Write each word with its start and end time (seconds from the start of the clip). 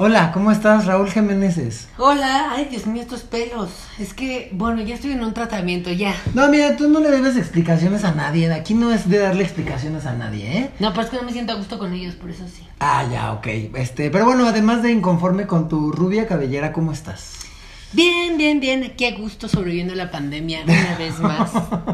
Hola, 0.00 0.30
¿cómo 0.30 0.52
estás, 0.52 0.86
Raúl 0.86 1.10
Jiménez? 1.10 1.88
Hola, 1.98 2.52
ay 2.52 2.66
Dios 2.66 2.86
mío, 2.86 3.02
estos 3.02 3.22
pelos. 3.22 3.70
Es 3.98 4.14
que, 4.14 4.48
bueno, 4.52 4.80
ya 4.80 4.94
estoy 4.94 5.10
en 5.10 5.24
un 5.24 5.34
tratamiento, 5.34 5.90
ya. 5.90 6.14
No, 6.34 6.48
mira, 6.48 6.76
tú 6.76 6.88
no 6.88 7.00
le 7.00 7.10
debes 7.10 7.36
explicaciones 7.36 8.04
a 8.04 8.12
nadie. 8.12 8.52
Aquí 8.52 8.74
no 8.74 8.92
es 8.92 9.08
de 9.08 9.18
darle 9.18 9.42
explicaciones 9.42 10.06
a 10.06 10.12
nadie, 10.12 10.56
¿eh? 10.56 10.70
No, 10.78 10.92
pero 10.92 11.02
es 11.02 11.10
que 11.10 11.16
no 11.16 11.24
me 11.24 11.32
siento 11.32 11.52
a 11.52 11.56
gusto 11.56 11.80
con 11.80 11.92
ellos, 11.94 12.14
por 12.14 12.30
eso 12.30 12.44
sí. 12.46 12.62
Ah, 12.78 13.08
ya, 13.10 13.32
ok. 13.32 13.46
Este, 13.74 14.08
pero 14.12 14.24
bueno, 14.24 14.46
además 14.46 14.84
de 14.84 14.92
inconforme 14.92 15.48
con 15.48 15.68
tu 15.68 15.90
rubia 15.90 16.28
cabellera, 16.28 16.72
¿cómo 16.72 16.92
estás? 16.92 17.47
Bien, 17.92 18.36
bien, 18.36 18.60
bien. 18.60 18.92
Qué 18.98 19.12
gusto 19.12 19.48
sobreviviendo 19.48 19.94
la 19.94 20.10
pandemia 20.10 20.60
una 20.64 20.98
vez 20.98 21.18
más. 21.20 21.50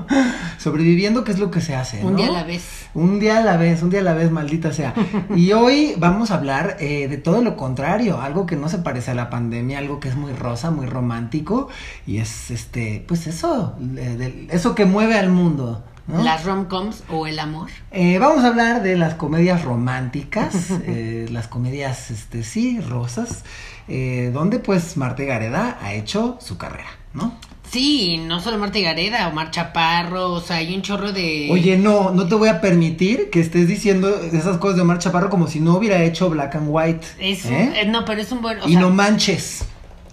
Sobreviviendo, 0.58 1.22
¿qué 1.24 1.32
es 1.32 1.38
lo 1.38 1.50
que 1.50 1.60
se 1.60 1.74
hace? 1.76 2.04
Un 2.04 2.12
¿no? 2.12 2.18
día 2.18 2.26
a 2.28 2.32
la 2.32 2.42
vez. 2.44 2.86
Un 2.94 3.20
día 3.20 3.38
a 3.38 3.42
la 3.42 3.56
vez, 3.56 3.82
un 3.82 3.90
día 3.90 4.00
a 4.00 4.02
la 4.02 4.14
vez, 4.14 4.30
maldita 4.30 4.72
sea. 4.72 4.92
Y 5.36 5.52
hoy 5.52 5.94
vamos 5.98 6.30
a 6.30 6.34
hablar 6.34 6.76
eh, 6.80 7.06
de 7.06 7.16
todo 7.18 7.42
lo 7.42 7.56
contrario, 7.56 8.20
algo 8.20 8.44
que 8.46 8.56
no 8.56 8.68
se 8.68 8.78
parece 8.78 9.12
a 9.12 9.14
la 9.14 9.30
pandemia, 9.30 9.78
algo 9.78 10.00
que 10.00 10.08
es 10.08 10.16
muy 10.16 10.32
rosa, 10.32 10.70
muy 10.70 10.86
romántico, 10.86 11.68
y 12.06 12.18
es 12.18 12.50
este, 12.50 13.04
pues 13.06 13.26
eso, 13.28 13.76
eh, 13.96 14.16
de- 14.18 14.48
eso 14.50 14.74
que 14.74 14.86
mueve 14.86 15.16
al 15.16 15.30
mundo. 15.30 15.84
¿no? 16.06 16.22
Las 16.22 16.44
rom-coms 16.44 17.02
o 17.10 17.26
el 17.26 17.38
amor. 17.38 17.70
Eh, 17.90 18.18
vamos 18.18 18.44
a 18.44 18.48
hablar 18.48 18.82
de 18.82 18.96
las 18.96 19.14
comedias 19.14 19.64
románticas, 19.64 20.54
eh, 20.86 21.26
las 21.30 21.48
comedias, 21.48 22.10
este, 22.10 22.42
sí, 22.42 22.78
rosas, 22.80 23.44
eh, 23.88 24.30
donde 24.32 24.58
pues 24.58 24.96
Marta 24.96 25.22
Gareda 25.24 25.78
ha 25.80 25.94
hecho 25.94 26.38
su 26.40 26.56
carrera, 26.56 26.90
¿no? 27.12 27.38
Sí, 27.70 28.18
no 28.18 28.40
solo 28.40 28.58
Marta 28.58 28.78
Gareda, 28.78 29.26
Omar 29.26 29.50
Chaparro, 29.50 30.32
o 30.32 30.40
sea, 30.40 30.56
hay 30.56 30.74
un 30.74 30.82
chorro 30.82 31.12
de... 31.12 31.48
Oye, 31.50 31.76
no, 31.76 32.10
no 32.12 32.28
te 32.28 32.36
voy 32.36 32.48
a 32.48 32.60
permitir 32.60 33.30
que 33.30 33.40
estés 33.40 33.66
diciendo 33.66 34.14
esas 34.32 34.58
cosas 34.58 34.76
de 34.76 34.82
Omar 34.82 34.98
Chaparro 34.98 35.28
como 35.28 35.48
si 35.48 35.58
no 35.58 35.76
hubiera 35.76 36.02
hecho 36.04 36.30
Black 36.30 36.54
and 36.54 36.68
White. 36.70 37.06
Es 37.18 37.46
¿eh? 37.46 37.72
eh, 37.74 37.86
no, 37.86 38.04
pero 38.04 38.20
es 38.20 38.30
un 38.30 38.42
buen... 38.42 38.60
O 38.60 38.68
y 38.68 38.72
sea, 38.72 38.80
no 38.80 38.90
manches. 38.90 39.64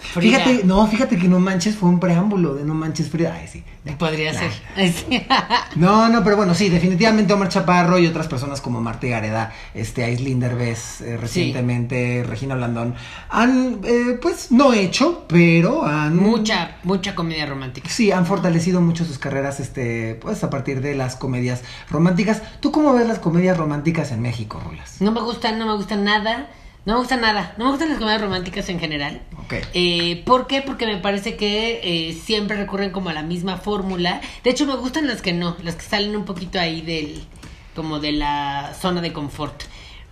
Frida. 0.02 0.40
Fíjate, 0.40 0.64
no, 0.66 0.86
fíjate 0.88 1.18
que 1.18 1.28
no 1.28 1.40
manches 1.40 1.76
fue 1.76 1.88
un 1.90 2.00
preámbulo 2.00 2.56
de 2.56 2.64
no 2.66 2.74
manches 2.74 3.10
Frida. 3.10 3.34
Ay, 3.40 3.48
sí. 3.48 3.64
Podría 3.98 4.32
Nah. 4.34 4.40
ser. 4.40 4.52
Sí. 4.94 5.26
No, 5.76 6.10
no, 6.10 6.24
pero 6.24 6.36
bueno, 6.38 6.54
sí, 6.54 6.70
definitivamente 6.70 7.32
Omar 7.34 7.48
Chaparro 7.50 7.98
y 7.98 8.06
otras 8.06 8.28
personas 8.28 8.60
como 8.62 8.82
Marta 8.82 9.08
Gareda, 9.08 9.54
este, 9.74 10.04
Aislinn 10.04 10.40
Derbez, 10.40 11.02
eh, 11.02 11.18
recientemente, 11.18 12.24
Regina 12.28 12.56
Blandón, 12.56 12.94
han, 13.30 13.80
eh, 13.86 14.20
pues, 14.22 14.52
no 14.52 14.74
hecho, 14.74 15.26
pero 15.28 15.86
han... 15.86 16.18
mucha, 16.18 16.76
mucha 16.84 17.16
comedia 17.16 17.46
romántica. 17.46 17.90
Sí, 17.90 18.12
han 18.12 18.26
fortalecido 18.26 18.82
mucho 18.82 19.06
sus 19.06 19.18
carreras, 19.18 19.60
este, 19.60 20.16
pues, 20.16 20.44
a 20.44 20.50
partir 20.50 20.82
de 20.82 20.94
las 20.96 21.16
comedias 21.16 21.62
románticas. 21.90 22.42
¿Tú 22.60 22.72
cómo 22.72 22.94
ves 22.94 23.08
las 23.08 23.20
comedias 23.20 23.58
románticas 23.58 24.12
en 24.12 24.22
México, 24.22 24.62
Rulas? 24.64 24.98
No 25.00 25.12
me 25.12 25.22
gustan, 25.22 25.58
no 25.58 25.66
me 25.66 25.76
gustan 25.76 26.04
nada. 26.04 26.48
No 26.84 26.94
me 26.94 27.00
gusta 27.00 27.16
nada. 27.16 27.54
No 27.58 27.66
me 27.66 27.72
gustan 27.72 27.90
las 27.90 28.00
comedias 28.00 28.22
románticas 28.22 28.68
en 28.70 28.80
general. 28.80 29.22
Ok. 29.44 29.54
Eh, 29.74 30.24
¿Por 30.26 30.48
qué? 30.48 30.62
Porque 30.62 30.88
me 30.88 30.98
parece 30.98 31.36
que 31.36 31.82
eh, 31.84 32.14
siempre 32.14 32.58
recurren 32.58 32.92
como 32.92 33.10
a 33.10 33.14
la 33.14 33.22
misma 33.22 33.58
fórmula. 33.58 34.22
De 34.44 34.50
hecho, 34.50 34.66
me 34.66 34.76
gustan 34.76 35.08
las 35.08 35.22
que 35.22 35.34
no, 35.34 35.56
las 35.64 35.76
que 35.76 35.84
salen 35.84 36.16
un 36.16 36.26
poquito 36.26 36.60
ahí 36.60 36.82
del, 36.82 37.24
como 37.76 38.00
de 38.00 38.14
la 38.14 38.74
zona 38.80 39.02
de 39.02 39.14
confort. 39.14 39.64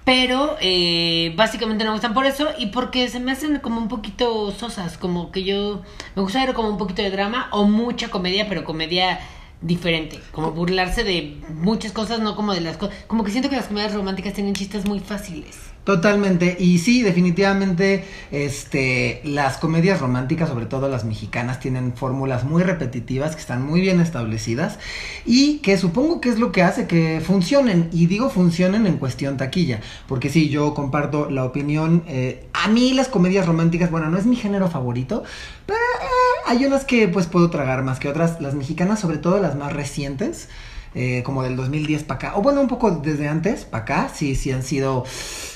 Pero 0.06 0.58
eh, 0.61 1.34
básicamente 1.36 1.84
no 1.84 1.92
me 1.92 1.95
gustan 1.95 2.14
por 2.14 2.26
eso 2.26 2.50
y 2.58 2.67
porque 2.67 3.09
se 3.09 3.20
me 3.20 3.31
hacen 3.31 3.59
como 3.59 3.80
un 3.80 3.88
poquito 3.88 4.52
sosas, 4.52 4.98
como 4.98 5.31
que 5.31 5.44
yo 5.44 5.81
me 6.16 6.23
gusta 6.23 6.44
ver 6.44 6.56
como 6.56 6.70
un 6.70 6.78
poquito 6.78 7.02
de 7.02 7.11
drama 7.11 7.48
o 7.52 7.66
mucha 7.66 8.09
comedia, 8.09 8.50
pero 8.50 8.64
comedia 8.64 9.20
diferente, 9.61 10.20
como 10.31 10.52
burlarse 10.52 11.04
de 11.04 11.38
muchas 11.50 11.92
cosas, 11.92 12.20
no 12.20 12.36
como 12.36 12.54
de 12.54 12.61
las 12.61 12.78
cosas, 12.78 12.95
como 13.06 13.23
que 13.23 13.31
siento 13.31 13.50
que 13.50 13.58
las 13.58 13.67
comedias 13.67 13.94
románticas 13.94 14.33
tienen 14.33 14.56
chistes 14.56 14.86
muy 14.88 15.00
fáciles. 15.00 15.69
Totalmente, 15.90 16.56
y 16.59 16.78
sí, 16.78 17.02
definitivamente, 17.02 18.05
este, 18.30 19.22
las 19.23 19.58
comedias 19.58 20.00
románticas, 20.00 20.48
sobre 20.48 20.67
todo 20.67 20.88
las 20.88 21.04
mexicanas, 21.04 21.60
tienen 21.60 21.94
fórmulas 21.94 22.44
muy 22.44 22.61
repetitivas 22.61 23.33
que 23.33 23.42
están 23.42 23.66
muy 23.66 23.82
bien 23.82 23.99
establecidas 23.99 24.78
y 25.26 25.58
que 25.64 25.80
supongo 25.80 26.22
que 26.22 26.30
es 26.30 26.38
lo 26.38 26.52
que 26.52 26.61
hace 26.61 26.86
que 26.86 27.23
funcionen, 27.26 27.89
y 27.92 28.05
digo 28.05 28.30
funcionen 28.30 28.86
en 28.86 28.98
cuestión 28.98 29.38
taquilla, 29.38 29.80
porque 30.08 30.30
sí, 30.30 30.49
yo 30.49 30.76
comparto 30.76 31.28
la 31.32 31.44
opinión, 31.44 32.04
eh, 32.05 32.45
a 32.54 32.67
mí 32.67 32.94
las 32.94 33.08
comedias 33.08 33.48
románticas, 33.48 33.89
bueno, 33.89 34.11
no 34.11 34.20
es 34.20 34.28
mi 34.28 34.36
género 34.36 34.70
favorito, 34.70 35.23
pero 35.66 35.80
eh, 35.80 36.42
hay 36.45 36.66
unas 36.66 36.86
que 36.86 37.08
pues 37.08 37.26
puedo 37.26 37.49
tragar 37.49 37.82
más 37.82 37.99
que 37.99 38.10
otras, 38.10 38.39
las 38.42 38.54
mexicanas, 38.54 38.99
sobre 38.99 39.17
todo 39.17 39.39
las 39.39 39.55
más 39.55 39.73
recientes. 39.73 40.49
Eh, 40.95 41.22
como 41.23 41.44
del 41.44 41.55
2010 41.55 42.04
para 42.04 42.16
acá, 42.16 42.38
o 42.38 42.42
bueno, 42.42 42.61
un 42.61 42.67
poco 42.67 42.92
desde 42.92 43.27
antes 43.27 43.66
para 43.66 43.83
acá, 43.83 44.11
sí, 44.14 44.36
sí 44.36 44.52
han 44.52 44.64
sido 44.64 45.04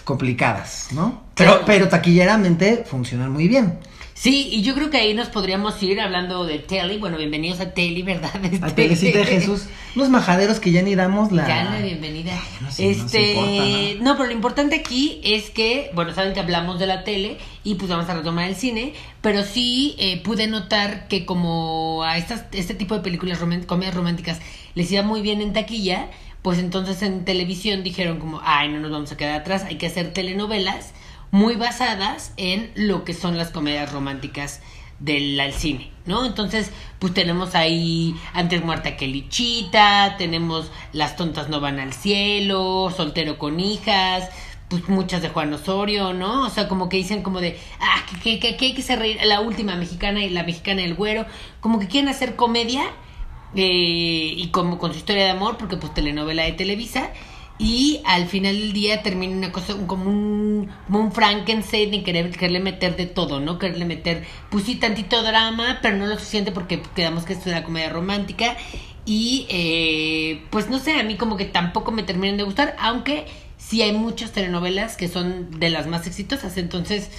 complicadas, 0.03 0.89
¿no? 0.91 1.23
Pero, 1.35 1.61
pero 1.65 1.87
taquilleramente 1.87 2.83
funcionan 2.85 3.31
muy 3.31 3.47
bien. 3.47 3.79
Sí, 4.23 4.47
y 4.53 4.61
yo 4.61 4.73
creo 4.73 4.89
que 4.89 4.95
ahí 4.95 5.13
nos 5.13 5.27
podríamos 5.27 5.83
ir 5.83 5.99
hablando 5.99 6.45
de 6.45 6.57
Telly. 6.57 6.97
Bueno, 6.97 7.17
bienvenidos 7.17 7.59
a 7.59 7.71
Telly, 7.73 8.03
¿verdad? 8.03 8.31
A 8.33 8.47
Este- 8.47 8.71
Telecita 8.83 9.17
de 9.17 9.25
Jesús, 9.25 9.65
unos 9.97 10.07
majaderos 10.07 10.61
que 10.61 10.71
ya 10.71 10.81
ni 10.81 10.95
damos 10.95 11.33
la... 11.33 11.45
Ya 11.45 11.65
la 11.65 11.81
bienvenida. 11.81 12.31
no 12.61 12.71
sé, 12.71 12.85
no 12.95 13.03
este, 13.03 13.31
importa, 13.33 14.03
¿no? 14.05 14.13
pero 14.15 14.27
lo 14.27 14.31
importante 14.31 14.77
aquí 14.77 15.19
es 15.25 15.49
que, 15.49 15.91
bueno, 15.93 16.13
saben 16.13 16.31
que 16.31 16.39
hablamos 16.39 16.79
de 16.79 16.87
la 16.87 17.03
tele 17.03 17.37
y 17.65 17.75
pues 17.75 17.91
vamos 17.91 18.07
a 18.07 18.13
retomar 18.13 18.47
el 18.47 18.55
cine, 18.55 18.93
pero 19.19 19.43
sí 19.43 19.97
eh, 19.99 20.21
pude 20.23 20.47
notar 20.47 21.09
que 21.09 21.25
como 21.25 22.03
a 22.05 22.17
estas, 22.17 22.45
este 22.53 22.75
tipo 22.75 22.95
de 22.95 23.01
películas, 23.01 23.41
román- 23.41 23.65
comedias 23.65 23.93
románticas, 23.93 24.39
les 24.73 24.89
iba 24.89 25.03
muy 25.03 25.21
bien 25.21 25.41
en 25.41 25.51
taquilla, 25.51 26.07
pues 26.41 26.59
entonces 26.59 27.01
en 27.01 27.25
televisión 27.25 27.83
dijeron 27.83 28.19
como, 28.19 28.39
ay, 28.45 28.69
no 28.69 28.79
nos 28.79 28.89
vamos 28.89 29.11
a 29.11 29.17
quedar 29.17 29.41
atrás, 29.41 29.65
hay 29.65 29.75
que 29.75 29.87
hacer 29.87 30.13
telenovelas 30.13 30.93
muy 31.33 31.55
basadas 31.55 32.31
en 32.37 32.71
lo 32.75 33.03
que 33.03 33.15
son 33.15 33.39
las 33.39 33.49
comedias 33.49 33.91
románticas 33.91 34.61
del 34.99 35.41
cine, 35.51 35.89
¿no? 36.05 36.27
Entonces, 36.27 36.71
pues 36.99 37.11
tenemos 37.15 37.55
ahí 37.55 38.15
Antes 38.33 38.63
muerta 38.63 38.95
que 38.95 39.07
Lichita, 39.07 40.15
tenemos 40.19 40.71
Las 40.91 41.15
tontas 41.15 41.49
no 41.49 41.59
van 41.59 41.79
al 41.79 41.91
cielo, 41.91 42.93
Soltero 42.95 43.39
con 43.39 43.59
hijas, 43.59 44.29
pues 44.69 44.87
muchas 44.89 45.23
de 45.23 45.29
Juan 45.29 45.51
Osorio, 45.51 46.13
¿no? 46.13 46.45
O 46.45 46.49
sea, 46.51 46.67
como 46.67 46.87
que 46.87 46.97
dicen 46.97 47.23
como 47.23 47.41
de, 47.41 47.59
ah, 47.79 48.05
que, 48.21 48.39
que, 48.39 48.55
que, 48.55 48.65
hay 48.65 48.73
que 48.75 48.83
ser 48.83 48.99
reír, 48.99 49.17
la 49.25 49.41
última 49.41 49.75
mexicana 49.75 50.23
y 50.23 50.29
la 50.29 50.43
mexicana 50.43 50.81
y 50.81 50.85
el 50.85 50.93
güero, 50.93 51.25
como 51.61 51.79
que 51.79 51.87
quieren 51.87 52.09
hacer 52.09 52.35
comedia 52.35 52.83
eh, 53.55 54.35
y 54.37 54.49
como 54.49 54.77
con 54.77 54.91
su 54.91 54.99
historia 54.99 55.23
de 55.23 55.31
amor, 55.31 55.57
porque 55.57 55.77
pues 55.77 55.95
telenovela 55.95 56.43
de 56.43 56.51
Televisa, 56.51 57.09
y 57.59 58.01
al 58.05 58.27
final 58.27 58.59
del 58.59 58.73
día 58.73 59.03
termina 59.03 59.37
una 59.37 59.51
cosa 59.51 59.75
como 59.85 60.09
un, 60.09 60.69
como 60.87 60.99
un 60.99 61.11
Frankenstein 61.11 61.93
y 61.93 62.03
querer, 62.03 62.31
quererle 62.31 62.59
meter 62.59 62.95
de 62.95 63.05
todo, 63.05 63.39
¿no? 63.39 63.59
Quererle 63.59 63.85
meter, 63.85 64.25
pues 64.49 64.65
sí, 64.65 64.75
tantito 64.75 65.21
drama, 65.21 65.79
pero 65.81 65.95
no 65.95 66.07
lo 66.07 66.15
suficiente 66.15 66.51
porque 66.51 66.81
quedamos 66.95 67.25
que 67.25 67.33
es 67.33 67.45
una 67.45 67.63
comedia 67.63 67.89
romántica. 67.89 68.57
Y 69.05 69.45
eh, 69.49 70.43
pues 70.49 70.69
no 70.69 70.79
sé, 70.79 70.99
a 70.99 71.03
mí 71.03 71.15
como 71.15 71.37
que 71.37 71.45
tampoco 71.45 71.91
me 71.91 72.03
terminan 72.03 72.37
de 72.37 72.43
gustar, 72.43 72.75
aunque 72.79 73.25
sí 73.57 73.81
hay 73.81 73.91
muchas 73.91 74.31
telenovelas 74.31 74.97
que 74.97 75.07
son 75.07 75.59
de 75.59 75.69
las 75.69 75.87
más 75.87 76.07
exitosas, 76.07 76.57
entonces 76.57 77.09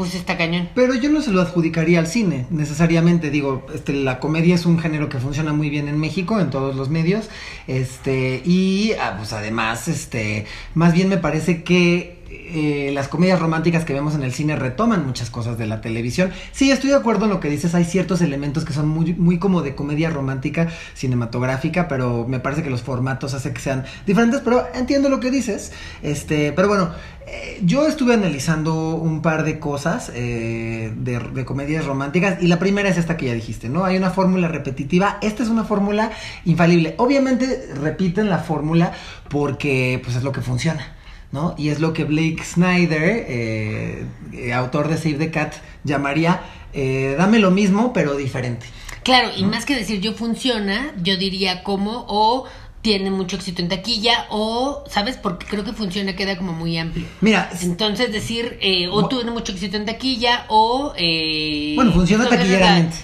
pues 0.00 0.14
está 0.14 0.38
cañón. 0.38 0.70
Pero 0.74 0.94
yo 0.94 1.10
no 1.10 1.20
se 1.20 1.30
lo 1.30 1.42
adjudicaría 1.42 1.98
al 1.98 2.06
cine, 2.06 2.46
necesariamente. 2.48 3.28
Digo, 3.28 3.66
este, 3.74 3.92
la 3.92 4.18
comedia 4.18 4.54
es 4.54 4.64
un 4.64 4.78
género 4.78 5.10
que 5.10 5.18
funciona 5.18 5.52
muy 5.52 5.68
bien 5.68 5.88
en 5.88 5.98
México, 5.98 6.40
en 6.40 6.48
todos 6.48 6.74
los 6.74 6.88
medios. 6.88 7.28
Este, 7.66 8.40
y 8.42 8.92
ah, 8.98 9.16
pues 9.18 9.34
además, 9.34 9.88
este, 9.88 10.46
más 10.72 10.94
bien 10.94 11.10
me 11.10 11.18
parece 11.18 11.64
que 11.64 12.19
eh, 12.32 12.90
las 12.94 13.08
comedias 13.08 13.40
románticas 13.40 13.84
que 13.84 13.92
vemos 13.92 14.14
en 14.14 14.22
el 14.22 14.32
cine 14.32 14.54
retoman 14.54 15.04
muchas 15.04 15.30
cosas 15.30 15.58
de 15.58 15.66
la 15.66 15.80
televisión. 15.80 16.30
Sí, 16.52 16.70
estoy 16.70 16.90
de 16.90 16.96
acuerdo 16.96 17.24
en 17.24 17.30
lo 17.30 17.40
que 17.40 17.50
dices, 17.50 17.74
hay 17.74 17.84
ciertos 17.84 18.20
elementos 18.22 18.64
que 18.64 18.72
son 18.72 18.88
muy, 18.88 19.14
muy 19.14 19.40
como 19.40 19.62
de 19.62 19.74
comedia 19.74 20.10
romántica 20.10 20.68
cinematográfica, 20.94 21.88
pero 21.88 22.26
me 22.28 22.38
parece 22.38 22.62
que 22.62 22.70
los 22.70 22.82
formatos 22.82 23.34
hacen 23.34 23.52
que 23.52 23.60
sean 23.60 23.84
diferentes, 24.06 24.42
pero 24.44 24.64
entiendo 24.74 25.08
lo 25.08 25.18
que 25.18 25.32
dices. 25.32 25.72
Este, 26.02 26.52
pero 26.52 26.68
bueno, 26.68 26.90
eh, 27.26 27.60
yo 27.64 27.88
estuve 27.88 28.14
analizando 28.14 28.94
un 28.94 29.22
par 29.22 29.42
de 29.42 29.58
cosas 29.58 30.12
eh, 30.14 30.92
de, 30.96 31.18
de 31.18 31.44
comedias 31.44 31.84
románticas 31.84 32.40
y 32.40 32.46
la 32.46 32.60
primera 32.60 32.88
es 32.88 32.96
esta 32.96 33.16
que 33.16 33.26
ya 33.26 33.34
dijiste, 33.34 33.68
¿no? 33.68 33.84
Hay 33.84 33.96
una 33.96 34.10
fórmula 34.10 34.46
repetitiva, 34.46 35.18
esta 35.20 35.42
es 35.42 35.48
una 35.48 35.64
fórmula 35.64 36.12
infalible. 36.44 36.94
Obviamente 36.98 37.70
repiten 37.74 38.30
la 38.30 38.38
fórmula 38.38 38.92
porque 39.28 40.00
pues 40.04 40.16
es 40.16 40.22
lo 40.22 40.30
que 40.30 40.42
funciona. 40.42 40.99
¿No? 41.32 41.54
Y 41.58 41.68
es 41.68 41.80
lo 41.80 41.92
que 41.92 42.04
Blake 42.04 42.42
Snyder, 42.44 43.02
eh, 43.28 44.04
eh, 44.32 44.52
autor 44.52 44.88
de 44.88 44.96
Save 44.96 45.14
the 45.14 45.30
Cat, 45.30 45.54
llamaría 45.84 46.40
eh, 46.72 47.14
dame 47.18 47.38
lo 47.38 47.50
mismo 47.50 47.92
pero 47.92 48.14
diferente. 48.16 48.66
Claro, 49.02 49.30
y 49.36 49.44
más 49.44 49.64
que 49.64 49.74
decir 49.74 50.00
yo 50.00 50.12
funciona, 50.12 50.92
yo 51.02 51.16
diría 51.16 51.62
como 51.64 52.04
o 52.08 52.44
tiene 52.82 53.10
mucho 53.10 53.36
éxito 53.36 53.60
en 53.60 53.68
taquilla 53.68 54.26
o, 54.30 54.84
¿sabes? 54.88 55.16
Porque 55.16 55.46
creo 55.46 55.64
que 55.64 55.72
funciona, 55.72 56.16
queda 56.16 56.36
como 56.38 56.52
muy 56.52 56.78
amplio. 56.78 57.06
Mira, 57.20 57.50
Entonces 57.60 58.10
decir, 58.12 58.56
eh, 58.62 58.88
o 58.88 59.06
tiene 59.08 59.30
mucho 59.30 59.52
éxito 59.52 59.76
en 59.76 59.84
taquilla 59.84 60.44
o... 60.48 60.92
Eh, 60.96 61.72
Bueno, 61.76 61.92
funciona 61.92 62.26
taquilleramente. 62.28 62.96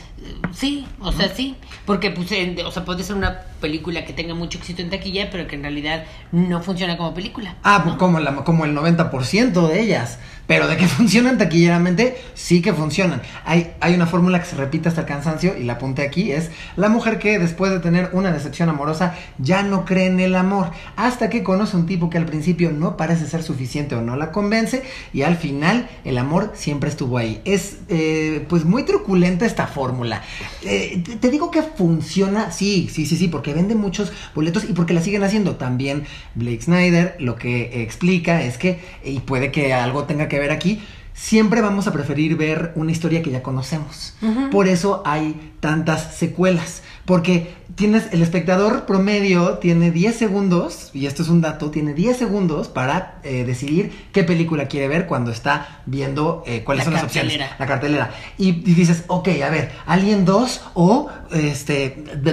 sí, 0.54 0.86
o 1.00 1.12
sea, 1.12 1.28
sí, 1.34 1.56
porque 1.84 2.10
pues, 2.10 2.32
en- 2.32 2.58
o 2.64 2.70
sea, 2.70 2.84
puede 2.86 3.02
ser 3.04 3.16
una 3.16 3.40
película 3.60 4.04
que 4.04 4.12
tenga 4.12 4.34
mucho 4.34 4.58
éxito 4.58 4.82
en 4.82 4.90
taquilla, 4.90 5.30
pero 5.30 5.46
que 5.46 5.56
en 5.56 5.62
realidad 5.62 6.04
no 6.32 6.62
funciona 6.62 6.96
como 6.96 7.14
película. 7.14 7.56
Ah, 7.62 7.78
¿no? 7.78 7.84
pues 7.84 7.96
como, 7.96 8.20
la, 8.20 8.34
como 8.36 8.64
el 8.64 8.76
90% 8.76 9.68
de 9.68 9.80
ellas. 9.80 10.18
Pero 10.46 10.68
de 10.68 10.76
que 10.76 10.86
funcionan 10.88 11.38
taquilleramente, 11.38 12.16
sí 12.34 12.62
que 12.62 12.72
funcionan. 12.72 13.22
Hay, 13.44 13.72
hay 13.80 13.94
una 13.94 14.06
fórmula 14.06 14.38
que 14.38 14.46
se 14.46 14.56
repite 14.56 14.88
hasta 14.88 15.02
el 15.02 15.06
cansancio 15.06 15.56
y 15.58 15.64
la 15.64 15.74
apunté 15.74 16.02
aquí. 16.02 16.32
Es 16.32 16.50
la 16.76 16.88
mujer 16.88 17.18
que 17.18 17.38
después 17.38 17.72
de 17.72 17.80
tener 17.80 18.10
una 18.12 18.32
decepción 18.32 18.68
amorosa 18.68 19.14
ya 19.38 19.62
no 19.62 19.84
cree 19.84 20.06
en 20.06 20.20
el 20.20 20.34
amor. 20.34 20.70
Hasta 20.96 21.30
que 21.30 21.42
conoce 21.42 21.76
un 21.76 21.86
tipo 21.86 22.10
que 22.10 22.18
al 22.18 22.26
principio 22.26 22.70
no 22.72 22.96
parece 22.96 23.26
ser 23.26 23.42
suficiente 23.42 23.94
o 23.94 24.02
no 24.02 24.16
la 24.16 24.30
convence. 24.30 24.82
Y 25.12 25.22
al 25.22 25.36
final 25.36 25.88
el 26.04 26.18
amor 26.18 26.52
siempre 26.54 26.90
estuvo 26.90 27.18
ahí. 27.18 27.40
Es 27.44 27.78
eh, 27.88 28.44
pues 28.48 28.64
muy 28.64 28.84
truculenta 28.84 29.46
esta 29.46 29.66
fórmula. 29.66 30.22
Eh, 30.62 31.02
te, 31.04 31.16
te 31.16 31.30
digo 31.30 31.50
que 31.50 31.62
funciona, 31.62 32.52
sí, 32.52 32.88
sí, 32.92 33.06
sí, 33.06 33.16
sí, 33.16 33.28
porque 33.28 33.52
vende 33.56 33.74
muchos 33.74 34.12
boletos 34.34 34.64
y 34.68 34.72
porque 34.72 34.94
la 34.94 35.02
siguen 35.02 35.24
haciendo. 35.24 35.56
También 35.56 36.04
Blake 36.34 36.62
Snyder 36.62 37.16
lo 37.18 37.34
que 37.36 37.82
explica 37.82 38.42
es 38.42 38.58
que, 38.58 38.80
y 39.04 39.20
puede 39.20 39.50
que 39.50 39.74
algo 39.74 40.04
tenga 40.04 40.28
que 40.28 40.38
ver 40.38 40.52
aquí, 40.52 40.80
siempre 41.12 41.62
vamos 41.62 41.88
a 41.88 41.92
preferir 41.92 42.36
ver 42.36 42.72
una 42.76 42.92
historia 42.92 43.22
que 43.22 43.30
ya 43.30 43.42
conocemos. 43.42 44.14
Por 44.52 44.68
eso 44.68 45.02
hay 45.04 45.52
tantas 45.60 46.14
secuelas. 46.14 46.82
Porque 47.06 47.54
tienes, 47.76 48.08
el 48.12 48.20
espectador 48.20 48.84
promedio 48.84 49.58
tiene 49.58 49.90
10 49.92 50.16
segundos, 50.16 50.90
y 50.92 51.06
esto 51.06 51.22
es 51.22 51.28
un 51.28 51.40
dato, 51.40 51.70
tiene 51.70 51.94
10 51.94 52.16
segundos 52.16 52.66
para 52.68 53.20
eh, 53.22 53.44
decidir 53.44 54.08
qué 54.12 54.24
película 54.24 54.66
quiere 54.66 54.88
ver 54.88 55.06
cuando 55.06 55.30
está 55.30 55.82
viendo 55.86 56.42
eh, 56.46 56.62
cuáles 56.64 56.80
La 56.80 56.84
son 56.86 56.94
las 56.94 57.04
opciones. 57.04 57.32
cartelera. 57.38 57.56
La 57.60 57.66
cartelera. 57.66 58.10
Y, 58.38 58.48
y 58.48 58.74
dices, 58.74 59.04
ok, 59.06 59.28
a 59.46 59.50
ver, 59.50 59.70
Alien 59.86 60.24
2 60.24 60.60
o 60.74 61.08
este. 61.32 62.02
No 62.22 62.32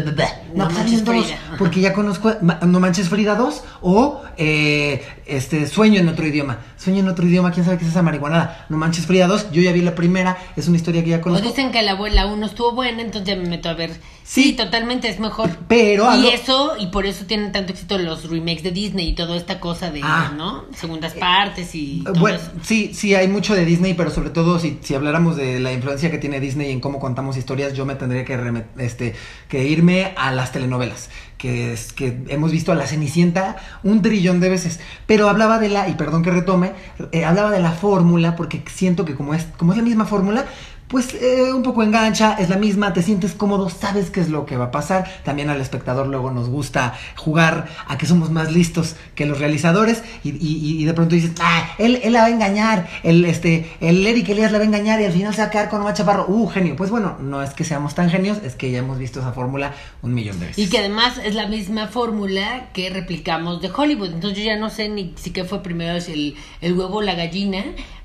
No, 0.55 0.67
pues 0.69 0.79
Alien 0.79 1.05
2, 1.05 1.15
Frida. 1.25 1.35
Ajá. 1.47 1.55
porque 1.59 1.81
ya 1.81 1.93
conozco 1.93 2.31
Ma- 2.41 2.59
No 2.65 2.79
Manches 2.79 3.09
Frida 3.09 3.35
2 3.35 3.63
o 3.81 4.21
eh, 4.37 5.03
este 5.25 5.67
Sueño 5.67 5.99
en 5.99 6.09
otro 6.09 6.25
idioma. 6.25 6.57
Sueño 6.77 6.99
en 7.01 7.07
otro 7.09 7.25
idioma, 7.27 7.51
quién 7.51 7.63
sabe 7.65 7.77
qué 7.77 7.85
es 7.85 7.91
esa 7.91 8.01
marihuanada. 8.01 8.65
No 8.69 8.77
Manches 8.77 9.05
Frida 9.05 9.27
2, 9.27 9.51
yo 9.51 9.61
ya 9.61 9.71
vi 9.71 9.81
la 9.81 9.93
primera, 9.95 10.37
es 10.55 10.67
una 10.67 10.77
historia 10.77 11.03
que 11.03 11.11
ya 11.11 11.17
O 11.17 11.21
conozco. 11.21 11.47
dicen 11.47 11.71
que 11.71 11.81
la 11.83 11.91
abuela 11.91 12.25
1 12.25 12.45
estuvo 12.45 12.71
buena, 12.73 13.01
entonces 13.01 13.27
ya 13.27 13.35
me 13.39 13.47
meto 13.47 13.69
a 13.69 13.73
ver. 13.73 13.91
Sí. 14.23 14.43
Sí, 14.43 14.53
totalmente 14.65 15.10
es 15.10 15.19
mejor. 15.19 15.50
Pero 15.68 16.06
y 16.06 16.07
algo- 16.07 16.30
eso, 16.30 16.74
y 16.80 16.88
por 16.88 17.06
eso 17.06 17.25
tienen 17.25 17.51
tanto 17.51 17.74
éxito 17.74 17.98
los 17.98 18.30
remakes 18.30 18.63
de 18.63 18.71
Disney 18.71 19.10
y 19.10 19.13
toda 19.13 19.36
esta 19.38 19.60
cosa 19.60 19.92
de, 19.92 20.01
Ah. 20.04 20.33
¿no? 20.36 20.65
Segundas 20.75 21.13
partes 21.13 21.75
y 21.75 22.00
Eh, 22.01 22.04
todo 22.06 22.19
Bueno, 22.19 22.38
eso. 22.38 22.51
sí, 22.63 22.92
sí, 22.94 23.15
hay 23.15 23.27
mucho 23.27 23.56
de 23.56 23.65
Disney, 23.65 23.94
pero 23.94 24.10
sobre 24.12 24.30
todo 24.30 24.60
si, 24.60 24.80
si 24.81 24.95
habláramos 24.95 25.36
de 25.36 25.60
la 25.60 25.71
influencia 25.74 26.10
que 26.12 26.18
tiene 26.18 26.39
Disney 26.39 26.71
en 26.71 26.80
cómo 26.80 27.00
contamos 27.00 27.38
historias, 27.38 27.74
yo 27.74 27.86
me 27.86 27.95
tendría 27.95 28.25
que, 28.25 28.38
reme- 28.38 28.65
este, 28.77 29.15
que 29.48 29.63
irme 29.68 30.13
a 30.18 30.31
las 30.31 30.51
telenovelas, 30.51 31.09
que, 31.38 31.74
es, 31.74 31.92
que 31.94 32.24
hemos 32.30 32.51
visto 32.51 32.71
a 32.71 32.75
la 32.75 32.88
Cenicienta 32.88 33.57
un 33.83 34.01
trillón 34.01 34.39
de 34.39 34.50
veces. 34.50 34.80
Pero 35.06 35.30
hablaba 35.30 35.59
de 35.59 35.69
la, 35.69 35.89
y 35.89 35.94
perdón 35.95 36.24
que 36.24 36.31
retome, 36.31 36.71
eh, 37.12 37.25
hablaba 37.25 37.51
de 37.51 37.59
la 37.59 37.71
fórmula, 37.71 38.36
porque 38.36 38.63
siento 38.74 39.04
que 39.06 39.16
como 39.16 39.33
es, 39.33 39.45
como 39.57 39.71
es 39.74 39.77
la 39.77 39.83
misma 39.83 40.06
fórmula, 40.06 40.45
pues 40.94 41.16
eh, 41.16 41.51
un 41.51 41.63
poco 41.63 41.81
engancha, 41.81 42.36
es 42.40 42.50
la 42.50 42.57
misma, 42.57 42.94
te 42.94 43.01
sientes 43.01 43.34
cómodo, 43.34 43.68
sabes 43.69 44.12
qué 44.12 44.22
es 44.22 44.30
lo 44.30 44.45
que 44.45 44.57
va 44.57 44.66
a 44.66 44.72
pasar. 44.72 45.12
También 45.25 45.50
al 45.50 45.60
espectador 45.60 46.06
luego 46.06 46.30
nos 46.30 46.50
gusta 46.50 46.94
jugar 47.18 47.68
a 47.88 47.98
que 47.98 48.06
somos 48.06 48.30
más 48.30 48.54
listos 48.54 48.95
que 49.16 49.25
los 49.25 49.40
realizadores 49.40 50.04
y, 50.24 50.30
y- 50.30 50.81
y 50.81 50.86
de 50.86 50.94
pronto 50.94 51.16
dices, 51.16 51.31
ah, 51.42 51.72
él, 51.80 52.00
él 52.04 52.13
la 52.13 52.19
va 52.22 52.25
a 52.28 52.30
engañar, 52.30 52.88
el, 53.01 53.25
este, 53.25 53.68
el 53.81 54.06
Eric 54.06 54.30
Elías 54.30 54.51
la 54.51 54.60
va 54.60 54.63
a 54.63 54.68
engañar 54.68 55.01
y 55.01 55.06
al 55.06 55.12
final 55.13 55.34
se 55.34 55.42
va 55.42 55.48
a 55.48 55.50
quedar 55.50 55.68
con 55.69 55.81
Omar 55.81 55.95
Chaparro. 55.95 56.25
Uh, 56.28 56.48
genio. 56.48 56.75
Pues 56.75 56.92
bueno, 56.92 57.18
no 57.19 57.42
es 57.42 57.56
que 57.56 57.63
seamos 57.63 57.95
tan 57.95 58.12
genios, 58.12 58.38
es 58.45 58.56
que 58.56 58.69
ya 58.69 58.78
hemos 58.78 59.00
visto 59.00 59.19
esa 59.19 59.31
fórmula 59.34 59.74
un 60.04 60.13
millón 60.13 60.40
de 60.40 60.45
veces. 60.45 60.63
Y 60.63 60.69
que 60.69 60.78
además 60.78 61.19
es 61.25 61.34
la 61.34 61.48
misma 61.48 61.88
fórmula 61.88 62.69
que 62.72 62.92
replicamos 62.92 63.62
de 63.63 63.72
Hollywood. 63.75 64.12
Entonces 64.13 64.38
yo 64.38 64.45
ya 64.45 64.57
no 64.57 64.69
sé 64.69 64.90
ni 64.90 65.13
si 65.16 65.31
qué 65.31 65.44
fue 65.44 65.63
primero, 65.63 65.98
el, 65.98 66.36
el 66.62 66.74
huevo 66.78 66.98
o 66.98 67.01
la 67.01 67.16
gallina. 67.16 67.63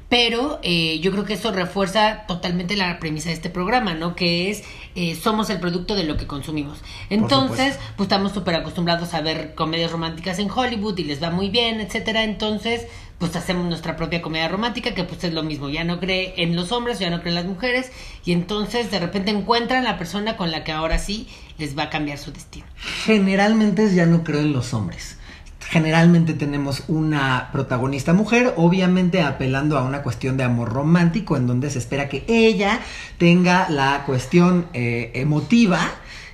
Pero 0.09 0.59
eh, 0.63 1.01
yo 1.01 1.13
creo 1.13 1.25
que 1.25 1.35
eso 1.35 1.53
refuerza 1.53 2.25
totalmente 2.27 2.77
la 2.77 2.99
premisa 2.99 3.29
de 3.29 3.35
este 3.35 3.51
programa, 3.51 3.93
¿no? 3.93 4.17
Que 4.17 4.51
es, 4.51 4.65
eh, 4.95 5.15
somos 5.15 5.51
el 5.51 5.61
producto 5.61 5.95
de 5.95 6.05
lo 6.05 6.17
que 6.17 6.27
consumimos. 6.27 6.79
Entonces, 7.11 7.79
pues 7.97 8.07
estamos 8.07 8.33
súper 8.33 8.55
acostumbrados 8.55 9.13
a 9.13 9.21
ver 9.21 9.55
comedias 9.55 9.93
románticas 9.93 10.39
en 10.39 10.51
Hollywood 10.51 10.97
y 10.97 11.05
les 11.05 11.23
va 11.23 11.31
muy 11.31 11.51
bien, 11.51 11.81
etcétera. 11.81 12.25
Entonces, 12.25 12.87
pues 13.19 13.37
hacemos 13.37 13.67
nuestra 13.67 13.97
propia 13.97 14.23
comedia 14.23 14.49
romántica, 14.49 14.95
que 14.95 15.05
pues 15.05 15.23
es 15.25 15.35
lo 15.35 15.43
mismo. 15.43 15.69
Ya 15.69 15.85
no 15.85 16.01
cree 16.01 16.35
en 16.39 16.57
los 16.57 16.73
hombres, 16.73 16.99
ya 16.99 17.11
no 17.11 17.21
cree 17.21 17.33
en 17.33 17.35
las 17.35 17.45
mujeres. 17.45 17.93
Y 18.25 18.33
entonces, 18.33 18.91
de 18.91 19.01
repente 19.01 19.31
encuentran 19.31 19.85
la 19.85 19.99
persona 19.99 20.39
con 20.39 20.51
la 20.51 20.65
que 20.65 20.73
ahora 20.73 20.99
sí 20.99 21.29
les 21.59 21.77
va 21.77 21.85
a 21.85 21.91
cambiar 21.91 22.17
su 22.17 22.33
destino. 22.33 22.65
Generalmente 23.05 23.95
ya 23.95 24.07
no 24.07 24.25
creo 24.25 24.41
en 24.41 24.53
los 24.53 24.73
hombres. 24.73 25.18
Generalmente 25.71 26.33
tenemos 26.33 26.85
una 26.89 27.51
protagonista 27.53 28.15
mujer, 28.15 28.55
obviamente 28.57 29.21
apelando 29.21 29.77
a 29.77 29.83
una 29.83 30.03
cuestión 30.03 30.39
de 30.39 30.45
amor 30.45 30.73
romántico, 30.73 31.37
en 31.37 31.47
donde 31.47 31.69
se 31.69 31.79
espera 31.79 32.09
que 32.09 32.25
ella 32.27 32.81
tenga 33.19 33.69
la 33.69 34.05
cuestión 34.07 34.67
eh, 34.73 35.11
emotiva, 35.13 35.81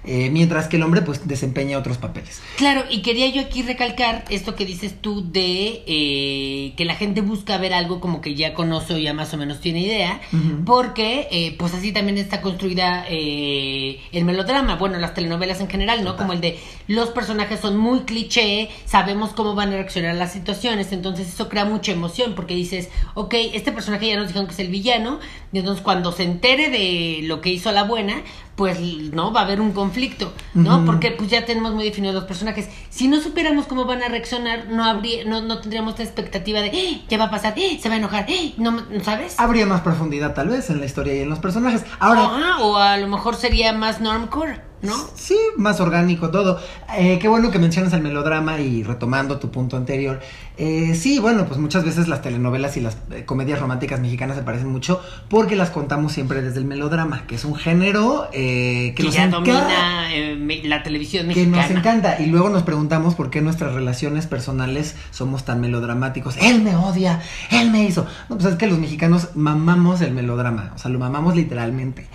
eh, 0.07 0.31
mientras 0.31 0.69
que 0.69 0.77
el 0.77 0.83
hombre 0.83 1.03
pues 1.03 1.27
desempeña 1.27 1.79
otros 1.79 1.99
papeles. 1.99 2.43
Claro, 2.57 2.85
y 2.91 3.03
quería 3.03 3.29
yo 3.29 3.43
aquí 3.43 3.63
recalcar 3.63 4.25
esto 4.31 4.55
que 4.55 4.65
dices 4.65 4.95
tú 5.01 5.31
de 5.31 5.83
eh, 5.87 6.73
que 6.77 6.85
la 6.85 6.95
gente 6.95 7.21
busca 7.21 7.59
ver 7.59 7.73
algo 7.75 8.01
como 8.01 8.21
que 8.21 8.35
ya 8.35 8.55
conoce 8.55 8.95
o 8.95 8.99
ya 8.99 9.15
más 9.15 9.33
o 9.35 9.37
menos 9.37 9.61
tiene 9.61 9.81
idea, 9.81 10.21
porque 10.65 11.29
eh, 11.31 11.55
pues 11.59 11.75
así 11.75 11.93
también 11.93 12.19
está 12.19 12.41
construida 12.41 13.07
eh, 13.09 14.01
el 14.13 14.25
melodrama, 14.25 14.77
bueno, 14.77 14.99
las 14.99 15.15
telenovelas 15.15 15.61
en 15.61 15.69
general, 15.69 16.05
¿no? 16.05 16.13
Total. 16.13 16.27
Como 16.27 16.33
el 16.33 16.41
de 16.41 16.59
los 16.87 17.11
personajes 17.11 17.61
son 17.61 17.77
muy 17.77 18.01
cliché, 18.01 18.69
sabemos 18.85 19.31
cómo 19.33 19.55
van 19.55 19.71
a 19.71 19.73
reaccionar 19.73 20.13
a 20.13 20.15
las 20.15 20.33
situaciones, 20.33 20.93
entonces 20.93 21.29
eso 21.29 21.49
crea 21.49 21.65
mucha 21.65 21.93
emoción, 21.93 22.35
porque 22.35 22.55
dices, 22.55 22.89
ok, 23.15 23.35
este 23.53 23.73
personaje 23.73 24.09
ya 24.09 24.17
nos 24.17 24.29
dijeron 24.29 24.47
que 24.47 24.53
es 24.53 24.61
el 24.61 24.69
villano, 24.69 25.21
y 25.53 25.59
entonces 25.59 25.83
cuando 25.83 26.13
se 26.13 26.25
entere 26.25 26.69
de 26.69 27.21
lo 27.23 27.41
que 27.41 27.51
hizo 27.51 27.73
la 27.73 27.85
buena, 27.85 28.23
pues 28.57 28.79
no 29.13 29.33
va 29.33 29.41
a 29.41 29.45
haber 29.45 29.61
un 29.61 29.73
conflicto, 29.73 30.33
¿no? 30.55 30.85
Porque 30.85 31.11
pues 31.11 31.29
ya 31.29 31.45
tenemos 31.45 31.75
muy 31.75 31.85
definidos 31.85 32.15
los 32.15 32.25
personajes. 32.25 32.69
Si 32.89 33.09
no 33.09 33.21
supiéramos 33.21 33.67
cómo 33.67 33.85
van 33.85 34.03
a 34.03 34.09
reaccionar, 34.09 34.69
no 34.69 34.85
habría, 34.85 35.25
no, 35.25 35.41
no 35.43 35.59
tendríamos 35.61 35.93
esta 35.95 36.05
expectativa 36.05 36.61
de 36.61 36.69
"¡Ah! 36.69 37.05
¿qué 37.09 37.17
va 37.17 37.25
a 37.25 37.31
pasar? 37.31 37.55
¡Ah! 37.57 37.77
se 37.81 37.89
va 37.89 37.97
a 37.97 37.99
enojar, 37.99 38.27
¡Ah! 38.29 38.53
no, 38.57 38.85
¿sabes? 39.03 39.39
Habría 39.41 39.67
más 39.67 39.81
profundidad 39.81 40.35
tal 40.35 40.49
vez 40.49 40.71
en 40.71 40.79
la 40.79 40.87
historia 40.87 41.15
y 41.15 41.21
en 41.21 41.31
los 41.31 41.41
personajes. 41.41 41.85
Ahora, 41.99 42.25
Ajá, 42.27 42.63
o 42.63 42.77
a 42.77 42.97
lo 42.97 43.09
mejor 43.09 43.35
sería 43.35 43.73
más 43.73 44.01
normcore, 44.01 44.61
¿no? 44.85 44.95
Sí, 45.17 45.37
más 45.57 45.81
orgánico 45.81 46.31
todo. 46.31 46.61
Eh, 46.97 47.19
qué 47.21 47.29
bueno 47.29 47.51
que 47.51 47.59
mencionas 47.59 47.93
el 47.93 48.03
melodrama 48.03 48.61
y 48.61 48.83
retomando 48.83 49.39
tu 49.39 49.51
punto 49.51 49.77
anterior. 49.77 50.21
eh, 50.57 50.95
sí, 50.95 51.19
bueno, 51.19 51.47
pues 51.47 51.59
muchas 51.59 51.85
veces 51.85 52.07
las 52.07 52.23
telenovelas 52.23 52.77
y 52.77 52.81
las 52.81 52.97
eh, 53.11 53.25
comedias 53.25 53.59
románticas 53.59 53.99
mexicanas 54.01 54.37
se 54.37 54.43
parecen 54.45 54.69
mucho 54.69 55.01
porque 55.29 55.57
las 55.57 55.71
contamos 55.71 56.13
siempre 56.13 56.43
desde 56.43 56.59
el 56.61 56.65
melodrama, 56.65 57.27
que 57.27 57.35
es 57.35 57.45
un 57.45 57.57
género 57.57 58.29
eh, 58.33 58.93
que, 58.95 59.03
Que, 59.03 59.03
nos 59.05 59.15
ya 59.15 59.25
encanta. 59.25 59.51
domina 59.53 60.15
eh, 60.15 60.61
la 60.65 60.83
televisión 60.85 61.27
Que 61.29 61.47
mexicana. 61.47 61.63
nos 61.63 61.71
encanta 61.71 62.21
y 62.21 62.27
luego 62.27 62.51
nos 62.51 62.63
preguntamos 62.63 63.15
por 63.17 63.31
qué 63.31 63.41
nuestras 63.41 63.75
relaciones 63.75 64.27
personales 64.27 64.95
somos 65.11 65.45
tan 65.45 65.61
melodramáticos. 65.61 66.37
Él 66.41 66.63
me 66.63 66.77
odia, 66.77 67.21
él 67.51 67.71
me 67.73 67.85
hizo. 67.85 68.07
No, 68.29 68.37
pues 68.39 68.53
es 68.53 68.57
que 68.57 68.67
los 68.69 68.79
mexicanos 68.79 69.31
mamamos 69.35 70.01
el 70.03 70.13
melodrama, 70.13 70.73
o 70.75 70.79
sea, 70.79 70.91
lo 70.91 70.99
mamamos 70.99 71.35
literalmente. 71.35 72.07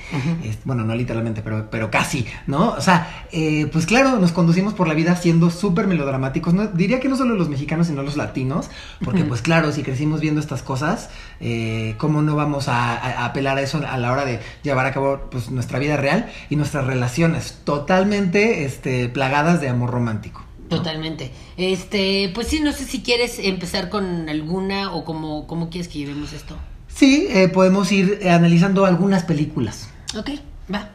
Es- 0.44 0.60
bueno, 0.64 0.84
no 0.86 0.96
literalmente, 0.96 1.42
pero, 1.42 1.68
pero 1.70 1.90
casi, 1.92 2.26
¿no? 2.48 2.59
O 2.68 2.82
sea, 2.82 3.26
eh, 3.32 3.68
pues 3.72 3.86
claro, 3.86 4.18
nos 4.20 4.32
conducimos 4.32 4.74
por 4.74 4.88
la 4.88 4.94
vida 4.94 5.16
siendo 5.16 5.50
súper 5.50 5.88
melodramáticos. 5.88 6.54
No, 6.54 6.68
diría 6.68 7.00
que 7.00 7.10
no 7.10 7.16
solo 7.16 7.36
los 7.36 7.50
mexicanos, 7.50 7.88
sino 7.88 8.04
los 8.04 8.18
latinos, 8.18 8.70
porque 9.04 9.24
pues 9.24 9.42
claro, 9.42 9.72
si 9.72 9.84
crecimos 9.84 10.20
viendo 10.20 10.40
estas 10.42 10.64
cosas, 10.64 11.10
eh, 11.40 11.96
¿cómo 11.98 12.22
no 12.22 12.36
vamos 12.36 12.68
a, 12.68 13.26
apelar 13.26 13.58
a 13.58 13.62
eso 13.62 13.82
a 13.88 13.98
la 13.98 14.12
hora 14.12 14.26
de 14.26 14.40
llevar 14.64 14.86
a 14.86 14.94
cabo 14.94 15.22
pues, 15.30 15.52
nuestra 15.52 15.80
vida 15.80 15.98
real 15.98 16.32
y 16.50 16.56
nuestras 16.56 16.86
relaciones 16.86 17.60
totalmente 17.64 18.66
este, 18.66 19.10
plagadas 19.10 19.62
de 19.62 19.70
amor 19.70 19.92
romántico? 19.92 20.44
¿no? 20.70 20.78
Totalmente. 20.78 21.32
Este, 21.58 22.32
pues 22.34 22.48
sí, 22.48 22.60
no 22.60 22.72
sé 22.72 22.86
si 22.86 23.02
quieres 23.02 23.40
empezar 23.40 23.90
con 23.90 24.30
alguna 24.30 24.94
o 24.94 25.06
como, 25.06 25.48
cómo 25.48 25.70
quieres 25.70 25.88
que 25.88 26.00
llevemos 26.00 26.34
esto. 26.34 26.56
Sí, 26.88 27.28
eh, 27.30 27.48
podemos 27.48 27.92
ir 27.92 28.28
analizando 28.28 28.86
algunas 28.86 29.24
películas. 29.24 29.90
Ok, 30.18 30.32
va. 30.74 30.90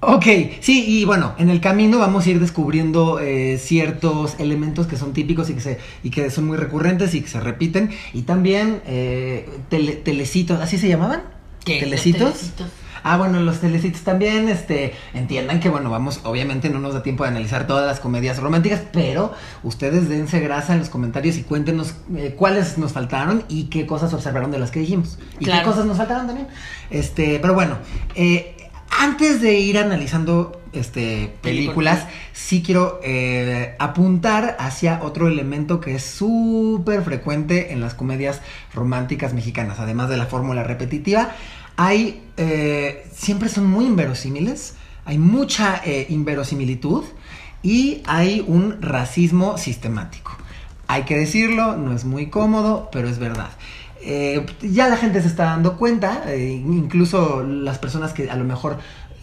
Ok, 0.00 0.24
sí, 0.60 0.84
y 0.86 1.04
bueno, 1.06 1.34
en 1.38 1.48
el 1.48 1.60
camino 1.60 1.98
vamos 1.98 2.26
a 2.26 2.30
ir 2.30 2.38
descubriendo 2.38 3.18
eh, 3.18 3.58
ciertos 3.58 4.36
elementos 4.38 4.86
que 4.86 4.96
son 4.96 5.12
típicos 5.14 5.48
y 5.50 5.54
que, 5.54 5.60
se, 5.60 5.78
y 6.02 6.10
que 6.10 6.30
son 6.30 6.46
muy 6.46 6.58
recurrentes 6.58 7.14
y 7.14 7.22
que 7.22 7.28
se 7.28 7.40
repiten. 7.40 7.90
Y 8.12 8.22
también 8.22 8.82
eh, 8.86 9.48
tele- 9.70 9.96
telecitos, 9.96 10.60
¿así 10.60 10.76
se 10.78 10.88
llamaban? 10.88 11.22
¿Qué? 11.64 11.80
¿Telecitos? 11.80 12.20
Los 12.22 12.32
telecitos. 12.34 12.66
Ah, 13.08 13.16
bueno, 13.18 13.38
los 13.40 13.60
telecitos 13.60 14.00
también, 14.02 14.48
este, 14.48 14.92
entiendan 15.14 15.60
que, 15.60 15.68
bueno, 15.68 15.90
vamos, 15.90 16.20
obviamente 16.24 16.68
no 16.70 16.80
nos 16.80 16.92
da 16.92 17.04
tiempo 17.04 17.22
de 17.22 17.30
analizar 17.30 17.68
todas 17.68 17.86
las 17.86 18.00
comedias 18.00 18.38
románticas, 18.40 18.82
pero 18.92 19.32
ustedes 19.62 20.08
dense 20.08 20.40
grasa 20.40 20.72
en 20.72 20.80
los 20.80 20.88
comentarios 20.88 21.36
y 21.36 21.42
cuéntenos 21.44 21.94
eh, 22.16 22.34
cuáles 22.36 22.78
nos 22.78 22.92
faltaron 22.92 23.44
y 23.48 23.64
qué 23.64 23.86
cosas 23.86 24.12
observaron 24.12 24.50
de 24.50 24.58
las 24.58 24.72
que 24.72 24.80
dijimos. 24.80 25.18
Y 25.38 25.44
Claro. 25.44 25.60
qué 25.62 25.68
cosas 25.70 25.86
nos 25.86 25.96
faltaron 25.98 26.26
también. 26.26 26.48
Este, 26.90 27.38
pero 27.38 27.54
bueno, 27.54 27.76
eh, 28.16 28.55
Antes 28.90 29.40
de 29.40 29.58
ir 29.58 29.78
analizando 29.78 30.60
este, 30.72 31.34
películas, 31.42 32.06
sí 32.32 32.62
quiero 32.62 33.00
eh, 33.02 33.74
apuntar 33.78 34.56
hacia 34.58 35.02
otro 35.02 35.28
elemento 35.28 35.80
que 35.80 35.96
es 35.96 36.02
súper 36.02 37.02
frecuente 37.02 37.72
en 37.72 37.80
las 37.80 37.94
comedias 37.94 38.40
románticas 38.74 39.34
mexicanas, 39.34 39.80
además 39.80 40.08
de 40.08 40.16
la 40.16 40.26
fórmula 40.26 40.62
repetitiva. 40.62 41.32
Hay, 41.76 42.22
eh, 42.36 43.06
siempre 43.14 43.48
son 43.48 43.66
muy 43.66 43.86
inverosímiles, 43.86 44.74
hay 45.04 45.18
mucha 45.18 45.80
eh, 45.84 46.06
inverosimilitud 46.08 47.04
y 47.62 48.02
hay 48.06 48.44
un 48.46 48.80
racismo 48.80 49.58
sistemático. 49.58 50.36
Hay 50.88 51.02
que 51.02 51.16
decirlo, 51.16 51.76
no 51.76 51.94
es 51.94 52.04
muy 52.04 52.26
cómodo, 52.26 52.88
pero 52.92 53.08
es 53.08 53.18
verdad. 53.18 53.50
Eh, 54.08 54.46
ya 54.62 54.88
la 54.88 54.96
gente 54.96 55.20
se 55.20 55.26
está 55.26 55.46
dando 55.46 55.76
cuenta, 55.76 56.22
eh, 56.28 56.62
incluso 56.64 57.42
las 57.42 57.78
personas 57.78 58.12
que 58.12 58.30
a 58.30 58.36
lo 58.36 58.44
mejor 58.44 58.78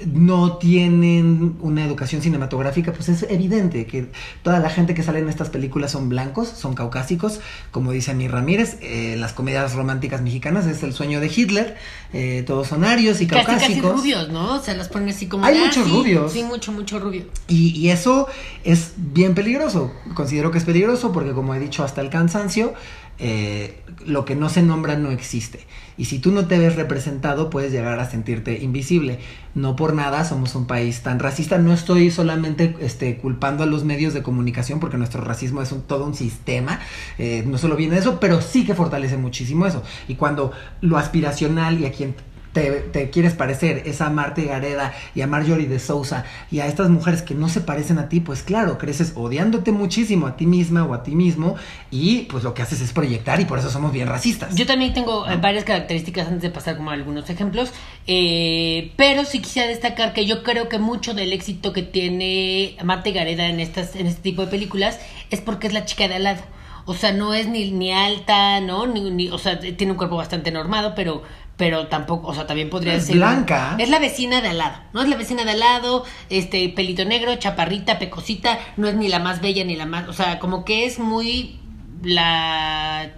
no 0.06 0.58
tienen 0.58 1.56
una 1.62 1.86
educación 1.86 2.22
cinematográfica, 2.22 2.92
pues 2.92 3.10
es 3.10 3.24
evidente 3.30 3.86
que 3.86 4.12
toda 4.42 4.60
la 4.60 4.70
gente 4.70 4.94
que 4.94 5.04
sale 5.04 5.20
en 5.20 5.30
estas 5.30 5.50
películas 5.50 5.92
son 5.92 6.10
blancos, 6.10 6.50
son 6.50 6.74
caucásicos, 6.74 7.40
como 7.72 7.92
dice 7.92 8.12
Ani 8.12 8.28
Ramírez, 8.28 8.78
eh, 8.82 9.16
las 9.18 9.34
comedias 9.34 9.74
románticas 9.74 10.22
mexicanas 10.22 10.66
es 10.66 10.84
el 10.84 10.94
sueño 10.94 11.20
de 11.20 11.32
Hitler, 11.34 11.78
eh, 12.12 12.44
todos 12.46 12.68
son 12.68 12.84
arios 12.84 13.22
y 13.22 13.28
Casi, 13.28 13.46
caucásicos. 13.46 13.92
casi 13.92 14.02
rubios, 14.02 14.30
¿no? 14.30 14.62
Se 14.62 14.75
las 14.75 14.90
ponen 14.90 15.10
así 15.10 15.28
como... 15.28 15.46
Hay 15.46 15.58
ah, 15.58 15.66
muchos 15.66 15.86
sí, 15.86 15.92
rubios. 15.92 16.32
Sí, 16.32 16.44
mucho, 16.44 16.72
mucho 16.72 17.00
rubio. 17.00 17.25
Y, 17.48 17.70
y 17.70 17.90
eso 17.90 18.28
es 18.63 18.94
bien 18.98 19.34
peligroso. 19.34 19.94
Considero 20.13 20.52
que 20.52 20.58
es 20.58 20.66
peligroso 20.66 21.12
porque, 21.12 21.32
como 21.32 21.56
he 21.56 21.60
dicho 21.60 21.84
hasta 21.84 22.02
el 22.02 22.10
cansancio, 22.10 22.74
eh, 23.20 23.82
lo 24.05 24.25
que 24.25 24.36
no 24.36 24.50
se 24.50 24.62
nombra 24.62 24.98
no 24.98 25.12
existe. 25.12 25.65
Y 25.98 26.05
si 26.05 26.20
tú 26.20 26.32
no 26.32 26.48
te 26.48 26.58
ves 26.58 26.75
representado, 26.75 27.50
puedes 27.50 27.72
llegar 27.72 28.00
a 28.00 28.10
sentirte 28.10 28.63
invisible. 28.63 29.20
No 29.53 29.75
por 29.75 29.93
nada 29.93 30.25
somos 30.25 30.55
un 30.55 30.65
país 30.65 31.01
tan 31.03 31.20
racista. 31.20 31.60
No 31.60 31.74
estoy 31.74 32.10
solamente 32.10 32.75
este, 32.79 33.17
culpando 33.17 33.63
a 33.63 33.67
los 33.67 33.84
medios 33.84 34.13
de 34.13 34.24
comunicación 34.24 34.79
porque 34.79 34.98
nuestro 34.98 35.24
racismo 35.24 35.62
es 35.62 35.72
un, 35.72 35.84
todo 35.84 36.05
un 36.05 36.15
sistema. 36.15 36.79
Eh, 37.20 37.43
no 37.46 37.58
solo 37.58 37.75
viene 37.75 37.96
de 37.96 38.01
eso, 38.01 38.20
pero 38.20 38.41
sí 38.41 38.65
que 38.65 38.74
fortalece 38.74 39.17
muchísimo 39.17 39.67
eso. 39.67 39.84
Y 40.08 40.15
cuando 40.15 40.51
lo 40.82 40.98
aspiracional 40.98 41.79
y 41.79 41.86
a 41.86 41.91
quien 41.91 42.15
te, 42.53 42.72
te, 42.72 43.10
quieres 43.10 43.33
parecer 43.33 43.83
es 43.86 44.00
a 44.01 44.10
Marte 44.10 44.45
Gareda 44.45 44.93
y 45.15 45.22
a 45.22 45.27
Marjorie 45.27 45.67
de 45.67 45.79
Sousa 45.79 46.25
y 46.51 46.60
a 46.60 46.67
estas 46.67 46.89
mujeres 46.89 47.22
que 47.22 47.36
no 47.36 47.50
se 47.50 47.62
parecen 47.62 48.00
a 48.00 48.10
ti, 48.10 48.19
pues 48.19 48.43
claro, 48.43 48.77
creces 48.77 49.13
odiándote 49.15 49.72
muchísimo 49.72 50.27
a 50.27 50.38
ti 50.38 50.45
misma 50.45 50.86
o 50.86 50.93
a 50.93 51.03
ti 51.03 51.15
mismo 51.15 51.55
y 51.91 52.22
pues 52.24 52.43
lo 52.43 52.53
que 52.53 52.62
haces 52.62 52.81
es 52.81 52.93
proyectar 52.93 53.41
y 53.41 53.45
por 53.45 53.60
eso 53.60 53.69
somos 53.69 53.91
bien 53.91 54.07
racistas. 54.07 54.55
Yo 54.55 54.65
también 54.65 54.93
tengo 54.93 55.27
eh, 55.27 55.38
varias 55.38 55.63
características 55.63 56.27
antes 56.27 56.43
de 56.43 56.50
pasar 56.51 56.77
como 56.77 56.91
algunos 56.91 57.29
ejemplos, 57.29 57.72
eh, 58.07 58.91
pero 58.95 59.25
sí 59.25 59.39
quisiera 59.39 59.67
destacar 59.67 60.13
que 60.13 60.25
yo 60.25 60.43
creo 60.43 60.69
que 60.69 60.79
mucho 60.79 61.13
del 61.13 61.33
éxito 61.33 61.74
que 61.74 61.81
tiene 61.81 62.77
Marte 62.83 63.12
Gareda 63.12 63.48
en, 63.48 63.60
estas, 63.60 63.95
en 63.95 64.07
este 64.07 64.22
tipo 64.22 64.43
de 64.43 64.48
películas 64.48 65.00
es 65.31 65.41
porque 65.41 65.67
es 65.67 65.74
la 65.74 65.86
chica 65.86 66.07
de 66.07 66.15
al 66.15 66.24
lado. 66.24 66.41
O 66.86 66.93
sea, 66.93 67.13
no 67.13 67.33
es 67.33 67.48
ni, 67.48 67.72
ni 67.72 67.93
alta, 67.93 68.60
¿no? 68.60 68.86
Ni, 68.88 69.10
ni, 69.10 69.29
o 69.29 69.38
sea, 69.38 69.57
tiene 69.60 69.93
un 69.93 69.98
cuerpo 69.98 70.17
bastante 70.17 70.51
normado, 70.51 70.93
pero 70.95 71.24
pero 71.57 71.88
tampoco, 71.88 72.27
o 72.27 72.33
sea, 72.33 72.48
también 72.48 72.69
podría 72.69 72.95
Es 72.95 73.05
ser 73.05 73.17
blanca. 73.17 73.75
Es 73.79 73.89
la 73.89 74.00
vecina 74.00 74.41
de 74.41 74.50
al 74.50 74.57
lado, 74.57 74.77
¿no? 74.93 75.01
Es 75.01 75.10
la 75.10 75.15
vecina 75.15 75.45
de 75.45 75.51
al 75.51 75.60
lado, 75.60 76.03
este 76.29 76.67
pelito 76.69 77.05
negro, 77.05 77.36
chaparrita, 77.36 78.00
pecosita, 78.00 78.60
no 78.77 78.88
es 78.88 78.95
ni 78.95 79.07
la 79.07 79.19
más 79.19 79.41
bella 79.41 79.63
ni 79.63 79.75
la 79.75 79.86
más, 79.86 80.07
o 80.07 80.13
sea, 80.13 80.39
como 80.39 80.65
que 80.65 80.86
es 80.86 81.00
muy 81.00 81.60
la 82.01 83.12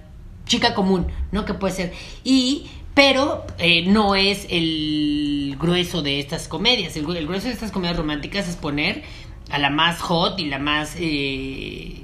chica 0.45 0.73
común, 0.73 1.07
¿no? 1.31 1.45
Que 1.45 1.53
puede 1.53 1.73
ser. 1.73 1.93
Y 2.23 2.67
pero 2.93 3.45
eh, 3.57 3.85
no 3.85 4.15
es 4.15 4.47
el 4.49 5.57
grueso 5.59 6.01
de 6.01 6.19
estas 6.19 6.47
comedias. 6.47 6.95
El, 6.95 7.13
el, 7.15 7.27
grueso 7.27 7.47
de 7.47 7.53
estas 7.53 7.71
comedias 7.71 7.97
románticas 7.97 8.47
es 8.47 8.55
poner 8.55 9.03
a 9.51 9.59
la 9.59 9.69
más 9.69 10.01
hot 10.01 10.39
y 10.39 10.45
la 10.45 10.59
más 10.59 10.95
eh, 10.97 12.01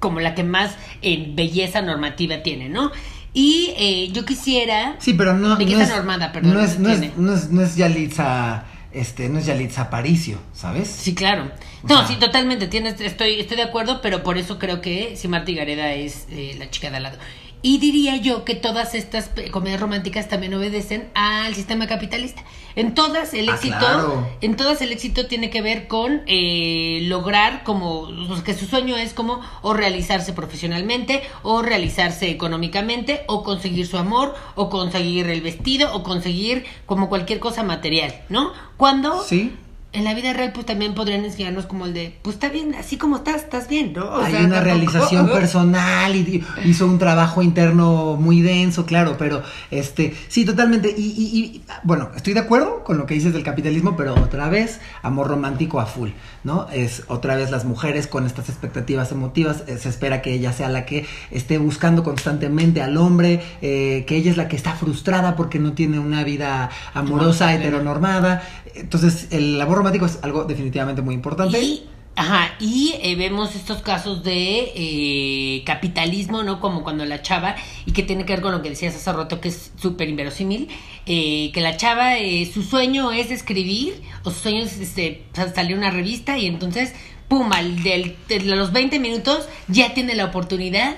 como 0.00 0.18
la 0.18 0.34
que 0.34 0.42
más 0.42 0.76
eh, 1.00 1.26
belleza 1.32 1.80
normativa 1.80 2.42
tiene, 2.42 2.68
¿no? 2.68 2.90
Y 3.34 3.74
eh, 3.76 4.10
yo 4.12 4.24
quisiera. 4.24 4.96
Sí, 4.98 5.14
pero 5.14 5.34
no. 5.34 5.58
Es, 5.58 5.88
normada, 5.88 6.32
perdón. 6.32 6.54
No 6.54 6.60
es, 6.60 6.78
no 6.78 6.90
es, 6.90 7.16
no 7.16 7.34
es, 7.34 7.50
no 7.50 7.62
es 7.62 7.76
Yalitza. 7.76 8.64
Este, 8.92 9.30
no 9.30 9.38
es 9.38 9.46
Yalitza 9.46 9.82
Aparicio, 9.82 10.38
¿sabes? 10.52 10.86
Sí, 10.88 11.14
claro. 11.14 11.50
No, 11.82 12.06
sí, 12.06 12.16
totalmente. 12.16 12.66
Tienes, 12.66 13.00
estoy, 13.00 13.40
estoy 13.40 13.56
de 13.56 13.62
acuerdo, 13.62 14.02
pero 14.02 14.22
por 14.22 14.36
eso 14.36 14.58
creo 14.58 14.82
que 14.82 15.16
si 15.16 15.28
Marta 15.28 15.50
Gareda 15.50 15.94
es 15.94 16.26
eh, 16.30 16.54
la 16.58 16.68
chica 16.68 16.90
de 16.90 16.98
al 16.98 17.04
lado. 17.04 17.18
Y 17.62 17.78
diría 17.78 18.16
yo 18.16 18.44
que 18.44 18.54
todas 18.54 18.94
estas 18.94 19.30
comedias 19.50 19.80
románticas 19.80 20.28
también 20.28 20.52
obedecen 20.52 21.08
al 21.14 21.54
sistema 21.54 21.86
capitalista. 21.86 22.44
En 22.76 22.94
todas 22.94 23.34
el 23.34 23.48
éxito, 23.48 23.76
ah, 23.76 23.80
claro. 23.80 24.28
en 24.40 24.56
todas 24.56 24.82
el 24.82 24.92
éxito 24.92 25.26
tiene 25.26 25.50
que 25.50 25.62
ver 25.62 25.88
con 25.88 26.22
eh, 26.26 27.00
lograr 27.04 27.64
como 27.64 28.08
sea, 28.08 28.44
que 28.44 28.54
su 28.54 28.66
sueño 28.66 28.96
es 28.96 29.14
como 29.14 29.40
o 29.62 29.74
realizarse 29.74 30.32
profesionalmente 30.32 31.22
o 31.42 31.62
realizarse 31.62 32.30
económicamente 32.30 33.24
o 33.28 33.42
conseguir 33.42 33.86
su 33.86 33.98
amor 33.98 34.34
o 34.54 34.70
conseguir 34.70 35.28
el 35.28 35.40
vestido 35.40 35.94
o 35.94 36.02
conseguir 36.02 36.64
como 36.86 37.08
cualquier 37.08 37.40
cosa 37.40 37.62
material, 37.62 38.14
¿no? 38.28 38.52
Cuando 38.76 39.22
sí 39.22 39.52
en 39.92 40.04
la 40.04 40.14
vida 40.14 40.32
real 40.32 40.52
pues 40.52 40.64
también 40.64 40.94
podrían 40.94 41.24
enseñarnos 41.24 41.66
como 41.66 41.84
el 41.84 41.92
de, 41.92 42.16
pues 42.22 42.36
está 42.36 42.48
bien, 42.48 42.74
así 42.74 42.96
como 42.96 43.16
estás, 43.16 43.42
estás 43.42 43.68
bien, 43.68 43.92
¿no? 43.92 44.06
O 44.06 44.22
Hay 44.22 44.32
sea, 44.32 44.40
una 44.40 44.54
tampoco... 44.54 44.64
realización 44.64 45.28
personal 45.32 46.16
y 46.16 46.44
hizo 46.64 46.86
un 46.86 46.98
trabajo 46.98 47.42
interno 47.42 48.16
muy 48.16 48.40
denso, 48.40 48.86
claro, 48.86 49.16
pero 49.18 49.42
este, 49.70 50.14
sí, 50.28 50.44
totalmente. 50.44 50.94
Y, 50.96 51.02
y, 51.02 51.38
y, 51.38 51.64
bueno, 51.82 52.10
estoy 52.16 52.32
de 52.32 52.40
acuerdo 52.40 52.84
con 52.84 52.96
lo 52.96 53.04
que 53.04 53.14
dices 53.14 53.34
del 53.34 53.42
capitalismo, 53.42 53.94
pero 53.96 54.14
otra 54.14 54.48
vez, 54.48 54.80
amor 55.02 55.28
romántico 55.28 55.78
a 55.78 55.86
full, 55.86 56.10
¿no? 56.42 56.68
Es 56.72 57.02
otra 57.08 57.36
vez 57.36 57.50
las 57.50 57.66
mujeres 57.66 58.06
con 58.06 58.24
estas 58.26 58.48
expectativas 58.48 59.12
emotivas, 59.12 59.64
eh, 59.66 59.76
se 59.76 59.90
espera 59.90 60.22
que 60.22 60.32
ella 60.32 60.52
sea 60.52 60.70
la 60.70 60.86
que 60.86 61.06
esté 61.30 61.58
buscando 61.58 62.02
constantemente 62.02 62.80
al 62.80 62.96
hombre, 62.96 63.42
eh, 63.60 64.04
que 64.06 64.16
ella 64.16 64.30
es 64.30 64.38
la 64.38 64.48
que 64.48 64.56
está 64.56 64.72
frustrada 64.72 65.36
porque 65.36 65.58
no 65.58 65.74
tiene 65.74 65.98
una 65.98 66.24
vida 66.24 66.70
amorosa, 66.94 67.46
no, 67.46 67.58
heteronormada. 67.58 68.42
Entonces, 68.74 69.26
el 69.30 69.60
amor 69.60 69.81
es 69.88 70.18
algo 70.22 70.44
definitivamente 70.44 71.02
muy 71.02 71.14
importante. 71.14 71.60
Y, 71.60 71.86
ajá, 72.16 72.54
y 72.60 72.94
eh, 73.02 73.16
vemos 73.16 73.54
estos 73.54 73.82
casos 73.82 74.22
de 74.22 74.72
eh, 74.74 75.62
capitalismo, 75.64 76.42
¿no? 76.42 76.60
Como 76.60 76.82
cuando 76.82 77.04
la 77.04 77.22
chava, 77.22 77.56
y 77.86 77.92
que 77.92 78.02
tiene 78.02 78.24
que 78.24 78.34
ver 78.34 78.42
con 78.42 78.52
lo 78.52 78.62
que 78.62 78.70
decías 78.70 78.94
hace 78.94 79.12
rato, 79.12 79.40
que 79.40 79.48
es 79.48 79.72
súper 79.76 80.08
inverosímil, 80.08 80.68
eh, 81.06 81.50
que 81.52 81.60
la 81.60 81.76
chava, 81.76 82.12
su 82.52 82.62
sueño 82.62 83.12
es 83.12 83.30
escribir, 83.30 84.02
o 84.24 84.30
su 84.30 84.40
sueño 84.40 84.62
es 84.62 84.78
este, 84.78 85.24
salir 85.54 85.76
una 85.76 85.90
revista, 85.90 86.38
y 86.38 86.46
entonces, 86.46 86.92
pum, 87.28 87.52
al 87.52 87.82
del, 87.82 88.16
de 88.28 88.40
los 88.40 88.72
20 88.72 88.98
minutos 88.98 89.48
ya 89.68 89.94
tiene 89.94 90.14
la 90.14 90.26
oportunidad 90.26 90.96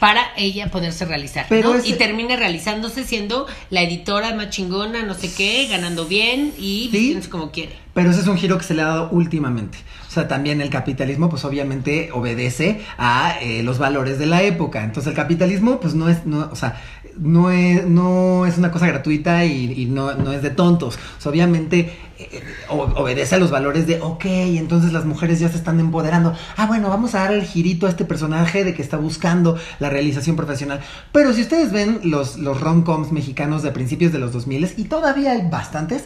para 0.00 0.22
ella 0.36 0.70
poderse 0.70 1.04
realizar, 1.04 1.46
Pero 1.48 1.70
¿no? 1.70 1.78
ese- 1.78 1.88
Y 1.88 1.92
termina 1.94 2.36
realizándose 2.36 3.04
siendo 3.04 3.46
la 3.70 3.82
editora 3.82 4.34
más 4.34 4.50
chingona, 4.50 5.02
no 5.04 5.14
sé 5.14 5.32
qué, 5.32 5.66
ganando 5.68 6.06
bien 6.06 6.52
y 6.58 6.88
Sí. 6.90 6.98
vistiéndose 6.98 7.30
como 7.30 7.50
quiere. 7.50 7.76
Pero 7.94 8.10
ese 8.10 8.20
es 8.20 8.26
un 8.26 8.36
giro 8.36 8.58
que 8.58 8.64
se 8.64 8.74
le 8.74 8.82
ha 8.82 8.86
dado 8.86 9.08
últimamente. 9.10 9.78
O 10.14 10.20
sea, 10.20 10.28
también 10.28 10.60
el 10.60 10.70
capitalismo, 10.70 11.28
pues 11.28 11.44
obviamente 11.44 12.10
obedece 12.12 12.82
a 12.98 13.34
eh, 13.42 13.64
los 13.64 13.78
valores 13.78 14.16
de 14.16 14.26
la 14.26 14.44
época. 14.44 14.84
Entonces 14.84 15.10
el 15.10 15.16
capitalismo, 15.16 15.80
pues 15.80 15.96
no 15.96 16.08
es, 16.08 16.24
no, 16.24 16.48
o 16.52 16.54
sea, 16.54 16.80
no 17.18 17.50
es, 17.50 17.84
no 17.84 18.46
es 18.46 18.56
una 18.56 18.70
cosa 18.70 18.86
gratuita 18.86 19.44
y, 19.44 19.86
no, 19.86 20.14
no 20.14 20.32
es 20.32 20.40
de 20.40 20.50
tontos. 20.50 21.00
Obviamente 21.24 21.96
eh, 22.20 22.42
obedece 22.68 23.34
a 23.34 23.38
los 23.38 23.50
valores 23.50 23.88
de, 23.88 24.00
ok, 24.00 24.24
entonces 24.24 24.92
las 24.92 25.04
mujeres 25.04 25.40
ya 25.40 25.48
se 25.48 25.56
están 25.56 25.80
empoderando. 25.80 26.32
Ah, 26.56 26.66
bueno, 26.66 26.88
vamos 26.90 27.16
a 27.16 27.24
dar 27.24 27.32
el 27.32 27.42
girito 27.42 27.88
a 27.88 27.90
este 27.90 28.04
personaje 28.04 28.62
de 28.62 28.72
que 28.72 28.82
está 28.82 28.96
buscando 28.96 29.58
la 29.80 29.90
realización 29.90 30.36
profesional. 30.36 30.78
Pero 31.10 31.32
si 31.32 31.42
ustedes 31.42 31.72
ven 31.72 32.02
los, 32.04 32.36
los 32.36 32.60
rom-coms 32.60 33.10
mexicanos 33.10 33.64
de 33.64 33.72
principios 33.72 34.12
de 34.12 34.20
los 34.20 34.32
2000 34.32 34.74
y 34.76 34.84
todavía 34.84 35.32
hay 35.32 35.48
bastantes, 35.50 36.04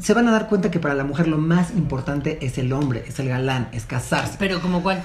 se 0.00 0.14
van 0.14 0.28
a 0.28 0.32
dar 0.32 0.48
cuenta 0.48 0.70
que 0.70 0.78
para 0.80 0.94
la 0.94 1.04
mujer 1.04 1.28
lo 1.28 1.38
más 1.38 1.70
importante 1.70 2.38
es 2.42 2.58
el 2.58 2.72
hombre, 2.72 3.04
es 3.08 3.18
el 3.18 3.28
galán, 3.28 3.68
es 3.72 3.84
casarse. 3.84 4.36
Pero 4.38 4.60
como 4.60 4.82
cuál. 4.82 5.02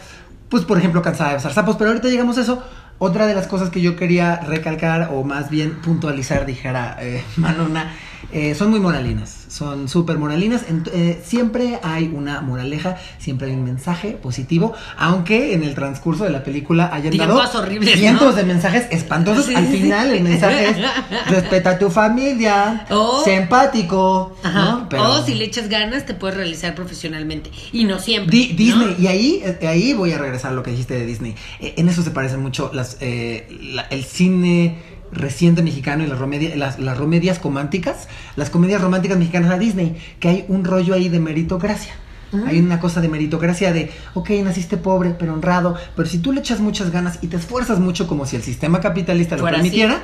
Pues, 0.50 0.63
por 0.65 0.77
ejemplo, 0.79 1.01
cansada 1.01 1.29
de 1.29 1.36
besar 1.36 1.53
sapos, 1.53 1.75
pero 1.77 1.91
ahorita 1.91 2.08
llegamos 2.08 2.38
a 2.38 2.41
eso. 2.41 2.63
Otra 3.01 3.27
de 3.27 3.34
las 3.36 3.48
cosas 3.48 3.69
que 3.69 3.79
yo 3.81 3.96
quería 3.96 4.38
recalcar, 4.41 5.12
o 5.13 5.24
más 5.24 5.50
bien 5.50 5.79
puntualizar, 5.81 6.46
dijera 6.46 6.98
eh, 7.00 7.24
Manona, 7.38 7.93
eh, 8.34 8.53
son 8.55 8.72
muy 8.72 8.81
moralinas, 8.81 9.46
son 9.48 9.88
súper 9.88 10.17
moralinas. 10.17 10.63
Eh, 10.91 11.22
siempre 11.24 11.79
hay 11.81 12.12
una 12.13 12.41
moraleja, 12.41 12.98
siempre 13.17 13.48
hay 13.48 13.53
un 13.53 13.63
mensaje 13.63 14.12
positivo, 14.22 14.74
aunque 14.98 15.53
en 15.53 15.63
el 15.63 15.75
transcurso 15.75 16.25
de 16.25 16.29
la 16.31 16.43
película 16.43 16.89
hayan 16.93 17.15
dado 17.15 17.41
cientos 17.81 18.31
¿no? 18.31 18.34
de 18.34 18.43
mensajes 18.43 18.88
espantosos. 18.91 19.46
Sí, 19.46 19.55
Al 19.55 19.67
final 19.67 20.10
sí. 20.10 20.17
el 20.17 20.24
mensaje 20.24 20.69
es 20.69 20.77
respeta 21.29 21.69
a 21.69 21.79
tu 21.79 21.89
familia, 21.89 22.86
O- 22.89 23.24
sé 23.24 23.36
empático, 23.36 24.36
Ajá. 24.43 24.60
¿no? 24.72 24.78
Pero- 24.89 25.12
O 25.13 25.25
si 25.25 25.36
le 25.36 25.46
echas 25.46 25.69
ganas, 25.69 26.05
te 26.05 26.13
puedes 26.13 26.36
realizar 26.38 26.75
profesionalmente. 26.75 27.51
Y 27.72 27.84
no 27.86 28.00
siempre. 28.00 28.36
Di- 28.36 28.53
Disney, 28.53 28.96
¿no? 28.98 29.03
y 29.03 29.08
ahí, 29.08 29.41
eh, 29.43 29.67
ahí 29.67 29.93
voy 29.93 30.12
a 30.12 30.17
regresar 30.17 30.51
a 30.51 30.55
lo 30.55 30.63
que 30.63 30.72
dijiste 30.72 30.96
de 30.96 31.05
Disney. 31.05 31.36
Eh, 31.60 31.75
en 31.77 31.89
eso 31.89 32.01
se 32.03 32.12
parecen 32.12 32.41
mucho 32.41 32.72
las, 32.74 32.98
eh, 33.01 33.48
la- 33.74 33.84
el 33.84 34.03
cine 34.03 34.77
reciente 35.12 35.63
mexicano 35.63 36.03
y 36.03 36.08
las, 36.08 36.19
romedia- 36.19 36.55
las, 36.55 36.79
las 36.79 36.98
comedias 36.98 37.41
románticas, 37.41 38.08
las 38.36 38.50
comedias 38.50 38.79
románticas 38.81 39.17
mexicanas 39.17 39.51
a 39.51 39.58
Disney, 39.58 39.96
que 40.19 40.29
hay 40.29 40.46
un 40.48 40.63
rollo 40.63 40.93
ahí 40.93 41.10
de 41.10 41.19
meritocracia. 41.19 41.93
Ujú. 42.31 42.46
Hay 42.46 42.60
una 42.60 42.79
cosa 42.79 43.01
de 43.01 43.10
meritocracia 43.10 43.74
de, 43.74 43.91
ok, 44.13 44.29
naciste 44.43 44.77
pobre, 44.77 45.15
pero 45.17 45.34
honrado, 45.34 45.75
pero 45.96 46.08
si 46.08 46.19
tú 46.19 46.31
le 46.31 46.41
echas 46.41 46.60
muchas 46.60 46.91
ganas 46.91 47.17
y 47.24 47.27
te 47.27 47.38
esfuerzas 47.38 47.79
mucho 47.79 48.05
como 48.08 48.27
si 48.27 48.36
el 48.36 48.43
sistema 48.43 48.79
capitalista 48.81 49.36
lo 49.36 49.41
Fuera 49.41 49.58
permitiera, 49.58 50.00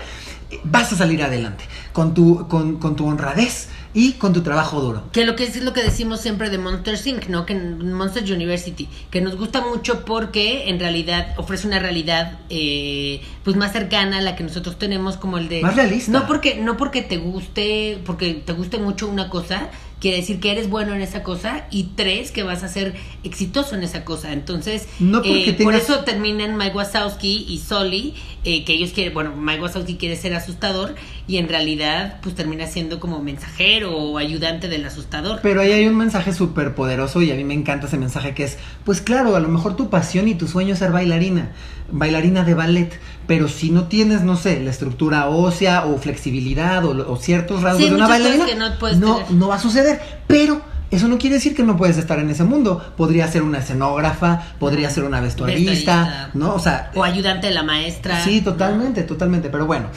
vas 0.63 0.91
a 0.91 0.95
salir 0.95 1.21
adelante 1.21 1.63
con 1.93 2.15
tu, 2.15 2.47
con, 2.47 2.77
con 2.79 2.95
tu 2.95 3.05
honradez 3.05 3.67
y 3.95 4.11
con 4.13 4.33
tu 4.33 4.41
trabajo 4.41 4.81
duro. 4.81 5.03
Que 5.13 5.25
lo 5.25 5.35
que 5.37 5.45
es 5.45 5.63
lo 5.63 5.71
que 5.71 5.81
decimos 5.81 6.19
siempre 6.19 6.49
de 6.49 6.57
Monster 6.57 6.99
Inc., 7.05 7.27
¿no? 7.29 7.45
Que 7.45 7.55
Monsters 7.55 8.29
University, 8.29 8.89
que 9.09 9.21
nos 9.21 9.37
gusta 9.37 9.61
mucho 9.61 10.03
porque 10.03 10.69
en 10.69 10.79
realidad 10.79 11.33
ofrece 11.37 11.65
una 11.65 11.79
realidad 11.79 12.39
eh, 12.49 13.21
pues 13.43 13.55
más 13.55 13.71
cercana 13.71 14.17
a 14.17 14.21
la 14.21 14.35
que 14.35 14.43
nosotros 14.43 14.77
tenemos 14.77 15.15
como 15.15 15.37
el 15.37 15.47
de 15.47 15.61
Más 15.61 15.75
realista. 15.75 16.11
No 16.11 16.27
porque 16.27 16.55
no 16.55 16.75
porque 16.75 17.01
te 17.01 17.17
guste, 17.17 17.99
porque 18.05 18.33
te 18.33 18.51
guste 18.51 18.79
mucho 18.79 19.07
una 19.07 19.29
cosa, 19.29 19.69
quiere 20.01 20.17
decir 20.17 20.39
que 20.39 20.51
eres 20.51 20.69
bueno 20.69 20.93
en 20.93 21.01
esa 21.01 21.23
cosa 21.23 21.65
y 21.71 21.91
tres 21.95 22.31
que 22.31 22.43
vas 22.43 22.63
a 22.63 22.67
ser 22.67 22.95
exitoso 23.23 23.75
en 23.75 23.83
esa 23.83 24.03
cosa. 24.03 24.33
Entonces, 24.33 24.87
No 24.99 25.19
porque 25.21 25.51
eh, 25.51 25.63
por 25.63 25.73
eso 25.73 25.99
terminan 25.99 26.57
Mike 26.57 26.75
Wazowski 26.75 27.45
y 27.47 27.59
Soli, 27.59 28.13
eh, 28.45 28.63
que 28.63 28.73
ellos 28.73 28.91
quieren, 28.91 29.11
bueno, 29.13 29.33
Mike 29.35 29.59
Wazowski 29.61 29.95
quiere 29.95 30.15
ser 30.15 30.35
asustador 30.35 30.93
y 31.27 31.37
en 31.37 31.49
realidad 31.49 32.19
pues 32.21 32.35
termina 32.35 32.67
siendo 32.67 32.99
como 32.99 33.19
mensajero 33.19 33.97
o 33.97 34.19
ayudante 34.19 34.67
del 34.67 34.85
asustador. 34.85 35.39
Pero 35.41 35.61
ahí 35.61 35.71
hay 35.71 35.87
un 35.87 35.97
mensaje 35.97 36.31
súper 36.31 36.75
poderoso 36.75 37.23
y 37.23 37.31
a 37.31 37.35
mí 37.35 37.43
me 37.43 37.55
encanta 37.55 37.87
ese 37.87 37.97
mensaje 37.97 38.35
que 38.35 38.43
es, 38.43 38.59
pues 38.83 39.01
claro, 39.01 39.35
a 39.35 39.39
lo 39.39 39.47
mejor 39.47 39.75
tu 39.75 39.89
pasión 39.89 40.27
y 40.27 40.35
tu 40.35 40.47
sueño 40.47 40.73
es 40.73 40.79
ser 40.79 40.91
bailarina, 40.91 41.53
bailarina 41.91 42.43
de 42.43 42.53
ballet, 42.53 42.99
pero 43.25 43.47
si 43.47 43.71
no 43.71 43.87
tienes, 43.87 44.21
no 44.21 44.37
sé, 44.37 44.59
la 44.61 44.69
estructura 44.69 45.27
ósea 45.27 45.85
o 45.87 45.97
flexibilidad 45.97 46.85
o, 46.85 47.11
o 47.11 47.17
ciertos 47.17 47.63
rasgos 47.63 47.81
Sí, 47.81 47.89
de 47.89 47.95
una 47.95 48.07
bailarina, 48.07 48.45
que 48.45 48.55
no 48.55 48.69
no, 48.95 49.25
no 49.31 49.47
va 49.47 49.55
a 49.55 49.59
suceder. 49.59 49.99
Pero 50.27 50.61
eso 50.91 51.07
no 51.07 51.17
quiere 51.17 51.35
decir 51.35 51.55
que 51.55 51.63
no 51.63 51.75
puedes 51.77 51.97
estar 51.97 52.19
en 52.19 52.29
ese 52.29 52.43
mundo. 52.43 52.93
Podría 52.97 53.27
ser 53.27 53.41
una 53.43 53.59
escenógrafa, 53.59 54.41
podría 54.59 54.89
ser 54.89 55.03
una 55.03 55.19
vestuarista. 55.21 56.29
¿no? 56.33 56.53
O 56.53 56.59
sea, 56.59 56.91
o 56.95 57.03
ayudante 57.03 57.47
de 57.47 57.53
la 57.53 57.63
maestra. 57.63 58.23
Sí, 58.23 58.41
totalmente, 58.41 59.03
totalmente. 59.03 59.49
Pero 59.49 59.65
bueno, 59.65 59.87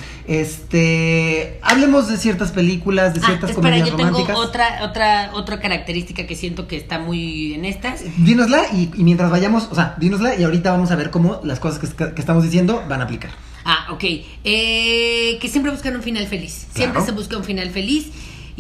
este, 0.73 1.59
hablemos 1.63 2.09
de 2.09 2.17
ciertas 2.17 2.53
películas, 2.53 3.15
de 3.15 3.21
Ah, 3.23 3.27
ciertas 3.27 3.51
espera, 3.51 3.69
comedias 3.69 3.89
yo 3.91 3.97
tengo 3.97 4.11
románticas. 4.11 4.37
otra, 4.39 4.79
otra, 4.83 5.31
otra 5.35 5.61
característica 5.61 6.27
que 6.27 6.37
siento 6.37 6.67
que 6.67 6.77
está 6.77 6.99
muy 6.99 7.55
en 7.55 7.65
estas. 7.65 8.03
Dínosla 8.19 8.63
y, 8.73 8.91
y 8.95 9.05
mientras 9.05 9.31
vayamos, 9.31 9.69
o 9.71 9.75
sea, 9.75 9.95
dínosla 9.99 10.37
y 10.37 10.45
ahorita 10.45 10.71
vamos 10.73 10.91
a 10.91 10.97
ver 10.97 11.11
cómo 11.11 11.41
las 11.45 11.61
cosas 11.61 11.79
que, 11.79 12.15
que 12.15 12.21
estamos 12.21 12.43
diciendo 12.45 12.83
van 12.89 13.01
a 13.01 13.05
aplicar. 13.05 13.31
Ah, 13.65 13.89
ok. 13.93 14.05
Eh, 14.45 15.39
que 15.41 15.49
siempre 15.49 15.71
buscan 15.71 15.95
un 15.97 16.03
final 16.03 16.27
feliz. 16.27 16.67
Siempre 16.73 16.93
Claro. 17.01 17.05
se 17.07 17.13
busca 17.13 17.37
un 17.37 17.45
final 17.45 17.69
feliz. 17.71 18.07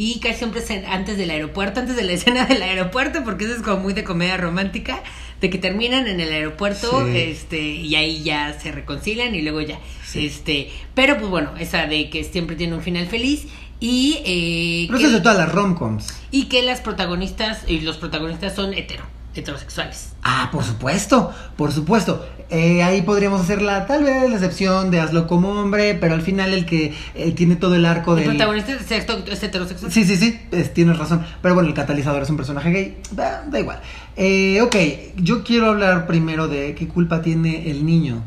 Y 0.00 0.20
casi 0.20 0.38
siempre 0.38 0.62
antes 0.86 1.18
del 1.18 1.28
aeropuerto, 1.30 1.80
antes 1.80 1.96
de 1.96 2.04
la 2.04 2.12
escena 2.18 2.46
del 2.46 2.62
aeropuerto, 2.62 3.24
porque 3.24 3.44
eso 3.46 3.54
es 3.56 3.62
como 3.62 3.78
muy 3.82 3.92
de 3.94 4.04
comedia 4.04 4.36
romántica, 4.36 5.02
de 5.40 5.50
que 5.50 5.58
terminan 5.58 6.06
en 6.06 6.20
el 6.20 6.32
aeropuerto, 6.32 7.04
Sí. 7.04 7.18
este, 7.18 7.60
y 7.60 7.94
ahí 7.96 8.22
ya 8.22 8.56
se 8.58 8.70
reconcilian 8.72 9.34
y 9.34 9.42
luego 9.42 9.60
ya. 9.60 9.78
Sí. 10.06 10.24
Este, 10.26 10.70
pero 10.94 11.18
pues 11.18 11.28
bueno, 11.28 11.50
esa 11.58 11.86
de 11.86 12.08
que 12.10 12.22
siempre 12.24 12.54
tiene 12.56 12.74
un 12.76 12.82
final 12.82 13.06
feliz. 13.08 13.46
Y, 13.80 14.18
eh, 14.24 14.86
Pero 14.88 14.98
que- 14.98 15.04
eso 15.04 15.12
es 15.16 15.18
de 15.18 15.20
todas 15.22 15.38
las 15.38 15.52
romcoms. 15.52 16.06
y 16.32 16.44
que 16.46 16.62
las 16.62 16.80
protagonistas 16.80 17.62
y 17.68 17.80
los 17.80 17.96
protagonistas 17.96 18.54
son 18.56 18.74
hetero, 18.74 19.04
heterosexuales. 19.34 20.10
Ah, 20.22 20.48
por 20.52 20.64
supuesto, 20.64 21.32
por 21.56 21.72
supuesto. 21.72 22.26
Eh, 22.50 22.82
ahí 22.82 23.02
podríamos 23.02 23.42
hacer 23.42 23.60
la, 23.60 23.86
tal 23.86 24.04
vez 24.04 24.26
la 24.28 24.36
excepción 24.36 24.90
de 24.90 25.00
hazlo 25.00 25.26
como 25.26 25.50
hombre, 25.50 25.94
pero 26.00 26.14
al 26.14 26.22
final 26.22 26.54
el 26.54 26.64
que 26.64 26.94
eh, 27.14 27.32
tiene 27.32 27.56
todo 27.56 27.74
el 27.74 27.84
arco 27.84 28.12
El 28.16 28.20
del... 28.20 28.28
protagonista 28.30 28.72
es, 28.72 28.80
heterosexual- 28.90 29.28
es 29.28 29.42
heterosexual. 29.42 29.92
Sí, 29.92 30.04
sí, 30.04 30.16
sí, 30.16 30.40
es- 30.50 30.72
tienes 30.72 30.96
razón. 30.98 31.26
Pero 31.42 31.54
bueno, 31.54 31.68
el 31.68 31.74
catalizador 31.74 32.22
es 32.22 32.30
un 32.30 32.38
personaje 32.38 32.70
gay. 32.70 32.96
Da, 33.10 33.44
da 33.50 33.60
igual. 33.60 33.80
Eh, 34.16 34.60
ok, 34.62 34.76
yo 35.16 35.44
quiero 35.44 35.66
hablar 35.68 36.06
primero 36.06 36.48
de 36.48 36.74
qué 36.74 36.88
culpa 36.88 37.20
tiene 37.20 37.70
el 37.70 37.84
niño. 37.84 38.22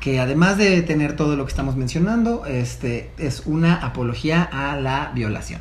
Que 0.00 0.20
además 0.20 0.56
de 0.58 0.82
tener 0.82 1.16
todo 1.16 1.34
lo 1.34 1.44
que 1.44 1.50
estamos 1.50 1.74
mencionando, 1.74 2.46
este 2.46 3.10
es 3.18 3.42
una 3.46 3.74
apología 3.74 4.44
a 4.44 4.76
la 4.76 5.10
violación. 5.12 5.60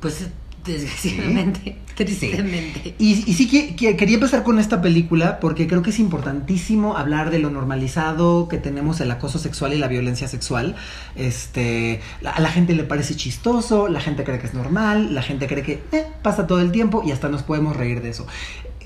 Pues 0.00 0.26
desgraciadamente, 0.64 1.78
tristemente. 2.04 2.94
Y, 2.98 3.24
y 3.30 3.34
sí 3.34 3.48
que, 3.48 3.74
que 3.76 3.96
quería 3.96 4.14
empezar 4.16 4.42
con 4.42 4.58
esta 4.58 4.80
película 4.82 5.38
porque 5.40 5.66
creo 5.66 5.82
que 5.82 5.90
es 5.90 5.98
importantísimo 5.98 6.96
hablar 6.96 7.30
de 7.30 7.38
lo 7.38 7.50
normalizado 7.50 8.48
que 8.48 8.58
tenemos 8.58 9.00
el 9.00 9.10
acoso 9.10 9.38
sexual 9.38 9.72
y 9.74 9.78
la 9.78 9.88
violencia 9.88 10.28
sexual. 10.28 10.76
Este, 11.16 12.00
la- 12.20 12.30
a 12.30 12.40
la 12.40 12.50
gente 12.50 12.74
le 12.74 12.84
parece 12.84 13.14
chistoso, 13.16 13.88
la 13.88 14.00
gente 14.00 14.24
cree 14.24 14.38
que 14.38 14.46
es 14.46 14.54
normal, 14.54 15.14
la 15.14 15.22
gente 15.22 15.46
cree 15.46 15.62
que 15.62 15.82
eh, 15.92 16.06
pasa 16.22 16.46
todo 16.46 16.60
el 16.60 16.72
tiempo 16.72 17.02
y 17.06 17.12
hasta 17.12 17.28
nos 17.28 17.42
podemos 17.42 17.76
reír 17.76 18.02
de 18.02 18.10
eso. 18.10 18.26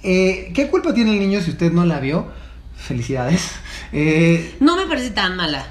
Eh, 0.03 0.53
¿Qué 0.55 0.69
culpa 0.69 0.95
tiene 0.95 1.13
el 1.13 1.19
niño 1.19 1.41
si 1.41 1.51
usted 1.51 1.73
no 1.73 1.85
la 1.85 1.99
vio? 2.01 2.27
Felicidades. 2.77 3.51
Eh, 3.93 4.57
No 4.61 4.77
me 4.77 4.87
parece 4.87 5.11
tan 5.11 5.37
mala. 5.37 5.67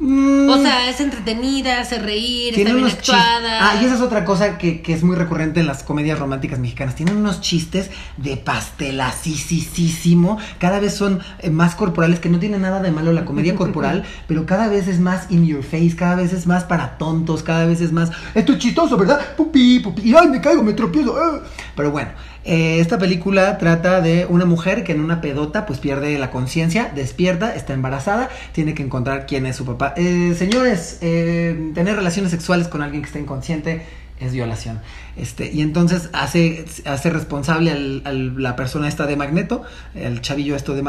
Mm, 0.00 0.48
O 0.48 0.62
sea, 0.62 0.90
es 0.90 1.00
entretenida, 1.00 1.80
hace 1.80 1.98
reír, 1.98 2.54
Tiene 2.54 2.70
está 2.70 2.82
bien 2.82 2.96
actuada. 2.96 3.70
Ah, 3.70 3.80
y 3.80 3.84
esa 3.84 3.94
es 3.94 4.00
otra 4.00 4.24
cosa 4.24 4.58
que, 4.58 4.82
que 4.82 4.94
es 4.94 5.02
muy 5.02 5.14
recurrente 5.14 5.60
en 5.60 5.66
las 5.66 5.82
comedias 5.82 6.18
románticas 6.18 6.58
mexicanas. 6.58 6.96
Tienen 6.96 7.16
unos 7.16 7.40
chistes 7.40 7.90
de 8.16 8.36
pastelacísimo. 8.36 10.38
Cada 10.58 10.80
vez 10.80 10.94
son 10.94 11.20
eh, 11.40 11.50
más 11.50 11.74
corporales, 11.74 12.20
que 12.20 12.28
no 12.28 12.38
tiene 12.38 12.58
nada 12.58 12.80
de 12.80 12.90
malo 12.90 13.12
la 13.12 13.24
comedia 13.24 13.54
corporal, 13.54 14.04
pero 14.26 14.46
cada 14.46 14.68
vez 14.68 14.88
es 14.88 15.00
más 15.00 15.30
in 15.30 15.46
your 15.46 15.62
face, 15.62 15.94
cada 15.96 16.16
vez 16.16 16.32
es 16.32 16.46
más 16.46 16.64
para 16.64 16.98
tontos, 16.98 17.42
cada 17.42 17.66
vez 17.66 17.80
es 17.80 17.92
más. 17.92 18.10
Esto 18.34 18.52
es 18.52 18.58
chistoso, 18.58 18.96
¿verdad? 18.96 19.20
Pupi, 19.36 19.80
pupi. 19.80 20.02
Y 20.02 20.14
ay, 20.14 20.28
me 20.28 20.40
caigo, 20.40 20.62
me 20.62 20.72
tropiezo. 20.72 21.16
ah". 21.16 21.40
Pero 21.76 21.90
bueno. 21.90 22.10
Eh, 22.44 22.80
esta 22.80 22.98
película 22.98 23.58
trata 23.58 24.00
de 24.00 24.26
una 24.28 24.46
mujer 24.46 24.82
que 24.82 24.92
en 24.92 25.00
una 25.00 25.20
pedota 25.20 25.66
pues 25.66 25.78
pierde 25.78 26.18
la 26.18 26.30
conciencia, 26.30 26.90
despierta, 26.94 27.54
está 27.54 27.74
embarazada, 27.74 28.30
tiene 28.52 28.74
que 28.74 28.82
encontrar 28.82 29.26
quién 29.26 29.46
es 29.46 29.56
su 29.56 29.64
papá. 29.64 29.94
Eh, 29.96 30.34
señores, 30.36 30.98
eh, 31.02 31.70
tener 31.74 31.96
relaciones 31.96 32.30
sexuales 32.30 32.68
con 32.68 32.82
alguien 32.82 33.02
que 33.02 33.06
está 33.06 33.18
inconsciente 33.18 33.82
es 34.18 34.32
violación. 34.32 34.80
Este, 35.16 35.50
y 35.52 35.60
entonces 35.60 36.08
hace, 36.12 36.64
hace 36.84 37.10
responsable 37.10 37.70
al, 37.70 38.02
al- 38.04 38.42
la 38.42 38.56
persona 38.56 38.88
esta 38.88 39.06
de 39.06 39.16
Magneto, 39.16 39.62
el 39.94 40.20
chavillo 40.20 40.56
esto 40.56 40.74
de, 40.74 40.82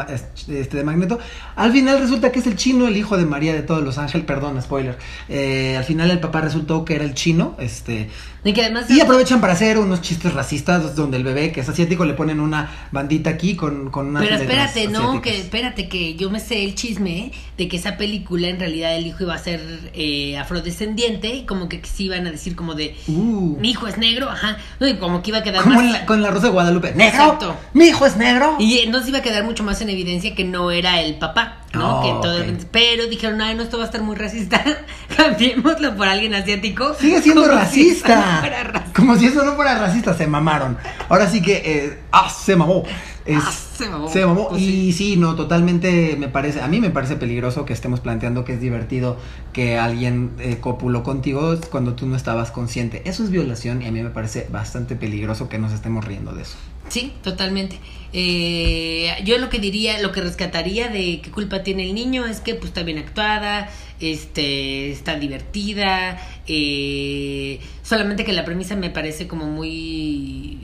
este 0.48 0.76
de 0.76 0.84
Magneto. 0.84 1.18
Al 1.56 1.72
final 1.72 1.98
resulta 2.00 2.32
que 2.32 2.38
es 2.38 2.46
el 2.46 2.56
chino, 2.56 2.86
el 2.88 2.96
hijo 2.96 3.16
de 3.16 3.26
María 3.26 3.52
de 3.52 3.62
todos 3.62 3.82
los 3.82 3.98
ángeles, 3.98 4.26
perdón, 4.26 4.60
spoiler. 4.62 4.96
Eh, 5.28 5.76
al 5.76 5.84
final 5.84 6.10
el 6.10 6.20
papá 6.20 6.40
resultó 6.40 6.84
que 6.84 6.94
era 6.94 7.04
el 7.04 7.14
chino, 7.14 7.56
este, 7.58 8.08
Y 8.44 8.52
que 8.52 8.62
además. 8.62 8.90
y 8.90 9.00
aprovechan 9.00 9.40
para 9.40 9.52
hacer 9.54 9.78
unos 9.78 10.00
chistes 10.02 10.32
racistas 10.34 10.96
donde 10.96 11.16
el 11.16 11.24
bebé 11.24 11.52
que 11.52 11.60
es 11.60 11.68
asiático 11.68 12.04
le 12.04 12.14
ponen 12.14 12.40
una 12.40 12.88
bandita 12.92 13.30
aquí 13.30 13.56
con, 13.56 13.90
con 13.90 14.08
unas 14.08 14.22
Pero 14.22 14.36
espérate, 14.36 14.88
no, 14.88 15.20
que 15.20 15.38
espérate, 15.38 15.88
que 15.88 16.14
yo 16.16 16.30
me 16.30 16.40
sé 16.40 16.64
el 16.64 16.74
chisme 16.74 17.32
de 17.58 17.68
que 17.68 17.76
esa 17.76 17.96
película 17.96 18.48
en 18.48 18.58
realidad 18.58 18.96
el 18.96 19.06
hijo 19.06 19.24
iba 19.24 19.34
a 19.34 19.38
ser 19.38 19.60
eh, 19.94 20.36
afrodescendiente 20.38 21.34
y 21.34 21.44
como 21.44 21.68
que 21.68 21.80
sí 21.84 22.04
iban 22.04 22.26
a 22.26 22.30
decir 22.30 22.56
como 22.56 22.74
de 22.74 22.94
Uh, 23.08 23.58
mi 23.60 23.70
hijo 23.70 23.86
es 23.86 23.96
negro, 23.98 24.11
ajá, 24.30 24.56
no, 24.80 24.86
y 24.88 24.96
como 24.96 25.22
que 25.22 25.30
iba 25.30 25.38
a 25.38 25.42
quedar 25.42 25.62
como 25.62 25.76
más 25.76 25.84
en 25.84 25.92
la- 25.92 26.06
con 26.06 26.22
la 26.22 26.30
Rosa 26.30 26.46
de 26.46 26.52
Guadalupe. 26.52 26.92
¿Negro? 26.94 27.04
Exacto. 27.22 27.56
¿Mi 27.72 27.86
hijo 27.86 28.06
es 28.06 28.16
negro? 28.16 28.56
y 28.58 28.78
entonces 28.80 29.08
iba 29.10 29.18
a 29.18 29.22
quedar 29.22 29.44
mucho 29.44 29.62
más 29.62 29.80
en 29.80 29.90
evidencia 29.90 30.34
que 30.34 30.44
no 30.44 30.70
era 30.70 31.00
el 31.00 31.14
papá, 31.18 31.58
¿no? 31.72 32.00
Oh, 32.00 32.20
que 32.20 32.52
pero 32.70 33.06
dijeron, 33.06 33.40
ay, 33.40 33.54
no, 33.54 33.62
esto 33.62 33.78
va 33.78 33.84
a 33.84 33.86
estar 33.86 34.02
muy 34.02 34.16
racista, 34.16 34.62
cambiémoslo 35.16 35.96
por 35.96 36.08
alguien 36.08 36.34
asiático. 36.34 36.94
Sigue 36.94 37.20
siendo 37.22 37.42
Como 37.42 37.52
si 37.52 37.56
no 37.56 37.60
racista. 37.62 38.82
Como 38.94 39.16
si 39.16 39.26
eso 39.26 39.44
no 39.44 39.54
fuera 39.54 39.78
racista, 39.78 40.14
se 40.14 40.26
mamaron. 40.26 40.76
Ahora 41.08 41.28
sí 41.28 41.40
que, 41.42 41.62
eh, 41.64 41.98
ah, 42.12 42.28
se 42.30 42.56
mamó. 42.56 42.84
Es- 43.24 43.38
Ah, 43.40 43.52
se 43.52 43.88
mamó. 43.88 44.08
Se 44.08 44.26
mamó. 44.26 44.48
Pues 44.48 44.62
y 44.62 44.92
sí. 44.92 45.16
no, 45.16 45.34
totalmente 45.36 46.16
me 46.18 46.28
parece, 46.28 46.60
a 46.60 46.68
mí 46.68 46.80
me 46.80 46.90
parece 46.90 47.16
peligroso 47.16 47.64
que 47.64 47.72
estemos 47.72 48.00
planteando 48.00 48.44
que 48.44 48.54
es 48.54 48.60
divertido 48.60 49.16
que 49.52 49.78
alguien 49.78 50.32
eh, 50.40 50.58
copuló 50.60 51.02
contigo 51.02 51.54
cuando 51.70 51.94
tú 51.94 52.06
no 52.06 52.16
estabas 52.16 52.50
consciente. 52.50 53.02
Eso 53.04 53.22
es 53.22 53.30
violación 53.30 53.82
y 53.82 53.86
a 53.86 53.92
mí 53.92 54.02
me 54.02 54.10
parece 54.10 54.46
bastante 54.50 54.96
peligroso 54.96 55.48
que 55.48 55.58
nos 55.58 55.72
estemos 55.72 56.04
riendo 56.04 56.32
de 56.34 56.42
eso. 56.42 56.56
Sí, 56.88 57.12
totalmente. 57.22 57.78
Eh, 58.12 59.14
yo 59.24 59.38
lo 59.38 59.48
que 59.48 59.58
diría, 59.58 60.00
lo 60.02 60.12
que 60.12 60.20
rescataría 60.20 60.88
de 60.88 61.20
qué 61.22 61.30
culpa 61.30 61.62
tiene 61.62 61.84
el 61.88 61.94
niño 61.94 62.26
es 62.26 62.40
que 62.40 62.54
pues 62.54 62.66
está 62.66 62.82
bien 62.82 62.98
actuada, 62.98 63.70
este, 64.00 64.90
está 64.90 65.18
divertida, 65.18 66.18
eh, 66.46 67.60
solamente 67.82 68.24
que 68.24 68.32
la 68.32 68.44
premisa 68.44 68.76
me 68.76 68.90
parece 68.90 69.26
como 69.28 69.46
muy 69.46 70.58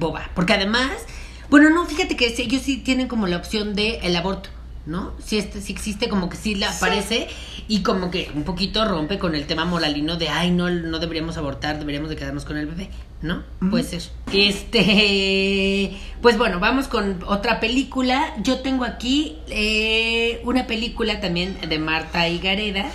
boba, 0.00 0.30
porque 0.34 0.54
además, 0.54 0.90
bueno, 1.50 1.70
no, 1.70 1.84
fíjate 1.86 2.16
que 2.16 2.34
ellos 2.38 2.62
sí 2.62 2.78
tienen 2.78 3.08
como 3.08 3.26
la 3.26 3.36
opción 3.36 3.74
de 3.74 3.98
el 4.02 4.16
aborto. 4.16 4.50
¿No? 4.86 5.12
Si 5.22 5.36
este, 5.36 5.60
si 5.60 5.72
existe 5.74 6.08
como 6.08 6.30
que 6.30 6.38
sí 6.38 6.54
la 6.54 6.70
aparece 6.70 7.28
y 7.68 7.82
como 7.82 8.10
que 8.10 8.30
un 8.34 8.44
poquito 8.44 8.86
rompe 8.86 9.18
con 9.18 9.34
el 9.34 9.46
tema 9.46 9.66
moralino 9.66 10.16
de 10.16 10.30
ay 10.30 10.50
no, 10.50 10.70
no 10.70 10.98
deberíamos 10.98 11.36
abortar, 11.36 11.78
deberíamos 11.78 12.08
de 12.08 12.16
quedarnos 12.16 12.46
con 12.46 12.56
el 12.56 12.66
bebé. 12.66 12.88
¿no? 13.22 13.42
Puede 13.70 13.84
ser. 13.84 14.02
Este, 14.32 15.96
pues 16.22 16.38
bueno, 16.38 16.58
vamos 16.58 16.88
con 16.88 17.22
otra 17.26 17.60
película. 17.60 18.34
Yo 18.42 18.60
tengo 18.60 18.84
aquí 18.84 19.36
eh, 19.48 20.40
una 20.44 20.66
película 20.66 21.20
también 21.20 21.58
de 21.68 21.78
Marta 21.78 22.28
Higareda 22.28 22.90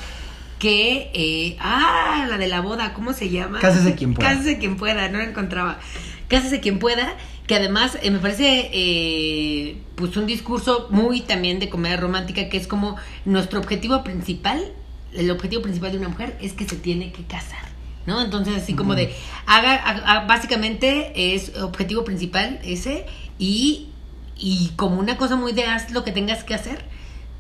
que, 0.58 1.12
eh, 1.14 1.58
ah, 1.60 2.26
la 2.30 2.38
de 2.38 2.48
la 2.48 2.62
boda, 2.62 2.94
¿cómo 2.94 3.14
se 3.14 3.30
llama? 3.30 3.60
Cásese 3.60 3.94
quien 3.94 4.14
pueda. 4.14 4.30
Cásese 4.34 4.58
quien 4.58 4.78
pueda, 4.78 5.10
no 5.10 5.20
la 5.20 5.26
encontraba. 5.26 5.80
Cásese 6.28 6.60
quien 6.60 6.80
pueda, 6.80 7.14
que 7.48 7.56
además 7.56 7.98
eh, 8.02 8.12
me 8.12 8.20
parece 8.20 8.70
eh, 8.74 9.78
pues 9.96 10.18
un 10.18 10.26
discurso 10.26 10.88
muy 10.90 11.22
también 11.22 11.60
de 11.60 11.70
comedia 11.70 11.98
romántica, 11.98 12.50
que 12.50 12.58
es 12.58 12.68
como 12.68 12.96
nuestro 13.24 13.60
objetivo 13.60 14.04
principal, 14.04 14.72
el 15.14 15.30
objetivo 15.32 15.62
principal 15.62 15.92
de 15.92 16.00
una 16.00 16.10
mujer 16.10 16.38
es 16.42 16.54
que 16.54 16.68
se 16.68 16.76
tiene 16.76 17.12
que 17.12 17.24
casar. 17.24 17.66
¿No? 18.06 18.22
Entonces, 18.22 18.56
así 18.62 18.76
como 18.76 18.94
de, 18.94 19.16
haga, 19.48 20.26
básicamente 20.28 21.34
es 21.34 21.58
objetivo 21.58 22.04
principal 22.04 22.60
ese, 22.64 23.08
y, 23.40 23.88
y 24.38 24.74
como 24.76 25.00
una 25.00 25.18
cosa 25.18 25.36
muy 25.36 25.54
de 25.54 25.64
haz 25.64 25.90
lo 25.90 26.04
que 26.04 26.12
tengas 26.12 26.44
que 26.44 26.54
hacer 26.54 26.86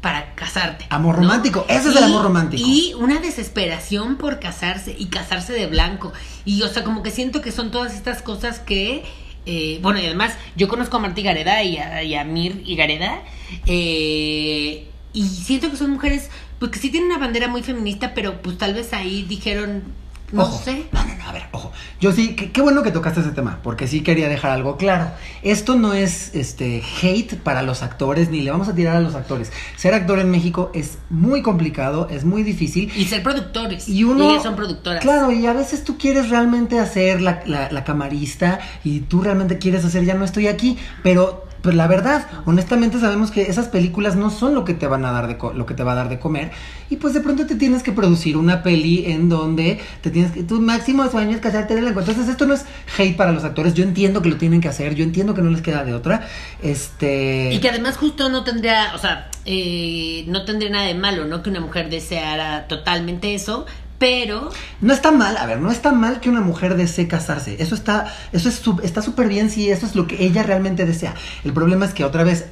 para 0.01 0.33
casarte. 0.33 0.87
Amor 0.89 1.17
¿no? 1.17 1.21
romántico, 1.21 1.65
ese 1.69 1.89
es 1.89 1.95
el 1.95 2.03
amor 2.03 2.23
romántico. 2.23 2.63
Y 2.65 2.95
una 2.95 3.19
desesperación 3.19 4.15
por 4.17 4.39
casarse 4.39 4.95
y 4.97 5.05
casarse 5.05 5.53
de 5.53 5.67
blanco. 5.67 6.13
Y 6.45 6.63
o 6.63 6.67
sea, 6.67 6.83
como 6.83 7.03
que 7.03 7.11
siento 7.11 7.41
que 7.41 7.51
son 7.51 7.69
todas 7.69 7.93
estas 7.93 8.23
cosas 8.23 8.59
que... 8.59 9.03
eh, 9.45 9.79
bueno, 9.81 9.99
y 9.99 10.05
además 10.05 10.37
yo 10.55 10.67
conozco 10.67 10.97
a 10.97 10.99
Marta 10.99 11.21
Gareda 11.21 11.63
y 11.63 11.77
a, 11.77 12.03
y 12.03 12.15
a 12.15 12.23
Mir 12.23 12.63
Gareda 12.75 13.21
eh, 13.65 14.87
y 15.13 15.23
siento 15.23 15.69
que 15.69 15.77
son 15.77 15.91
mujeres 15.91 16.29
pues 16.59 16.71
que 16.71 16.79
sí 16.79 16.89
tienen 16.89 17.09
una 17.11 17.19
bandera 17.19 17.47
muy 17.47 17.63
feminista, 17.63 18.13
pero 18.13 18.41
pues 18.41 18.57
tal 18.57 18.73
vez 18.73 18.93
ahí 18.93 19.23
dijeron, 19.23 19.83
no 20.31 20.43
Ojo. 20.43 20.61
sé. 20.63 20.87
No, 20.91 21.03
no, 21.05 21.15
no, 21.15 21.23
a 21.29 21.31
ver, 21.31 21.43
ojo. 21.51 21.71
Yo 22.01 22.11
sí, 22.11 22.35
qué, 22.35 22.61
bueno 22.61 22.83
que 22.83 22.91
tocaste 22.91 23.21
ese 23.21 23.31
tema, 23.31 23.59
porque 23.63 23.87
sí 23.87 24.01
quería 24.01 24.27
dejar 24.27 24.51
algo 24.51 24.75
claro. 24.77 25.11
Esto 25.43 25.75
no 25.75 25.93
es 25.93 26.33
este 26.35 26.81
hate 27.01 27.35
para 27.37 27.61
los 27.61 27.83
actores, 27.83 28.29
ni 28.29 28.41
le 28.41 28.51
vamos 28.51 28.67
a 28.67 28.75
tirar 28.75 28.95
a 28.97 28.99
los 29.01 29.15
actores. 29.15 29.51
Ser 29.77 29.93
actor 29.93 30.19
en 30.19 30.29
México 30.31 30.71
es 30.73 30.97
muy 31.09 31.41
complicado, 31.41 32.07
es 32.09 32.25
muy 32.25 32.43
difícil. 32.43 32.91
Y 32.95 33.05
ser 33.05 33.23
productores. 33.23 33.87
Y 33.87 34.03
uno. 34.03 34.41
son 34.43 34.55
productoras. 34.55 35.01
Claro, 35.01 35.31
y 35.31 35.45
a 35.45 35.53
veces 35.53 35.83
tú 35.83 35.97
quieres 35.97 36.29
realmente 36.29 36.79
hacer 36.79 37.21
la, 37.21 37.41
la- 37.45 37.71
la 37.71 37.83
camarista 37.83 38.59
y 38.83 39.01
tú 39.01 39.21
realmente 39.21 39.57
quieres 39.57 39.85
hacer 39.85 40.03
ya 40.05 40.13
no 40.15 40.25
estoy 40.25 40.47
aquí, 40.47 40.77
pero. 41.03 41.43
Pero 41.65 41.75
la 41.75 41.87
verdad, 41.87 42.25
honestamente 42.45 42.99
sabemos 42.99 43.31
que 43.31 43.41
esas 43.43 43.67
películas 43.67 44.15
no 44.15 44.29
son 44.29 44.55
lo 44.55 44.63
que 44.63 44.73
te 44.73 44.87
van 44.87 45.03
a 45.03 45.11
dar 45.11 45.27
de 45.27 45.37
co- 45.37 45.51
lo 45.53 45.65
que 45.65 45.73
te 45.73 45.83
va 45.83 45.91
a 45.91 45.95
dar 45.95 46.07
de 46.09 46.19
comer 46.19 46.51
y 46.89 46.95
pues 46.97 47.13
de 47.13 47.19
pronto 47.21 47.45
te 47.47 47.55
tienes 47.55 47.81
que 47.83 47.91
producir 47.91 48.37
una 48.37 48.61
peli 48.63 49.05
en 49.07 49.27
donde 49.29 49.79
te 50.01 50.11
tienes 50.11 50.31
que 50.31 50.43
tu 50.43 50.61
máximo 50.61 51.09
sueño 51.09 51.31
es 51.31 51.41
casarte 51.41 51.73
de 51.75 51.81
blanco. 51.81 51.99
Entonces 52.01 52.29
esto 52.29 52.45
no 52.45 52.53
es 52.53 52.65
hate 52.97 53.17
para 53.17 53.31
los 53.31 53.43
actores. 53.43 53.73
Yo 53.73 53.83
entiendo 53.83 54.21
que 54.21 54.29
lo 54.29 54.37
tienen 54.37 54.61
que 54.61 54.67
hacer, 54.69 54.95
yo 54.95 55.03
entiendo 55.03 55.33
que 55.33 55.41
no 55.41 55.49
les 55.49 55.61
queda 55.61 55.83
de 55.83 55.93
otra. 55.93 56.27
Este 56.61 57.49
Y 57.53 57.59
que 57.59 57.69
además 57.69 57.97
justo 57.97 58.29
no 58.29 58.43
tendría, 58.43 58.93
o 58.95 58.97
sea, 58.99 59.29
eh, 59.45 60.23
no 60.27 60.45
tendría 60.45 60.69
nada 60.69 60.85
de 60.85 60.93
malo, 60.93 61.25
¿no? 61.25 61.41
Que 61.41 61.49
una 61.49 61.59
mujer 61.61 61.89
deseara 61.89 62.67
totalmente 62.67 63.33
eso, 63.33 63.65
pero 63.97 64.51
No 64.81 64.93
está 64.93 65.11
mal, 65.11 65.37
a 65.37 65.45
ver, 65.45 65.59
no 65.59 65.71
está 65.71 65.91
mal 65.91 66.19
que 66.19 66.29
una 66.29 66.41
mujer 66.41 66.75
desee 66.75 67.07
casarse. 67.07 67.55
Eso 67.59 67.75
está, 67.75 68.13
eso 68.33 68.49
es 68.49 68.61
está 68.83 69.01
súper 69.01 69.27
bien 69.27 69.49
si 69.49 69.69
eso 69.69 69.85
es 69.85 69.95
lo 69.95 70.07
que 70.07 70.23
ella 70.25 70.43
realmente 70.43 70.85
desea. 70.85 71.15
El 71.43 71.53
problema 71.53 71.85
es 71.85 71.93
que 71.93 72.03
otra 72.03 72.23
vez 72.23 72.45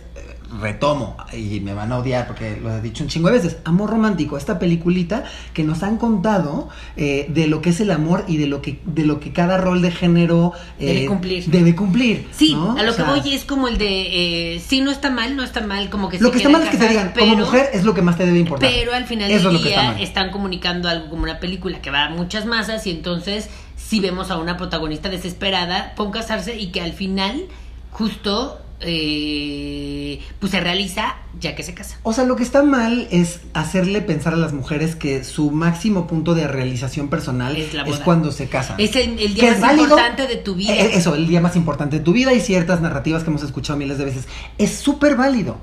retomo 0.64 1.18
y 1.32 1.60
me 1.60 1.74
van 1.74 1.92
a 1.92 2.00
odiar 2.00 2.26
porque 2.26 2.58
lo 2.62 2.76
he 2.76 2.82
dicho 2.82 3.04
un 3.04 3.10
chingo 3.10 3.28
de 3.28 3.36
veces. 3.36 3.58
Amor 3.66 3.92
romántico, 3.92 4.38
esta 4.38 4.58
peliculita 4.58 5.26
que 5.54 5.64
nos 5.64 5.84
han 5.84 5.98
contado 5.98 6.70
eh, 6.98 7.28
de 7.30 7.48
lo 7.48 7.62
que 7.62 7.70
es 7.70 7.80
el 7.82 7.92
amor 7.92 8.26
y 8.28 8.38
de 8.38 8.48
lo 8.48 8.62
que 8.62 8.80
de 8.86 9.06
lo 9.06 9.20
que 9.20 9.34
cada 9.34 9.58
rol 9.58 9.82
de 9.82 9.92
género 9.92 10.54
eh, 10.80 10.86
Debe 10.88 11.06
cumplir. 11.06 11.46
Debe 11.46 11.76
cumplir. 11.76 12.28
sí, 12.32 12.56
¿no? 12.56 12.78
a 12.78 12.84
lo 12.84 12.94
O 12.94 12.96
que 12.96 13.04
voy 13.04 13.34
es 13.34 13.44
como 13.46 13.68
el 13.68 13.78
de, 13.78 14.56
eh, 14.56 14.60
sí, 14.66 14.82
no 14.82 14.92
está 14.92 15.10
mal, 15.10 15.36
no 15.36 15.44
está 15.44 15.62
mal, 15.62 15.90
como 15.90 16.10
que 16.10 16.20
Lo 16.20 16.32
que 16.32 16.38
está 16.38 16.50
mal 16.50 16.64
es 16.64 16.70
que 16.70 16.78
te 16.78 16.88
digan, 16.88 17.14
como 17.18 17.36
mujer 17.36 17.70
es 17.74 17.84
lo 17.84 17.94
que 17.94 18.02
más 18.02 18.18
te 18.18 18.26
debe 18.26 18.40
importar. 18.40 18.70
Pero 18.70 18.94
al 18.94 19.06
final 19.06 19.30
Eso 19.30 19.38
es 19.38 19.44
del 19.44 19.54
lo 19.54 19.62
que 19.62 19.70
está 19.70 19.82
día 19.82 19.92
mal. 19.92 20.02
están 20.02 20.32
comunicando 20.32 20.88
algo 20.90 21.10
como 21.10 21.24
una 21.24 21.40
película 21.40 21.82
que 21.82 21.92
va 21.92 22.06
a 22.06 22.10
muchas 22.10 22.46
masas 22.46 22.88
y 22.88 22.92
entonces 22.92 23.50
si 23.76 24.00
vemos 24.00 24.32
a 24.32 24.38
una 24.38 24.58
protagonista 24.58 25.10
desesperada 25.10 25.94
por 25.96 26.12
casarse 26.12 26.58
y 26.58 26.68
que 26.68 26.82
al 26.82 26.94
final 26.94 27.46
justo 27.92 28.60
eh, 28.86 30.20
pues 30.40 30.52
se 30.52 30.60
realiza 30.60 31.16
ya 31.40 31.56
que 31.56 31.64
se 31.64 31.74
casa. 31.74 31.98
O 32.04 32.14
sea, 32.14 32.24
lo 32.26 32.36
que 32.36 32.44
está 32.44 32.64
mal 32.64 33.08
es 33.12 33.40
hacerle 33.54 34.02
pensar 34.02 34.34
a 34.34 34.38
las 34.38 34.54
mujeres 34.54 34.96
que 34.96 35.24
su 35.24 35.52
máximo 35.52 36.08
punto 36.08 36.36
de 36.36 36.48
realización 36.48 37.10
personal 37.10 37.56
Es 37.58 37.74
la 37.74 37.84
es, 37.84 37.90
boda. 37.90 38.04
cuando 38.04 38.32
se 38.32 38.48
casan. 38.48 38.80
Es 38.80 38.96
el, 38.96 39.16
día 39.34 39.52
más 39.52 39.62
válido. 39.62 39.84
importante 39.86 40.28
de 40.28 40.36
tu 40.38 40.56
vida. 40.56 40.74
Eh, 40.76 40.92
Eso, 40.94 41.16
el 41.16 41.28
día 41.28 41.42
más 41.42 41.56
importante 41.56 41.98
de 42.00 42.04
tu 42.04 42.14
vida 42.14 42.34
y 42.34 42.40
ciertas 42.42 42.82
narrativas 42.82 43.24
que 43.24 43.30
hemos 43.30 43.44
escuchado 43.44 43.78
miles 43.80 43.98
de 43.98 44.06
veces. 44.06 44.28
Es 44.58 44.72
súper 44.76 45.16
válido. 45.16 45.58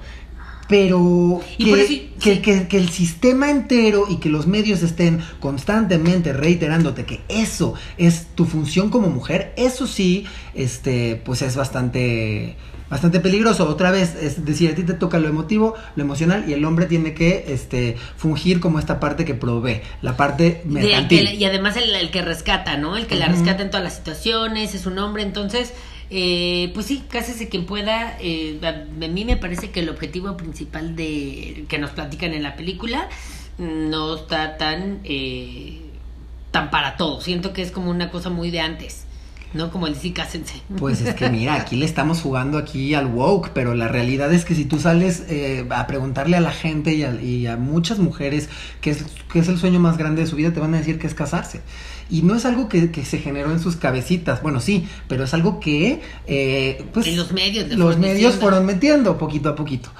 Pero 0.69 1.41
Y 1.59 1.65
que, 1.65 1.71
por 1.71 1.79
eso- 1.81 1.89
que, 2.21 2.35
sí. 2.37 2.41
que- 2.43 2.69
que 2.69 2.77
el 2.77 2.91
sistema 2.91 3.51
entero 3.51 4.07
y 4.09 4.19
que 4.19 4.29
los 4.29 4.47
medios 4.47 4.83
estén 4.85 5.21
constantemente 5.41 6.33
reiterándote 6.33 7.05
que 7.05 7.21
eso 7.29 7.75
es 7.99 8.29
tu 8.37 8.45
función 8.45 8.89
como 8.89 9.09
mujer, 9.09 9.53
eso 9.57 9.89
sí, 9.89 10.27
este, 10.55 11.17
pues 11.25 11.43
es 11.43 11.57
bastante, 11.57 12.55
bastante 12.91 13.21
peligroso. 13.21 13.69
Otra 13.69 13.91
vez, 13.91 14.15
es 14.17 14.45
decir, 14.45 14.71
a 14.71 14.75
ti 14.75 14.83
te 14.83 14.95
toca 14.95 15.19
lo 15.19 15.29
emotivo, 15.29 15.75
lo 15.97 16.03
emocional, 16.03 16.45
y 16.49 16.53
el 16.53 16.65
hombre 16.65 16.87
tiene 16.87 17.15
que 17.15 17.45
este, 17.49 17.97
fungir 18.17 18.61
como 18.61 18.79
esta 18.79 19.01
parte 19.01 19.25
que 19.25 19.35
provee, 19.35 19.81
la 20.03 20.17
parte 20.17 20.61
mercantil. 20.65 21.27
que- 21.29 21.35
y 21.37 21.45
además 21.45 21.77
el, 21.77 21.95
el 21.95 22.11
que 22.11 22.21
rescata, 22.23 22.77
¿no? 22.77 22.97
El 22.97 23.07
que 23.07 23.15
la 23.15 23.27
rescata 23.27 23.63
en 23.63 23.71
todas 23.71 23.85
las 23.85 23.97
situaciones, 23.97 24.75
es 24.75 24.85
un 24.87 24.99
hombre, 24.99 25.23
entonces, 25.23 25.73
eh, 26.11 26.73
pues 26.75 26.87
sí, 26.87 27.05
cásese 27.09 27.49
quien 27.49 27.65
pueda. 27.67 28.17
eh, 28.21 28.59
a, 28.63 28.69
a 29.05 29.09
mí 29.09 29.25
me 29.25 29.37
parece 29.37 29.71
que 29.71 29.81
el 29.81 29.89
objetivo 29.89 30.37
principal 30.37 30.97
de 30.97 31.65
que 31.69 31.79
nos 31.79 31.91
platican 31.93 32.35
en 32.35 32.43
la 32.43 32.57
película 32.57 33.09
no 33.59 34.17
está 34.17 34.57
tan, 34.57 35.01
eh, 35.05 35.81
tan 36.51 36.71
para 36.71 36.97
todo. 36.97 37.21
Siento 37.21 37.53
que 37.53 37.63
es 37.63 37.71
como 37.71 37.91
una 37.91 38.11
cosa 38.11 38.31
muy 38.31 38.51
de 38.51 38.59
antes, 38.61 39.05
¿no? 39.53 39.71
Como 39.71 39.87
el 39.87 39.97
sí, 39.97 40.13
cásense. 40.13 40.63
Pues 40.79 41.01
es 41.01 41.15
que 41.15 41.29
mira, 41.29 41.55
aquí 41.55 41.77
le 41.77 41.85
estamos 41.85 42.21
jugando 42.21 42.59
aquí 42.59 42.95
al 42.95 43.07
woke, 43.07 43.51
pero 43.53 43.75
la 43.75 43.89
realidad 43.89 44.33
es 44.33 44.45
que 44.45 44.55
si 44.55 44.65
tú 44.65 44.79
sales 44.79 45.25
eh, 45.29 45.67
a 45.71 45.87
preguntarle 45.87 46.37
a 46.37 46.41
la 46.41 46.53
gente 46.53 46.95
y 46.95 47.03
a, 47.03 47.21
y 47.21 47.47
a 47.47 47.57
muchas 47.57 47.99
mujeres 47.99 48.49
qué 48.81 48.91
es, 48.91 49.05
qué 49.33 49.41
es 49.41 49.49
el 49.49 49.59
sueño 49.59 49.81
más 49.81 49.99
grande 49.99 50.23
de 50.23 50.29
su 50.29 50.37
vida, 50.37 50.53
te 50.53 50.61
van 50.61 50.75
a 50.75 50.79
decir 50.79 50.99
que 50.99 51.07
es 51.07 51.15
casarse. 51.15 51.63
Y 52.11 52.23
no 52.23 52.35
es 52.35 52.45
algo 52.45 52.69
que, 52.69 52.91
que 52.91 53.05
se 53.05 53.19
generó 53.19 53.53
en 53.53 53.61
sus 53.61 53.77
cabecitas, 53.77 54.43
bueno 54.43 54.61
sí, 54.61 54.89
pero 55.09 55.25
es 55.25 55.35
algo 55.35 55.61
que 55.61 56.03
eh, 56.27 56.85
pues 56.93 57.07
En 57.07 57.17
los 57.17 57.33
medios 57.33 57.69
los 57.69 57.79
fueron 57.79 58.01
medios 58.01 58.35
fueron 58.37 58.67
metiendo 58.67 59.19
poquito 59.19 59.51
a 59.51 59.55
poquito. 59.55 59.91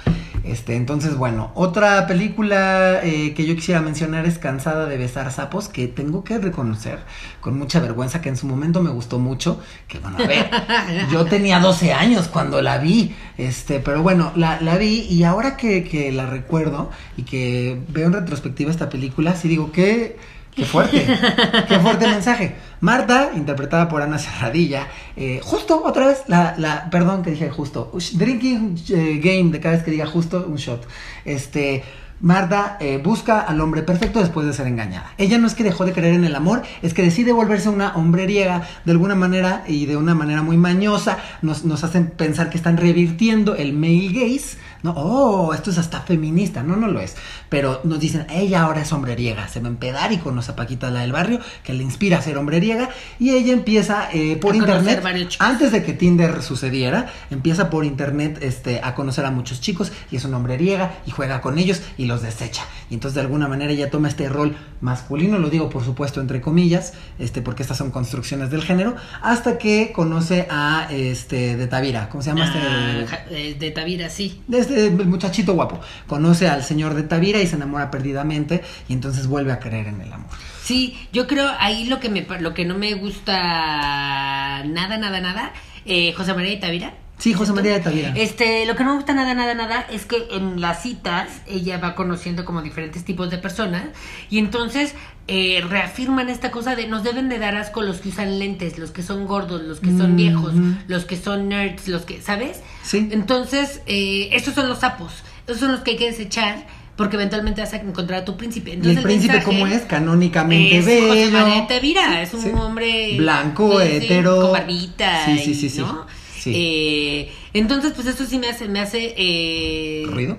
Este, 0.43 0.75
entonces, 0.75 1.15
bueno, 1.15 1.51
otra 1.53 2.07
película 2.07 2.99
eh, 3.03 3.33
que 3.35 3.45
yo 3.45 3.55
quisiera 3.55 3.79
mencionar 3.79 4.25
es 4.25 4.39
Cansada 4.39 4.87
de 4.87 4.97
besar 4.97 5.31
sapos, 5.31 5.69
que 5.69 5.87
tengo 5.87 6.23
que 6.23 6.39
reconocer 6.39 6.99
con 7.41 7.57
mucha 7.57 7.79
vergüenza 7.79 8.21
que 8.21 8.29
en 8.29 8.37
su 8.37 8.47
momento 8.47 8.81
me 8.81 8.89
gustó 8.89 9.19
mucho, 9.19 9.61
que 9.87 9.99
bueno, 9.99 10.17
a 10.17 10.25
ver, 10.25 10.49
yo 11.11 11.25
tenía 11.25 11.59
12 11.59 11.93
años 11.93 12.27
cuando 12.27 12.61
la 12.61 12.79
vi, 12.79 13.13
este, 13.37 13.79
pero 13.79 14.01
bueno, 14.01 14.31
la, 14.35 14.59
la 14.61 14.77
vi 14.77 15.01
y 15.01 15.23
ahora 15.23 15.57
que, 15.57 15.83
que 15.83 16.11
la 16.11 16.25
recuerdo 16.25 16.89
y 17.17 17.23
que 17.23 17.79
veo 17.89 18.07
en 18.07 18.13
retrospectiva 18.13 18.71
esta 18.71 18.89
película, 18.89 19.35
sí 19.35 19.47
digo 19.47 19.71
que... 19.71 20.40
Qué 20.55 20.65
fuerte, 20.65 21.05
qué 21.67 21.79
fuerte 21.79 22.07
mensaje. 22.07 22.55
Marta, 22.81 23.31
interpretada 23.35 23.87
por 23.87 24.01
Ana 24.01 24.17
Serradilla, 24.17 24.87
eh, 25.15 25.39
justo 25.43 25.83
otra 25.85 26.07
vez, 26.07 26.23
la, 26.27 26.55
la, 26.57 26.89
perdón 26.89 27.21
que 27.21 27.31
dije 27.31 27.49
justo, 27.49 27.91
drinking 28.13 28.75
eh, 28.89 29.21
game, 29.23 29.51
de 29.51 29.59
cada 29.59 29.75
vez 29.75 29.83
que 29.83 29.91
diga 29.91 30.07
justo, 30.07 30.45
un 30.47 30.55
shot. 30.55 30.87
Este, 31.23 31.83
Marta 32.21 32.77
eh, 32.79 32.99
busca 33.03 33.39
al 33.39 33.59
hombre 33.61 33.81
perfecto 33.81 34.19
después 34.19 34.45
de 34.45 34.53
ser 34.53 34.67
engañada. 34.67 35.13
Ella 35.17 35.39
no 35.39 35.47
es 35.47 35.55
que 35.55 35.63
dejó 35.63 35.85
de 35.85 35.93
creer 35.93 36.13
en 36.13 36.23
el 36.23 36.35
amor, 36.35 36.61
es 36.83 36.93
que 36.93 37.01
decide 37.01 37.31
volverse 37.31 37.69
una 37.69 37.95
hombreriega 37.95 38.67
de 38.85 38.91
alguna 38.91 39.15
manera 39.15 39.63
y 39.67 39.87
de 39.87 39.97
una 39.97 40.13
manera 40.13 40.43
muy 40.43 40.57
mañosa. 40.57 41.17
Nos, 41.41 41.65
nos 41.65 41.83
hacen 41.83 42.07
pensar 42.11 42.49
que 42.49 42.57
están 42.57 42.77
revirtiendo 42.77 43.55
el 43.55 43.73
male 43.73 44.09
gaze. 44.09 44.57
No, 44.83 44.91
oh, 44.95 45.53
esto 45.53 45.69
es 45.69 45.77
hasta 45.77 46.01
feminista. 46.01 46.63
No, 46.63 46.75
no 46.75 46.87
lo 46.87 46.99
es. 46.99 47.15
Pero 47.49 47.81
nos 47.83 47.99
dicen, 47.99 48.25
ella 48.29 48.63
ahora 48.63 48.81
es 48.81 48.91
hombreriega. 48.93 49.47
Se 49.47 49.59
va 49.59 49.67
a 49.67 49.71
empedar 49.71 50.11
y 50.11 50.17
conoce 50.17 50.51
a 50.51 50.55
Paquita, 50.55 50.89
la 50.89 51.01
del 51.01 51.11
barrio, 51.11 51.39
que 51.63 51.73
le 51.73 51.83
inspira 51.83 52.17
a 52.17 52.21
ser 52.21 52.37
hombreriega. 52.37 52.89
Y 53.19 53.31
ella 53.31 53.53
empieza 53.53 54.09
eh, 54.11 54.37
por 54.37 54.53
A 54.53 54.57
internet. 54.57 55.03
Antes 55.39 55.71
de 55.71 55.83
que 55.83 55.93
Tinder 55.93 56.41
sucediera, 56.41 57.11
empieza 57.29 57.69
por 57.69 57.85
internet 57.85 58.39
este, 58.41 58.81
a 58.83 58.95
conocer 58.95 59.25
a 59.25 59.31
muchos 59.31 59.61
chicos 59.61 59.91
y 60.11 60.15
es 60.15 60.25
una 60.25 60.37
hombreriega 60.37 60.93
y 61.05 61.11
juega 61.11 61.41
con 61.41 61.57
ellos 61.57 61.81
y 61.97 62.05
los 62.05 62.21
desecha. 62.21 62.63
Y 62.89 62.95
entonces 62.95 63.15
de 63.15 63.21
alguna 63.21 63.47
manera 63.47 63.71
ella 63.71 63.89
toma 63.89 64.07
este 64.07 64.27
rol 64.29 64.55
masculino, 64.81 65.37
lo 65.39 65.49
digo 65.49 65.69
por 65.69 65.83
supuesto 65.85 66.21
entre 66.21 66.41
comillas, 66.41 66.93
este, 67.19 67.41
porque 67.41 67.61
estas 67.63 67.77
son 67.77 67.91
construcciones 67.91 68.49
del 68.49 68.63
género, 68.63 68.95
hasta 69.21 69.57
que 69.57 69.91
conoce 69.93 70.47
a 70.49 70.87
este 70.91 71.55
de 71.55 71.67
Tavira, 71.67 72.09
¿cómo 72.09 72.21
se 72.23 72.31
llama 72.31 72.51
Ah, 72.53 73.03
este? 73.27 73.49
eh, 73.51 73.53
de 73.55 73.71
Tavira, 73.71 74.09
sí. 74.09 74.41
de 74.47 74.59
este 74.59 74.70
muchachito 74.91 75.53
guapo. 75.53 75.79
Conoce 76.07 76.47
al 76.47 76.63
señor 76.63 76.93
de 76.93 77.03
Tavira 77.03 77.41
y 77.41 77.47
se 77.47 77.55
enamora 77.55 77.91
perdidamente 77.91 78.63
y 78.87 78.93
entonces 78.93 79.27
vuelve 79.27 79.51
a 79.51 79.59
creer 79.59 79.87
en 79.87 80.01
el 80.01 80.11
amor. 80.11 80.29
Sí, 80.63 80.97
yo 81.11 81.27
creo 81.27 81.49
ahí 81.59 81.85
lo 81.85 81.99
que 81.99 82.09
me 82.09 82.25
lo 82.39 82.53
que 82.53 82.65
no 82.65 82.77
me 82.77 82.93
gusta 82.93 84.63
nada, 84.63 84.97
nada, 84.97 85.19
nada, 85.19 85.53
eh, 85.85 86.13
José 86.13 86.33
María 86.33 86.51
de 86.51 86.57
Tavira. 86.57 86.93
Sí, 87.21 87.33
José. 87.33 87.53
María 87.53 87.73
de 87.73 87.79
Tavira. 87.81 88.13
Este, 88.15 88.65
lo 88.65 88.75
que 88.75 88.83
no 88.83 88.89
me 88.91 88.95
gusta 88.95 89.13
nada, 89.13 89.35
nada, 89.35 89.53
nada 89.53 89.85
es 89.91 90.05
que 90.05 90.27
en 90.31 90.59
las 90.59 90.81
citas 90.81 91.29
ella 91.47 91.77
va 91.77 91.93
conociendo 91.93 92.45
como 92.45 92.63
diferentes 92.63 93.05
tipos 93.05 93.29
de 93.29 93.37
personas 93.37 93.83
y 94.31 94.39
entonces 94.39 94.95
eh, 95.27 95.63
reafirman 95.69 96.29
esta 96.29 96.49
cosa 96.49 96.75
de 96.75 96.87
nos 96.87 97.03
deben 97.03 97.29
de 97.29 97.37
dar 97.37 97.55
asco 97.55 97.83
los 97.83 97.97
que 97.99 98.09
usan 98.09 98.39
lentes, 98.39 98.79
los 98.79 98.89
que 98.89 99.03
son 99.03 99.27
gordos, 99.27 99.61
los 99.61 99.79
que 99.79 99.89
son 99.95 100.13
Mm, 100.13 100.15
viejos, 100.15 100.53
ujú. 100.55 100.73
los 100.87 101.05
que 101.05 101.15
son 101.15 101.47
nerds, 101.47 101.87
los 101.89 102.01
que, 102.03 102.21
¿sabes? 102.21 102.59
Sí. 102.83 103.07
Entonces, 103.11 103.81
eh, 103.85 104.29
estos 104.33 104.55
son 104.55 104.67
los 104.67 104.79
sapos, 104.79 105.13
esos 105.45 105.59
son 105.59 105.71
los 105.73 105.81
que 105.81 105.91
hay 105.91 105.97
que 105.97 106.07
desechar 106.07 106.65
porque 106.97 107.17
eventualmente 107.17 107.61
vas 107.61 107.71
a 107.73 107.77
encontrar 107.77 108.21
a 108.21 108.25
tu 108.25 108.35
príncipe. 108.35 108.71
Y 108.71 108.73
Entonces, 108.73 108.97
el 108.97 109.03
príncipe, 109.03 109.33
mensaje 109.33 109.59
¿cómo 109.59 109.67
es? 109.67 109.83
Canónicamente 109.83 110.77
es 110.79 110.85
bello. 110.87 111.07
José 111.07 111.29
María 111.31 111.61
de 111.61 111.67
Tavira, 111.67 112.21
es 112.23 112.33
un 112.33 112.41
Sí. 112.41 112.49
hombre 112.55 113.15
Blanco, 113.17 113.79
sí, 113.79 113.87
sí, 113.87 113.95
hetero. 113.97 114.41
con 114.41 114.51
barbita, 114.53 115.25
Sí, 115.25 115.37
sí, 115.37 115.51
y, 115.51 115.55
sí, 115.55 115.69
sí. 115.69 115.79
¿no? 115.81 116.07
Sí. 116.41 116.53
Eh, 116.55 117.31
entonces, 117.53 117.93
pues 117.93 118.07
eso 118.07 118.25
sí 118.25 118.39
me 118.39 118.49
hace, 118.49 118.67
me 118.67 118.79
hace 118.79 119.13
eh, 119.15 120.05
¿Ruido? 120.07 120.37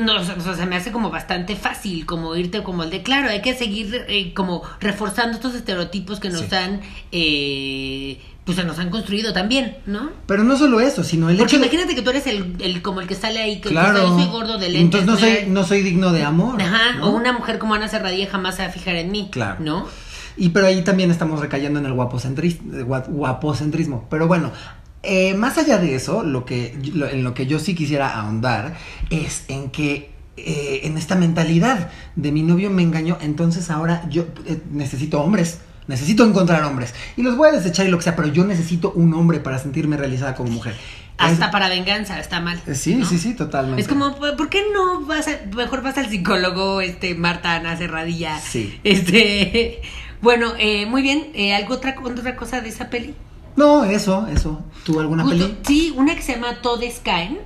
no, 0.00 0.14
o 0.20 0.24
sea, 0.24 0.64
me 0.64 0.76
hace 0.76 0.90
como 0.90 1.10
bastante 1.10 1.54
fácil, 1.54 2.06
como 2.06 2.34
irte 2.34 2.62
como 2.62 2.82
el 2.82 2.88
de, 2.88 3.02
claro, 3.02 3.28
hay 3.28 3.42
que 3.42 3.54
seguir 3.54 4.06
eh, 4.08 4.32
como 4.32 4.62
reforzando 4.80 5.34
estos 5.36 5.54
estereotipos 5.54 6.18
que 6.18 6.30
nos 6.30 6.40
Sí. 6.46 6.54
han, 6.54 6.80
eh, 7.12 8.18
pues 8.44 8.56
se 8.56 8.64
nos 8.64 8.78
han 8.78 8.88
construido 8.88 9.34
también, 9.34 9.76
¿no? 9.84 10.10
Pero 10.26 10.44
no 10.44 10.56
solo 10.56 10.80
eso, 10.80 11.04
sino 11.04 11.28
el 11.28 11.36
Porque 11.36 11.56
hecho 11.56 11.60
de... 11.60 11.66
imagínate 11.66 11.94
que 11.94 12.00
tú 12.02 12.08
eres 12.10 12.26
el, 12.26 12.56
el 12.60 12.80
como 12.80 13.02
el 13.02 13.06
que 13.06 13.14
sale 13.14 13.38
ahí, 13.40 13.60
que 13.60 13.68
Claro. 13.68 14.18
soy 14.18 14.26
gordo 14.28 14.56
de 14.58 14.70
lentes. 14.70 15.02
Entonces 15.02 15.06
no 15.06 15.16
soy, 15.18 15.50
no 15.50 15.64
soy 15.64 15.82
digno 15.82 16.10
de 16.12 16.22
amor. 16.24 16.60
Ajá, 16.62 16.96
¿no? 16.98 17.08
o 17.08 17.10
una 17.10 17.32
mujer 17.34 17.58
como 17.58 17.74
Ana 17.74 17.88
Serradilla 17.88 18.28
jamás 18.30 18.56
se 18.56 18.62
va 18.62 18.68
a 18.68 18.72
fijar 18.72 18.96
en 18.96 19.12
mí, 19.12 19.28
Claro. 19.30 19.56
¿no? 19.60 19.86
Y 20.38 20.48
pero 20.48 20.66
ahí 20.66 20.82
también 20.82 21.10
estamos 21.10 21.38
recayendo 21.40 21.78
en 21.78 21.84
el 21.84 21.92
guapocentris- 21.92 22.58
gua- 22.86 23.06
guapocentrismo. 23.06 24.06
Pero 24.10 24.26
bueno, 24.26 24.50
eh, 25.02 25.34
más 25.34 25.58
allá 25.58 25.78
de 25.78 25.94
eso, 25.94 26.22
lo 26.22 26.44
que, 26.44 26.76
lo- 26.94 27.08
en 27.08 27.24
lo 27.24 27.34
que 27.34 27.46
yo 27.46 27.58
sí 27.58 27.74
quisiera 27.74 28.18
ahondar 28.18 28.76
es 29.10 29.44
en 29.48 29.70
que 29.70 30.10
eh, 30.36 30.80
en 30.84 30.96
esta 30.96 31.14
mentalidad 31.14 31.90
de 32.16 32.32
mi 32.32 32.42
novio 32.42 32.70
me 32.70 32.82
engañó, 32.82 33.18
entonces 33.20 33.70
ahora 33.70 34.06
yo 34.08 34.26
eh, 34.46 34.58
necesito 34.70 35.20
hombres. 35.20 35.58
Necesito 35.88 36.24
encontrar 36.24 36.62
hombres. 36.62 36.94
Y 37.16 37.22
los 37.22 37.36
voy 37.36 37.48
a 37.48 37.52
desechar 37.52 37.84
y 37.86 37.90
lo 37.90 37.98
que 37.98 38.04
sea, 38.04 38.14
pero 38.14 38.28
yo 38.28 38.44
necesito 38.44 38.92
un 38.92 39.12
hombre 39.14 39.40
para 39.40 39.58
sentirme 39.58 39.96
realizada 39.96 40.36
como 40.36 40.48
mujer. 40.50 40.76
Hasta 41.18 41.46
Es- 41.46 41.50
para 41.50 41.68
venganza, 41.68 42.20
está 42.20 42.40
mal. 42.40 42.60
Sí, 42.72 42.94
¿no? 42.94 43.04
sí, 43.04 43.18
sí, 43.18 43.34
totalmente. 43.34 43.82
Es 43.82 43.88
como, 43.88 44.14
¿por 44.16 44.48
qué 44.48 44.62
no 44.72 45.04
vas 45.06 45.26
a, 45.26 45.32
mejor 45.56 45.82
vas 45.82 45.98
al 45.98 46.08
psicólogo, 46.08 46.80
este, 46.80 47.16
Marta 47.16 47.54
Ana 47.56 47.76
Serradilla? 47.76 48.38
Sí. 48.40 48.78
Este, 48.84 49.82
bueno, 50.22 50.52
eh, 50.56 50.86
muy 50.86 51.02
bien, 51.02 51.26
eh, 51.34 51.52
¿algo 51.52 51.74
otra, 51.74 51.96
otra 52.02 52.36
cosa 52.36 52.60
de 52.60 52.68
esa 52.68 52.88
peli? 52.88 53.14
No, 53.56 53.84
eso, 53.84 54.26
eso. 54.28 54.60
¿Tú 54.84 55.00
alguna 55.00 55.24
peli? 55.24 55.58
Sí, 55.66 55.92
una 55.96 56.14
que 56.14 56.22
se 56.22 56.34
llama 56.34 56.62
Todes 56.62 57.00
Caen, 57.00 57.38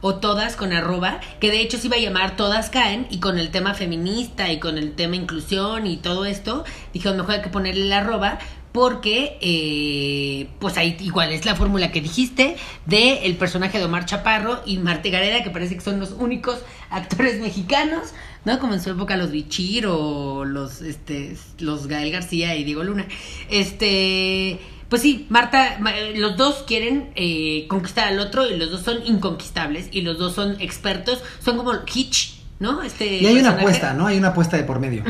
o 0.00 0.16
Todas 0.16 0.56
con 0.56 0.72
arroba, 0.72 1.20
que 1.40 1.50
de 1.50 1.60
hecho 1.60 1.78
se 1.78 1.88
iba 1.88 1.96
a 1.96 2.00
llamar 2.00 2.36
Todas 2.36 2.70
Caen, 2.70 3.06
y 3.10 3.18
con 3.18 3.38
el 3.38 3.50
tema 3.50 3.74
feminista 3.74 4.52
y 4.52 4.58
con 4.58 4.78
el 4.78 4.94
tema 4.94 5.16
inclusión 5.16 5.86
y 5.86 5.96
todo 5.96 6.24
esto, 6.24 6.64
dijeron 6.92 7.18
mejor 7.18 7.36
hay 7.36 7.42
que 7.42 7.48
ponerle 7.48 7.82
el 7.82 7.92
arroba, 7.92 8.38
porque 8.72 9.38
eh, 9.40 10.48
pues 10.60 10.76
ahí 10.76 10.96
igual 11.00 11.32
es 11.32 11.44
la 11.44 11.54
fórmula 11.54 11.90
que 11.90 12.00
dijiste 12.00 12.56
de 12.86 13.26
el 13.26 13.36
personaje 13.36 13.78
de 13.78 13.84
Omar 13.84 14.04
Chaparro 14.04 14.60
y 14.66 14.78
Marte 14.78 15.10
Gareda, 15.10 15.42
que 15.42 15.50
parece 15.50 15.74
que 15.74 15.80
son 15.80 15.98
los 15.98 16.12
únicos 16.12 16.60
actores 16.90 17.40
mexicanos, 17.40 18.12
¿no? 18.44 18.58
Como 18.58 18.74
en 18.74 18.80
su 18.80 18.90
época 18.90 19.16
los 19.16 19.30
Bichir 19.30 19.86
o 19.86 20.44
los 20.44 20.82
este 20.82 21.36
los 21.58 21.86
Gael 21.86 22.12
García 22.12 22.56
y 22.56 22.64
Diego 22.64 22.84
Luna. 22.84 23.06
Este 23.50 24.60
pues 24.88 25.02
sí, 25.02 25.26
Marta, 25.28 25.76
ma- 25.80 25.96
eh, 25.96 26.14
los 26.16 26.36
dos 26.36 26.64
quieren 26.66 27.10
eh, 27.14 27.66
conquistar 27.68 28.08
al 28.08 28.18
otro 28.20 28.46
y 28.50 28.56
los 28.56 28.70
dos 28.70 28.82
son 28.82 28.98
inconquistables 29.06 29.88
y 29.92 30.00
los 30.02 30.18
dos 30.18 30.34
son 30.34 30.60
expertos, 30.60 31.22
son 31.44 31.56
como 31.56 31.72
Hitch, 31.92 32.36
¿no? 32.58 32.82
Este 32.82 33.18
Y 33.18 33.26
hay 33.26 33.34
una 33.38 33.50
apuesta, 33.60 33.94
¿no? 33.94 34.06
Hay 34.06 34.16
una 34.18 34.28
apuesta 34.28 34.56
de 34.56 34.64
por 34.64 34.80
medio. 34.80 35.04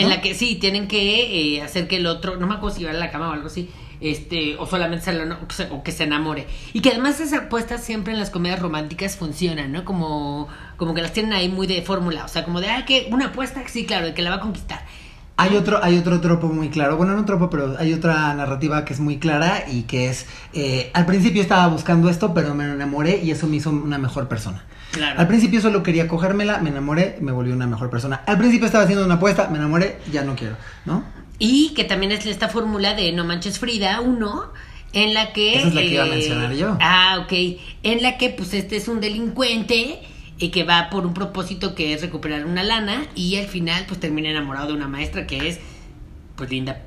En 0.00 0.08
la 0.08 0.20
que 0.20 0.34
sí, 0.34 0.54
tienen 0.56 0.86
que 0.88 1.56
eh, 1.56 1.62
hacer 1.62 1.88
que 1.88 1.96
el 1.96 2.06
otro, 2.06 2.36
no 2.36 2.46
me 2.46 2.54
acuerdo 2.54 2.76
si 2.76 2.80
llevar 2.82 2.96
a 2.96 3.00
la 3.00 3.10
cama 3.10 3.28
o 3.30 3.32
algo 3.32 3.46
así, 3.48 3.68
este, 4.00 4.56
o 4.58 4.66
solamente 4.66 5.04
se 5.06 5.12
lo- 5.14 5.34
o 5.34 5.48
que 5.48 5.54
se- 5.54 5.70
o 5.70 5.82
que 5.82 5.90
se 5.90 6.04
enamore. 6.04 6.46
Y 6.72 6.80
que 6.80 6.90
además 6.90 7.18
esas 7.20 7.44
apuestas 7.44 7.82
siempre 7.82 8.12
en 8.12 8.18
las 8.20 8.30
comedias 8.30 8.60
románticas 8.60 9.16
funcionan, 9.16 9.72
¿no? 9.72 9.84
Como, 9.84 10.48
como 10.76 10.94
que 10.94 11.02
las 11.02 11.12
tienen 11.12 11.32
ahí 11.32 11.48
muy 11.48 11.66
de 11.66 11.82
fórmula, 11.82 12.24
o 12.24 12.28
sea, 12.28 12.44
como 12.44 12.60
de, 12.60 12.68
ah, 12.70 12.84
que 12.86 13.08
una 13.10 13.26
apuesta, 13.26 13.62
sí, 13.66 13.86
claro, 13.86 14.06
de 14.06 14.14
que 14.14 14.22
la 14.22 14.30
va 14.30 14.36
a 14.36 14.40
conquistar. 14.40 14.84
Hay 15.38 15.54
otro, 15.54 15.82
hay 15.84 15.98
otro 15.98 16.20
tropo 16.20 16.48
muy 16.48 16.70
claro. 16.70 16.96
Bueno, 16.96 17.14
no 17.14 17.24
tropo, 17.26 17.50
pero 17.50 17.76
hay 17.78 17.92
otra 17.92 18.32
narrativa 18.34 18.84
que 18.86 18.94
es 18.94 19.00
muy 19.00 19.18
clara 19.18 19.64
y 19.70 19.82
que 19.82 20.08
es, 20.08 20.26
eh, 20.54 20.90
al 20.94 21.04
principio 21.04 21.42
estaba 21.42 21.66
buscando 21.68 22.08
esto, 22.08 22.32
pero 22.32 22.54
me 22.54 22.64
enamoré 22.64 23.20
y 23.22 23.30
eso 23.30 23.46
me 23.46 23.56
hizo 23.56 23.68
una 23.70 23.98
mejor 23.98 24.28
persona. 24.28 24.64
Claro. 24.92 25.20
Al 25.20 25.28
principio 25.28 25.60
solo 25.60 25.82
quería 25.82 26.08
cogérmela, 26.08 26.58
me 26.58 26.70
enamoré, 26.70 27.18
me 27.20 27.32
volví 27.32 27.50
una 27.52 27.66
mejor 27.66 27.90
persona. 27.90 28.22
Al 28.26 28.38
principio 28.38 28.64
estaba 28.64 28.84
haciendo 28.84 29.04
una 29.04 29.14
apuesta, 29.16 29.48
me 29.50 29.58
enamoré, 29.58 29.98
ya 30.10 30.24
no 30.24 30.34
quiero, 30.36 30.56
¿no? 30.86 31.04
Y 31.38 31.74
que 31.74 31.84
también 31.84 32.12
es 32.12 32.24
esta 32.24 32.48
fórmula 32.48 32.94
de 32.94 33.12
No 33.12 33.24
Manches 33.26 33.58
Frida 33.58 34.00
1, 34.00 34.52
en 34.94 35.12
la 35.12 35.34
que... 35.34 35.52
eh, 35.52 35.58
Esa 35.58 35.68
es 35.68 35.74
la 35.74 35.80
que 35.82 35.88
iba 35.88 36.04
a 36.04 36.06
mencionar 36.06 36.52
yo. 36.54 36.78
Ah, 36.80 37.18
ok. 37.22 37.32
En 37.82 38.00
la 38.02 38.16
que 38.16 38.30
pues 38.30 38.54
este 38.54 38.76
es 38.76 38.88
un 38.88 39.00
delincuente 39.00 40.00
y 40.38 40.50
que 40.50 40.64
va 40.64 40.90
por 40.90 41.06
un 41.06 41.14
propósito 41.14 41.74
que 41.74 41.92
es 41.92 42.02
recuperar 42.02 42.44
una 42.44 42.62
lana 42.62 43.06
y 43.14 43.36
al 43.36 43.46
final 43.46 43.84
pues 43.88 44.00
termina 44.00 44.30
enamorado 44.30 44.68
de 44.68 44.74
una 44.74 44.88
maestra 44.88 45.26
que 45.26 45.48
es 45.48 45.60
pues 46.36 46.50
linda, 46.50 46.82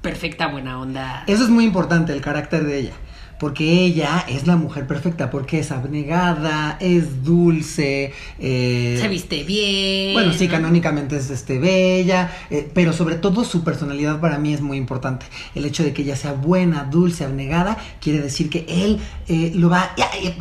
perfecta, 0.00 0.46
buena 0.46 0.80
onda. 0.80 1.24
Eso 1.26 1.44
es 1.44 1.50
muy 1.50 1.64
importante, 1.64 2.12
el 2.12 2.20
carácter 2.20 2.64
de 2.64 2.78
ella. 2.78 2.92
Porque 3.38 3.84
ella 3.84 4.24
es 4.28 4.46
la 4.46 4.56
mujer 4.56 4.86
perfecta, 4.86 5.30
porque 5.30 5.58
es 5.58 5.70
abnegada, 5.70 6.78
es 6.80 7.22
dulce, 7.22 8.12
eh, 8.38 8.98
Se 9.00 9.08
viste 9.08 9.44
bien. 9.44 10.14
Bueno, 10.14 10.32
sí, 10.32 10.48
canónicamente 10.48 11.16
es 11.16 11.30
este, 11.30 11.58
bella, 11.58 12.30
eh, 12.50 12.68
pero 12.72 12.92
sobre 12.92 13.16
todo 13.16 13.44
su 13.44 13.62
personalidad 13.62 14.20
para 14.20 14.38
mí 14.38 14.54
es 14.54 14.60
muy 14.60 14.78
importante. 14.78 15.26
El 15.54 15.66
hecho 15.66 15.82
de 15.82 15.92
que 15.92 16.02
ella 16.02 16.16
sea 16.16 16.32
buena, 16.32 16.84
dulce, 16.84 17.24
abnegada, 17.24 17.76
quiere 18.00 18.20
decir 18.20 18.48
que 18.48 18.64
él 18.68 19.00
eh, 19.28 19.52
lo 19.54 19.68
va, 19.68 19.90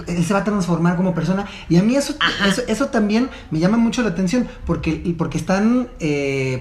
él 0.08 0.24
se 0.24 0.34
va 0.34 0.40
a 0.40 0.44
transformar 0.46 0.96
como 0.96 1.14
persona. 1.14 1.46
Y 1.68 1.78
a 1.78 1.84
mí 1.84 1.96
eso, 1.96 2.16
eso, 2.48 2.62
eso 2.68 2.88
también 2.88 3.30
me 3.52 3.60
llama 3.60 3.78
mucho 3.78 4.04
la 4.04 4.10
atención, 4.10 4.48
porque, 4.66 5.16
porque 5.18 5.38
están 5.38 5.90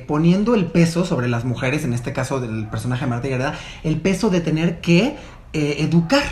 poniendo 0.07 0.55
el 0.55 0.67
peso 0.67 1.05
sobre 1.05 1.29
las 1.29 1.45
mujeres, 1.45 1.85
en 1.85 1.93
este 1.93 2.13
caso 2.13 2.41
del 2.41 2.67
personaje 2.67 3.05
de 3.05 3.11
Marta 3.11 3.29
Gareda, 3.29 3.59
el 3.83 4.01
peso 4.01 4.31
de 4.31 4.41
tener 4.41 4.81
que 4.81 5.17
eh, 5.55 5.77
educar 5.79 6.23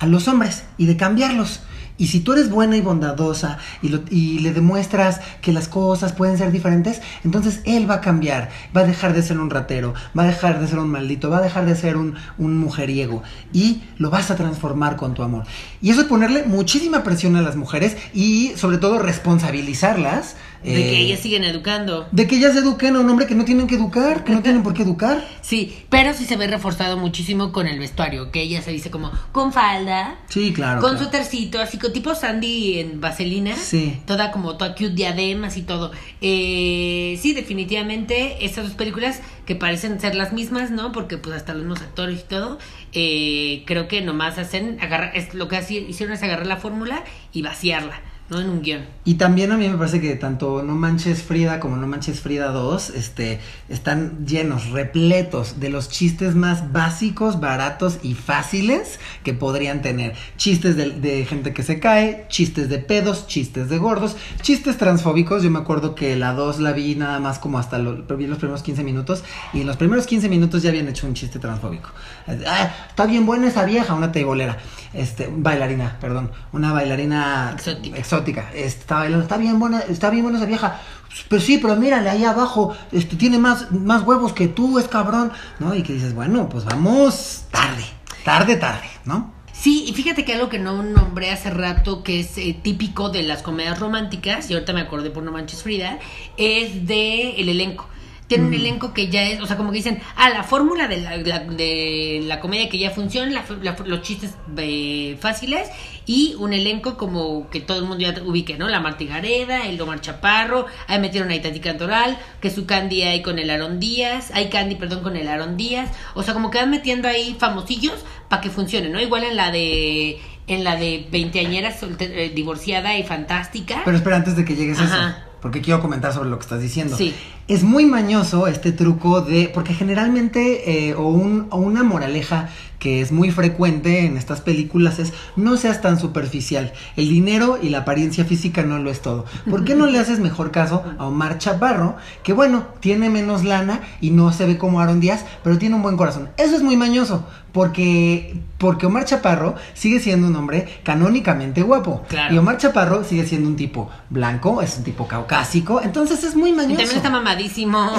a 0.00 0.06
los 0.06 0.28
hombres 0.28 0.64
y 0.76 0.86
de 0.86 0.96
cambiarlos. 0.96 1.60
Y 1.96 2.08
si 2.08 2.18
tú 2.20 2.32
eres 2.32 2.50
buena 2.50 2.76
y 2.76 2.80
bondadosa 2.80 3.58
y, 3.80 3.94
y 4.10 4.40
le 4.40 4.52
demuestras 4.52 5.20
que 5.40 5.52
las 5.52 5.68
cosas 5.68 6.12
pueden 6.12 6.36
ser 6.36 6.50
diferentes, 6.50 7.00
entonces 7.22 7.60
él 7.66 7.88
va 7.88 7.94
a 7.94 8.00
cambiar, 8.00 8.50
va 8.76 8.80
a 8.80 8.84
dejar 8.84 9.14
de 9.14 9.22
ser 9.22 9.38
un 9.38 9.48
ratero, 9.48 9.94
va 10.18 10.24
a 10.24 10.26
dejar 10.26 10.58
de 10.58 10.66
ser 10.66 10.80
un 10.80 10.90
maldito, 10.90 11.30
va 11.30 11.38
a 11.38 11.42
dejar 11.42 11.66
de 11.66 11.76
ser 11.76 11.96
un, 11.96 12.16
un 12.36 12.58
mujeriego 12.58 13.22
y 13.52 13.84
lo 13.96 14.10
vas 14.10 14.32
a 14.32 14.36
transformar 14.36 14.96
con 14.96 15.14
tu 15.14 15.22
amor. 15.22 15.44
Y 15.80 15.90
eso 15.90 16.00
es 16.00 16.08
ponerle 16.08 16.42
muchísima 16.42 17.04
presión 17.04 17.36
a 17.36 17.42
las 17.42 17.54
mujeres 17.54 17.96
y 18.12 18.54
sobre 18.56 18.78
todo 18.78 18.98
responsabilizarlas. 18.98 20.34
De 20.64 20.72
que 20.72 20.96
eh, 20.96 21.00
ellas 21.00 21.20
siguen 21.20 21.44
educando. 21.44 22.08
de 22.10 22.26
que 22.26 22.36
ellas 22.36 22.56
eduquen 22.56 22.96
a 22.96 23.00
un 23.00 23.10
hombre 23.10 23.26
que 23.26 23.34
no 23.34 23.44
tienen 23.44 23.66
que 23.66 23.74
educar, 23.76 24.24
que 24.24 24.32
no 24.32 24.42
tienen 24.42 24.62
por 24.62 24.74
qué 24.74 24.82
educar. 24.82 25.24
Sí, 25.44 25.84
pero 25.90 26.14
sí 26.14 26.24
se 26.24 26.36
ve 26.36 26.46
reforzado 26.46 26.96
muchísimo 26.96 27.52
con 27.52 27.66
el 27.66 27.78
vestuario, 27.78 28.30
que 28.30 28.40
ella 28.40 28.62
se 28.62 28.70
dice 28.70 28.90
como 28.90 29.12
con 29.30 29.52
falda, 29.52 30.16
Sí, 30.30 30.54
claro. 30.54 30.80
con 30.80 30.92
claro. 30.92 31.04
su 31.04 31.10
tercito, 31.10 31.60
así 31.60 31.76
con 31.76 31.92
tipo 31.92 32.14
Sandy 32.14 32.78
en 32.80 33.00
Vaselina. 33.02 33.54
Sí. 33.54 34.00
Toda 34.06 34.30
como 34.32 34.56
toda 34.56 34.72
cute 34.74 34.94
diademas 34.94 35.58
y 35.58 35.62
todo. 35.62 35.92
Eh, 36.22 37.18
sí, 37.20 37.34
definitivamente 37.34 38.44
estas 38.44 38.64
dos 38.64 38.72
películas 38.74 39.20
que 39.44 39.54
parecen 39.54 40.00
ser 40.00 40.14
las 40.14 40.32
mismas, 40.32 40.70
¿no? 40.70 40.92
Porque 40.92 41.18
pues 41.18 41.36
hasta 41.36 41.52
los 41.52 41.62
mismos 41.64 41.82
actores 41.82 42.20
y 42.20 42.24
todo, 42.24 42.58
eh, 42.92 43.62
creo 43.66 43.86
que 43.86 44.00
nomás 44.00 44.38
hacen, 44.38 44.78
agarrar, 44.80 45.12
es, 45.14 45.34
lo 45.34 45.48
que 45.48 45.58
hicieron 45.88 46.14
es 46.14 46.22
agarrar 46.22 46.46
la 46.46 46.56
fórmula 46.56 47.04
y 47.32 47.42
vaciarla, 47.42 48.00
no 48.30 48.40
en 48.40 48.48
un 48.48 48.62
guion. 48.62 48.84
Y 49.04 49.14
también 49.14 49.52
a 49.52 49.56
mí 49.58 49.68
me 49.68 49.76
parece 49.76 50.00
que 50.00 50.14
tanto 50.16 50.62
No 50.62 50.74
Manches 50.74 51.22
Frida 51.22 51.60
como 51.60 51.76
No 51.76 51.86
Manches 51.86 52.20
Frida 52.20 52.48
2 52.52 52.90
este, 52.90 53.38
están 53.68 54.26
llenos, 54.26 54.70
repletos 54.70 55.60
de 55.60 55.68
los 55.68 55.90
chistes 55.90 56.34
más 56.34 56.72
básicos, 56.72 57.38
baratos 57.38 57.98
y 58.02 58.14
fáciles 58.14 58.98
que 59.24 59.34
podrían 59.34 59.82
tener. 59.82 60.14
Chistes 60.38 60.76
de, 60.76 60.90
de 60.90 61.26
gente 61.26 61.52
que 61.52 61.62
se 61.62 61.80
cae, 61.80 62.24
chistes 62.28 62.70
de 62.70 62.78
pedos, 62.78 63.26
chistes 63.26 63.68
de 63.68 63.76
gordos, 63.76 64.16
chistes 64.40 64.78
transfóbicos. 64.78 65.42
Yo 65.42 65.50
me 65.50 65.58
acuerdo 65.58 65.94
que 65.94 66.16
la 66.16 66.32
2 66.32 66.60
la 66.60 66.72
vi 66.72 66.94
nada 66.94 67.20
más 67.20 67.38
como 67.38 67.58
hasta 67.58 67.78
lo, 67.78 68.04
vi 68.16 68.26
los 68.26 68.38
primeros 68.38 68.62
15 68.62 68.84
minutos 68.84 69.22
y 69.52 69.60
en 69.60 69.66
los 69.66 69.76
primeros 69.76 70.06
15 70.06 70.30
minutos 70.30 70.62
ya 70.62 70.70
habían 70.70 70.88
hecho 70.88 71.06
un 71.06 71.12
chiste 71.12 71.38
transfóbico. 71.38 71.90
Ah, 72.26 72.72
está 72.88 73.04
bien 73.04 73.26
buena 73.26 73.48
esa 73.48 73.64
vieja, 73.64 73.92
una 73.92 74.12
teibolera, 74.12 74.56
este, 74.94 75.28
bailarina, 75.30 75.98
perdón, 76.00 76.30
una 76.52 76.72
bailarina 76.72 77.50
Exótica. 77.54 77.98
exótica. 77.98 78.13
Está 78.54 78.96
bailando, 78.96 79.24
está 79.24 79.36
bien 79.36 79.58
buena, 79.58 79.80
está 79.80 80.10
bien 80.10 80.22
buena 80.22 80.38
esa 80.38 80.46
vieja. 80.46 80.80
Pero 81.28 81.40
sí, 81.40 81.58
pero 81.58 81.76
mírale 81.76 82.10
ahí 82.10 82.24
abajo, 82.24 82.76
este 82.92 83.16
tiene 83.16 83.38
más, 83.38 83.70
más 83.72 84.02
huevos 84.02 84.32
que 84.32 84.48
tú, 84.48 84.78
es 84.78 84.88
cabrón, 84.88 85.32
¿no? 85.58 85.74
Y 85.74 85.82
que 85.82 85.92
dices, 85.92 86.14
bueno, 86.14 86.48
pues 86.48 86.64
vamos 86.64 87.44
tarde, 87.50 87.84
tarde, 88.24 88.56
tarde, 88.56 88.88
¿no? 89.04 89.32
Sí, 89.52 89.84
y 89.86 89.92
fíjate 89.92 90.24
que 90.24 90.34
algo 90.34 90.48
que 90.48 90.58
no 90.58 90.82
nombré 90.82 91.30
hace 91.30 91.50
rato, 91.50 92.02
que 92.02 92.20
es 92.20 92.36
eh, 92.36 92.58
típico 92.60 93.08
de 93.08 93.22
las 93.22 93.42
comedias 93.42 93.78
románticas, 93.78 94.50
y 94.50 94.54
ahorita 94.54 94.72
me 94.72 94.80
acordé 94.80 95.10
por 95.10 95.22
No 95.22 95.30
Manches 95.30 95.62
Frida, 95.62 96.00
es 96.36 96.86
de 96.86 97.40
el 97.40 97.48
elenco. 97.48 97.88
Tiene 98.26 98.46
un 98.46 98.54
elenco 98.54 98.94
que 98.94 99.08
ya 99.08 99.22
es, 99.22 99.40
o 99.42 99.46
sea, 99.46 99.56
como 99.58 99.70
que 99.70 99.76
dicen, 99.76 100.00
ah, 100.16 100.30
la 100.30 100.44
fórmula 100.44 100.88
de 100.88 100.96
la, 101.02 101.16
la- 101.18 101.40
de 101.40 102.22
la 102.24 102.40
comedia 102.40 102.70
que 102.70 102.78
ya 102.78 102.90
funciona, 102.90 103.30
la- 103.30 103.44
la- 103.62 103.76
los 103.84 104.00
chistes 104.00 104.30
eh, 104.56 105.18
fáciles, 105.20 105.68
y 106.06 106.34
un 106.38 106.54
elenco 106.54 106.96
como 106.96 107.50
que 107.50 107.60
todo 107.60 107.78
el 107.78 107.84
mundo 107.84 107.98
ya 108.02 108.14
ubique, 108.24 108.56
¿no? 108.56 108.66
La 108.68 108.80
Marta 108.80 109.04
Gareda, 109.04 109.66
el 109.66 109.78
Omar 109.80 110.00
Chaparro, 110.00 110.64
ahí 110.86 110.98
metieron 111.00 111.30
a 111.30 111.34
Itati 111.34 111.60
Cantoral, 111.60 112.18
que 112.40 112.50
su 112.50 112.64
Candy 112.64 113.02
hay 113.02 113.20
con 113.20 113.38
el 113.38 113.50
Aaron 113.50 113.78
Díaz, 113.78 114.30
hay 114.32 114.48
Candy, 114.48 114.76
perdón, 114.76 115.02
con 115.02 115.16
el 115.16 115.28
Aaron 115.28 115.58
Díaz, 115.58 115.90
o 116.14 116.22
sea, 116.22 116.32
como 116.32 116.50
que 116.50 116.56
van 116.58 116.70
metiendo 116.70 117.08
ahí 117.08 117.36
famosillos 117.38 118.04
para 118.30 118.40
que 118.40 118.48
funcione, 118.48 118.88
¿no? 118.88 119.00
Igual 119.02 119.24
en 119.24 119.36
la 119.36 119.50
de 119.50 120.18
en 120.46 120.62
la 120.64 120.76
de 120.76 121.06
veinteañera 121.10 121.74
eh, 122.00 122.32
divorciada 122.34 122.96
y 122.98 123.02
fantástica. 123.02 123.82
Pero 123.84 123.96
espera, 123.96 124.16
antes 124.16 124.36
de 124.36 124.44
que 124.44 124.54
llegues 124.56 124.78
a 124.80 124.84
eso, 124.84 125.16
porque 125.40 125.60
quiero 125.62 125.80
comentar 125.80 126.12
sobre 126.12 126.28
lo 126.30 126.36
que 126.38 126.42
estás 126.42 126.60
diciendo. 126.60 126.96
Sí. 126.96 127.14
Es 127.46 127.62
muy 127.62 127.84
mañoso 127.84 128.46
este 128.46 128.72
truco 128.72 129.20
de, 129.20 129.50
porque 129.52 129.74
generalmente, 129.74 130.88
eh, 130.88 130.94
o, 130.94 131.08
un, 131.08 131.46
o 131.50 131.58
una 131.58 131.82
moraleja 131.82 132.48
que 132.84 133.00
es 133.00 133.12
muy 133.12 133.30
frecuente 133.30 134.04
en 134.04 134.18
estas 134.18 134.42
películas 134.42 134.98
es, 134.98 135.14
no 135.36 135.56
seas 135.56 135.80
tan 135.80 135.98
superficial, 135.98 136.74
el 136.96 137.08
dinero 137.08 137.58
y 137.60 137.70
la 137.70 137.78
apariencia 137.78 138.26
física 138.26 138.62
no 138.62 138.78
lo 138.78 138.90
es 138.90 139.00
todo. 139.00 139.24
¿Por 139.48 139.64
qué 139.64 139.74
no 139.74 139.86
le 139.86 139.98
haces 139.98 140.18
mejor 140.20 140.50
caso 140.50 140.84
a 140.98 141.06
Omar 141.06 141.38
Chaparro, 141.38 141.96
que 142.22 142.34
bueno, 142.34 142.66
tiene 142.80 143.08
menos 143.08 143.42
lana 143.42 143.80
y 144.02 144.10
no 144.10 144.34
se 144.34 144.44
ve 144.44 144.58
como 144.58 144.80
Aaron 144.80 145.00
Díaz, 145.00 145.24
pero 145.42 145.56
tiene 145.56 145.76
un 145.76 145.82
buen 145.82 145.96
corazón? 145.96 146.28
Eso 146.36 146.56
es 146.56 146.62
muy 146.62 146.76
mañoso, 146.76 147.26
porque, 147.52 148.36
porque 148.58 148.84
Omar 148.84 149.06
Chaparro 149.06 149.54
sigue 149.72 149.98
siendo 150.00 150.26
un 150.26 150.36
hombre 150.36 150.80
canónicamente 150.82 151.62
guapo. 151.62 152.02
Claro. 152.08 152.34
Y 152.34 152.38
Omar 152.38 152.58
Chaparro 152.58 153.02
sigue 153.02 153.24
siendo 153.24 153.48
un 153.48 153.56
tipo 153.56 153.88
blanco, 154.10 154.60
es 154.60 154.76
un 154.76 154.84
tipo 154.84 155.08
caucásico, 155.08 155.80
entonces 155.82 156.22
es 156.22 156.36
muy 156.36 156.50
y 156.50 156.52
mañoso. 156.52 156.76
también 156.76 156.96
está 156.98 157.08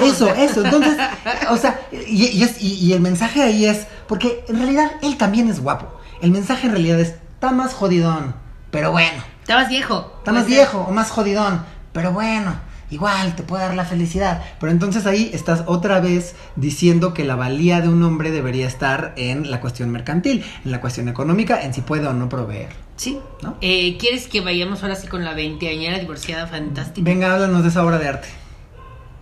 Eso, 0.02 0.28
eso. 0.34 0.64
Entonces, 0.64 0.96
o 1.50 1.56
sea, 1.56 1.80
y, 1.92 2.26
y 2.26 2.42
es- 2.42 2.60
y- 2.62 2.74
y 2.74 2.92
el 2.92 3.00
mensaje 3.00 3.42
ahí 3.42 3.64
es, 3.66 3.86
porque 4.08 4.44
en 4.48 4.56
realidad 4.58 4.90
él 5.02 5.16
también 5.16 5.48
es 5.48 5.60
guapo. 5.60 5.86
El 6.22 6.30
mensaje 6.30 6.66
en 6.66 6.72
realidad 6.72 7.00
es, 7.00 7.14
está 7.34 7.50
más 7.52 7.74
jodidón, 7.74 8.34
pero 8.70 8.92
bueno. 8.92 9.22
Estabas 9.42 9.68
viejo. 9.68 10.12
Está 10.18 10.32
más 10.32 10.46
viejo 10.46 10.80
o 10.88 10.90
más 10.92 11.10
jodidón, 11.10 11.62
pero 11.92 12.12
bueno. 12.12 12.64
Igual 12.88 13.34
te 13.34 13.42
puede 13.42 13.64
dar 13.64 13.74
la 13.74 13.84
felicidad. 13.84 14.44
Pero 14.60 14.70
entonces 14.70 15.06
ahí 15.06 15.30
estás 15.34 15.64
otra 15.66 15.98
vez 15.98 16.36
diciendo 16.54 17.14
que 17.14 17.24
la 17.24 17.34
valía 17.34 17.80
de 17.80 17.88
un 17.88 18.00
hombre 18.04 18.30
debería 18.30 18.68
estar 18.68 19.12
en 19.16 19.50
la 19.50 19.60
cuestión 19.60 19.90
mercantil, 19.90 20.44
en 20.64 20.70
la 20.70 20.80
cuestión 20.80 21.08
económica, 21.08 21.60
en 21.62 21.74
si 21.74 21.80
puede 21.80 22.06
o 22.06 22.12
no 22.12 22.28
proveer. 22.28 22.68
Sí. 22.96 23.18
¿No? 23.42 23.56
Eh, 23.60 23.96
¿Quieres 23.98 24.28
que 24.28 24.40
vayamos 24.40 24.84
ahora 24.84 24.94
sí 24.94 25.08
con 25.08 25.24
la 25.24 25.34
veinteañera 25.34 25.98
divorciada 25.98 26.46
fantástica? 26.46 27.04
Venga, 27.04 27.34
háblanos 27.34 27.64
de 27.64 27.70
esa 27.70 27.84
obra 27.84 27.98
de 27.98 28.06
arte. 28.08 28.28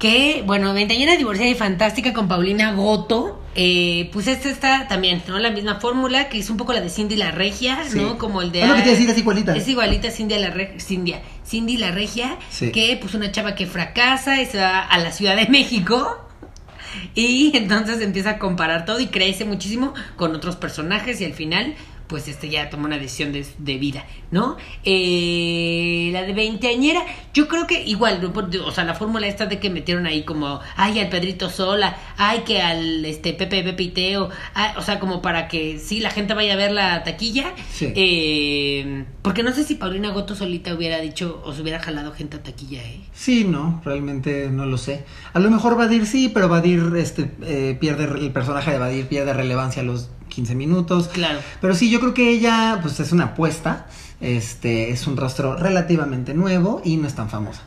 Que, 0.04 0.42
bueno, 0.44 0.74
Veinteañera 0.74 1.16
divorciada 1.16 1.50
y 1.50 1.54
fantástica 1.54 2.12
con 2.12 2.28
Paulina 2.28 2.72
Goto. 2.74 3.40
Eh, 3.54 4.10
pues 4.12 4.26
esta 4.26 4.50
está 4.50 4.86
también, 4.86 5.22
¿no? 5.26 5.38
La 5.38 5.50
misma 5.50 5.76
fórmula, 5.80 6.28
que 6.28 6.38
es 6.38 6.50
un 6.50 6.58
poco 6.58 6.74
la 6.74 6.82
de 6.82 6.90
Cindy 6.90 7.16
la 7.16 7.30
Regia, 7.30 7.78
Sí. 7.88 7.98
¿no? 8.00 8.18
Como 8.18 8.42
el 8.42 8.52
de... 8.52 8.60
Es 8.62 8.68
lo 8.68 8.74
que 8.74 8.82
te 8.82 8.88
iba 8.88 8.96
a 8.96 8.98
decir, 8.98 9.10
es 9.10 9.18
igualita. 9.18 9.56
Es 9.56 9.66
igualita 9.66 10.10
Cindy 10.10 10.34
la, 10.36 10.50
Re- 10.50 10.74
Cindy, 10.78 11.14
Cindy 11.46 11.78
la 11.78 11.90
Regia, 11.90 12.36
Sí. 12.50 12.70
que 12.70 12.98
pues 13.00 13.14
una 13.14 13.32
chava 13.32 13.54
que 13.54 13.64
fracasa 13.66 14.42
y 14.42 14.46
se 14.46 14.58
va 14.58 14.80
a 14.80 14.98
la 14.98 15.10
Ciudad 15.10 15.36
de 15.36 15.46
México. 15.48 16.20
Y 17.14 17.56
entonces 17.56 18.00
empieza 18.02 18.30
a 18.30 18.38
comparar 18.38 18.84
todo 18.84 19.00
y 19.00 19.06
crece 19.08 19.44
muchísimo 19.44 19.94
con 20.16 20.34
otros 20.36 20.54
personajes 20.56 21.20
y 21.20 21.24
al 21.24 21.32
final 21.32 21.74
pues 22.06 22.28
este 22.28 22.48
ya 22.48 22.70
toma 22.70 22.86
una 22.86 22.98
decisión 22.98 23.32
de, 23.32 23.46
de 23.58 23.78
vida, 23.78 24.04
¿no? 24.30 24.56
Eh, 24.84 26.10
la 26.12 26.22
de 26.22 26.32
veinteañera, 26.32 27.04
yo 27.32 27.48
creo 27.48 27.66
que 27.66 27.82
igual, 27.84 28.32
o 28.64 28.70
sea, 28.70 28.84
la 28.84 28.94
fórmula 28.94 29.26
esta 29.26 29.46
de 29.46 29.58
que 29.58 29.70
metieron 29.70 30.06
ahí 30.06 30.24
como, 30.24 30.60
ay, 30.76 30.98
al 31.00 31.08
Pedrito 31.08 31.50
Sola, 31.50 31.96
ay, 32.16 32.40
que 32.46 32.60
al 32.60 33.04
este 33.04 33.32
Pepe 33.32 33.62
Pepe 33.62 33.82
y 33.82 33.88
Teo, 33.88 34.30
ay, 34.54 34.72
o 34.76 34.82
sea, 34.82 35.00
como 35.00 35.22
para 35.22 35.48
que 35.48 35.78
sí, 35.78 36.00
la 36.00 36.10
gente 36.10 36.34
vaya 36.34 36.54
a 36.54 36.56
ver 36.56 36.72
la 36.72 37.02
taquilla. 37.04 37.52
Sí. 37.72 37.92
Eh, 37.94 39.04
porque 39.22 39.42
no 39.42 39.52
sé 39.52 39.64
si 39.64 39.76
Paulina 39.76 40.10
Goto 40.10 40.34
solita 40.34 40.74
hubiera 40.74 41.00
dicho 41.00 41.42
o 41.44 41.52
se 41.52 41.62
hubiera 41.62 41.80
jalado 41.80 42.12
gente 42.12 42.36
a 42.36 42.42
taquilla, 42.42 42.82
¿eh? 42.82 43.00
Sí, 43.12 43.44
no, 43.44 43.80
realmente 43.84 44.50
no 44.50 44.66
lo 44.66 44.76
sé. 44.76 45.04
A 45.32 45.38
lo 45.38 45.50
mejor 45.50 45.76
Vadir 45.76 46.06
sí, 46.06 46.30
pero 46.32 46.48
Vadir 46.48 46.92
este, 46.96 47.30
eh, 47.42 47.76
pierde, 47.80 48.04
el 48.04 48.32
personaje 48.32 48.72
de 48.72 48.78
Vadir 48.78 49.06
pierde 49.06 49.32
relevancia 49.32 49.82
a 49.82 49.84
los 49.84 50.10
15 50.34 50.54
minutos. 50.54 51.08
Claro. 51.08 51.38
Pero 51.60 51.74
sí, 51.74 51.90
yo 51.90 52.00
creo 52.00 52.14
que 52.14 52.30
ella, 52.30 52.78
pues 52.82 53.00
es 53.00 53.12
una 53.12 53.24
apuesta. 53.24 53.86
Este 54.20 54.90
es 54.90 55.06
un 55.06 55.16
rostro 55.16 55.56
relativamente 55.56 56.32
nuevo 56.32 56.80
y 56.84 56.96
no 56.96 57.06
es 57.06 57.14
tan 57.14 57.28
famosa. 57.28 57.62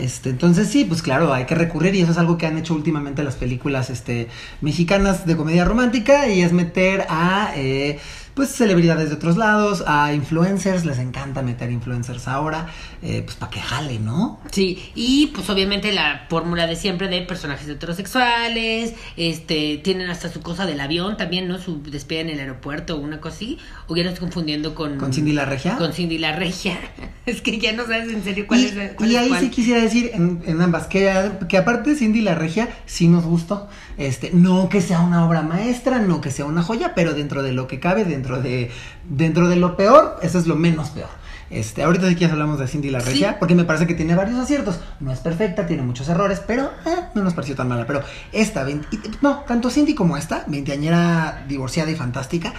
Este, 0.00 0.30
entonces 0.30 0.68
sí, 0.68 0.84
pues 0.84 1.02
claro, 1.02 1.32
hay 1.32 1.44
que 1.44 1.54
recurrir 1.54 1.94
y 1.94 2.00
eso 2.00 2.10
es 2.10 2.18
algo 2.18 2.36
que 2.36 2.46
han 2.46 2.58
hecho 2.58 2.74
últimamente 2.74 3.22
las 3.22 3.36
películas 3.36 3.90
este, 3.90 4.28
mexicanas 4.60 5.24
de 5.24 5.36
comedia 5.36 5.64
romántica 5.64 6.26
y 6.28 6.42
es 6.42 6.52
meter 6.52 7.06
a 7.08 7.52
eh, 7.54 8.00
pues 8.40 8.52
celebridades 8.52 9.10
de 9.10 9.16
otros 9.16 9.36
lados, 9.36 9.84
a 9.86 10.14
influencers, 10.14 10.86
les 10.86 10.98
encanta 10.98 11.42
meter 11.42 11.70
influencers 11.70 12.26
ahora, 12.26 12.68
eh, 13.02 13.20
pues 13.22 13.36
para 13.36 13.50
que 13.50 13.60
jale, 13.60 13.98
¿no? 13.98 14.40
Sí, 14.50 14.82
y 14.94 15.26
pues 15.34 15.50
obviamente 15.50 15.92
la 15.92 16.24
fórmula 16.30 16.66
de 16.66 16.74
siempre 16.74 17.08
de 17.08 17.20
personajes 17.20 17.68
heterosexuales, 17.68 18.94
este, 19.18 19.76
tienen 19.84 20.08
hasta 20.08 20.30
su 20.30 20.40
cosa 20.40 20.64
del 20.64 20.80
avión 20.80 21.18
también, 21.18 21.48
¿no? 21.48 21.58
Su 21.58 21.82
despedida 21.82 22.22
en 22.22 22.30
el 22.30 22.40
aeropuerto 22.40 22.96
o 22.96 23.00
una 23.00 23.20
cosa 23.20 23.36
así, 23.36 23.58
o 23.88 23.94
ya 23.94 24.04
lo 24.04 24.08
estoy 24.08 24.22
confundiendo 24.22 24.74
con... 24.74 24.96
Con 24.96 25.12
Cindy 25.12 25.32
la 25.32 25.44
Regia. 25.44 25.76
Con 25.76 25.92
Cindy 25.92 26.16
la 26.16 26.34
Regia. 26.34 26.78
es 27.26 27.42
que 27.42 27.58
ya 27.58 27.72
no 27.72 27.84
sabes 27.84 28.10
en 28.10 28.24
serio 28.24 28.46
cuál 28.46 28.60
y, 28.60 28.64
es 28.64 28.92
cuál 28.94 29.10
y 29.10 29.16
es 29.16 29.20
ahí 29.20 29.28
cuál. 29.28 29.40
sí 29.42 29.50
quisiera 29.50 29.82
decir 29.82 30.12
en, 30.14 30.42
en 30.46 30.62
ambas 30.62 30.86
que, 30.86 31.12
que 31.46 31.58
aparte 31.58 31.94
Cindy 31.94 32.22
la 32.22 32.34
Regia 32.34 32.70
sí 32.86 33.06
nos 33.06 33.26
gustó. 33.26 33.68
Este, 34.00 34.30
no 34.32 34.68
que 34.70 34.80
sea 34.80 35.00
una 35.00 35.26
obra 35.26 35.42
maestra, 35.42 35.98
no 35.98 36.22
que 36.22 36.30
sea 36.30 36.46
una 36.46 36.62
joya, 36.62 36.94
pero 36.94 37.12
dentro 37.12 37.42
de 37.42 37.52
lo 37.52 37.66
que 37.68 37.78
cabe, 37.80 38.04
dentro 38.06 38.40
de 38.40 38.70
dentro 39.08 39.46
de 39.46 39.56
lo 39.56 39.76
peor, 39.76 40.16
eso 40.22 40.38
es 40.38 40.46
lo 40.46 40.56
menos 40.56 40.88
peor. 40.88 41.10
Este, 41.50 41.82
ahorita 41.82 42.08
sí 42.08 42.14
que 42.14 42.20
ya 42.26 42.32
hablamos 42.32 42.58
de 42.60 42.66
Cindy 42.66 42.90
la 42.90 43.00
Sí. 43.00 43.10
Regia, 43.10 43.38
porque 43.38 43.54
me 43.54 43.64
parece 43.64 43.86
que 43.86 43.94
tiene 43.94 44.14
varios 44.14 44.38
aciertos. 44.38 44.80
No 45.00 45.12
es 45.12 45.18
perfecta, 45.18 45.66
tiene 45.66 45.82
muchos 45.82 46.08
errores, 46.08 46.40
pero 46.46 46.70
eh, 46.86 46.96
no 47.14 47.22
nos 47.24 47.34
pareció 47.34 47.54
tan 47.56 47.68
mala. 47.68 47.86
Pero 47.86 48.02
esta, 48.32 48.62
20 48.64 48.86
y- 48.92 49.00
no, 49.20 49.40
tanto 49.46 49.68
Cindy 49.68 49.94
como 49.94 50.16
esta, 50.16 50.44
veinteañera 50.46 51.44
divorciada 51.48 51.90
y 51.90 51.96
fantástica, 51.96 52.54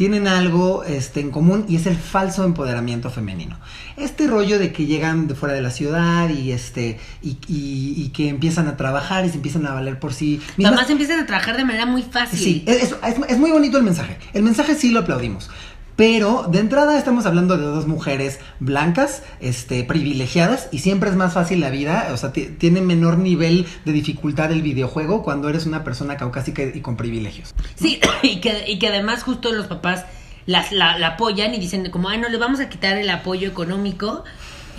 tienen 0.00 0.26
algo 0.28 0.82
este, 0.84 1.20
en 1.20 1.30
común 1.30 1.66
y 1.68 1.76
es 1.76 1.84
el 1.84 1.94
falso 1.94 2.44
empoderamiento 2.44 3.10
femenino. 3.10 3.58
Este 3.98 4.26
rollo 4.28 4.58
de 4.58 4.72
que 4.72 4.86
llegan 4.86 5.28
de 5.28 5.34
fuera 5.34 5.54
de 5.54 5.60
la 5.60 5.68
ciudad 5.70 6.30
y 6.30 6.52
este 6.52 6.98
y, 7.20 7.36
y- 7.48 7.92
y 7.98 8.08
que 8.08 8.30
empiezan 8.30 8.66
a 8.66 8.78
trabajar 8.78 9.26
y 9.26 9.28
se 9.28 9.34
empiezan 9.36 9.66
a 9.66 9.74
valer 9.74 9.98
por 9.98 10.14
sí 10.14 10.40
mismas. 10.56 10.72
Además 10.72 10.90
empiezan 10.90 11.20
a 11.20 11.26
trabajar 11.26 11.58
de 11.58 11.66
manera 11.66 11.84
muy 11.84 12.00
fácil. 12.02 12.38
Sí, 12.38 12.64
es, 12.66 12.82
es- 12.84 12.92
es- 12.92 13.28
es 13.28 13.38
muy 13.38 13.50
bonito 13.50 13.76
el 13.76 13.84
mensaje. 13.84 14.16
El 14.32 14.42
mensaje 14.42 14.74
sí 14.74 14.88
lo 14.90 15.00
aplaudimos. 15.00 15.50
Pero 16.00 16.46
de 16.50 16.60
entrada 16.60 16.96
estamos 16.96 17.26
hablando 17.26 17.58
de 17.58 17.64
dos 17.66 17.86
mujeres 17.86 18.40
blancas, 18.58 19.22
este, 19.38 19.84
privilegiadas, 19.84 20.70
y 20.72 20.78
siempre 20.78 21.10
es 21.10 21.16
más 21.16 21.34
fácil 21.34 21.60
la 21.60 21.68
vida, 21.68 22.08
o 22.14 22.16
sea, 22.16 22.32
ti- 22.32 22.46
tiene 22.58 22.80
menor 22.80 23.18
nivel 23.18 23.66
de 23.84 23.92
dificultad 23.92 24.50
el 24.50 24.62
videojuego 24.62 25.22
cuando 25.22 25.50
eres 25.50 25.66
una 25.66 25.84
persona 25.84 26.16
caucásica 26.16 26.62
y 26.62 26.80
con 26.80 26.96
privilegios. 26.96 27.54
Sí, 27.74 28.00
y 28.22 28.40
que, 28.40 28.64
y 28.66 28.78
que 28.78 28.88
además 28.88 29.22
justo 29.24 29.52
los 29.52 29.66
papás 29.66 30.06
las, 30.46 30.72
la, 30.72 30.96
la 30.96 31.08
apoyan 31.08 31.54
y 31.54 31.58
dicen 31.58 31.90
como, 31.90 32.08
ay, 32.08 32.16
no, 32.18 32.30
le 32.30 32.38
vamos 32.38 32.60
a 32.60 32.70
quitar 32.70 32.96
el 32.96 33.10
apoyo 33.10 33.46
económico 33.46 34.24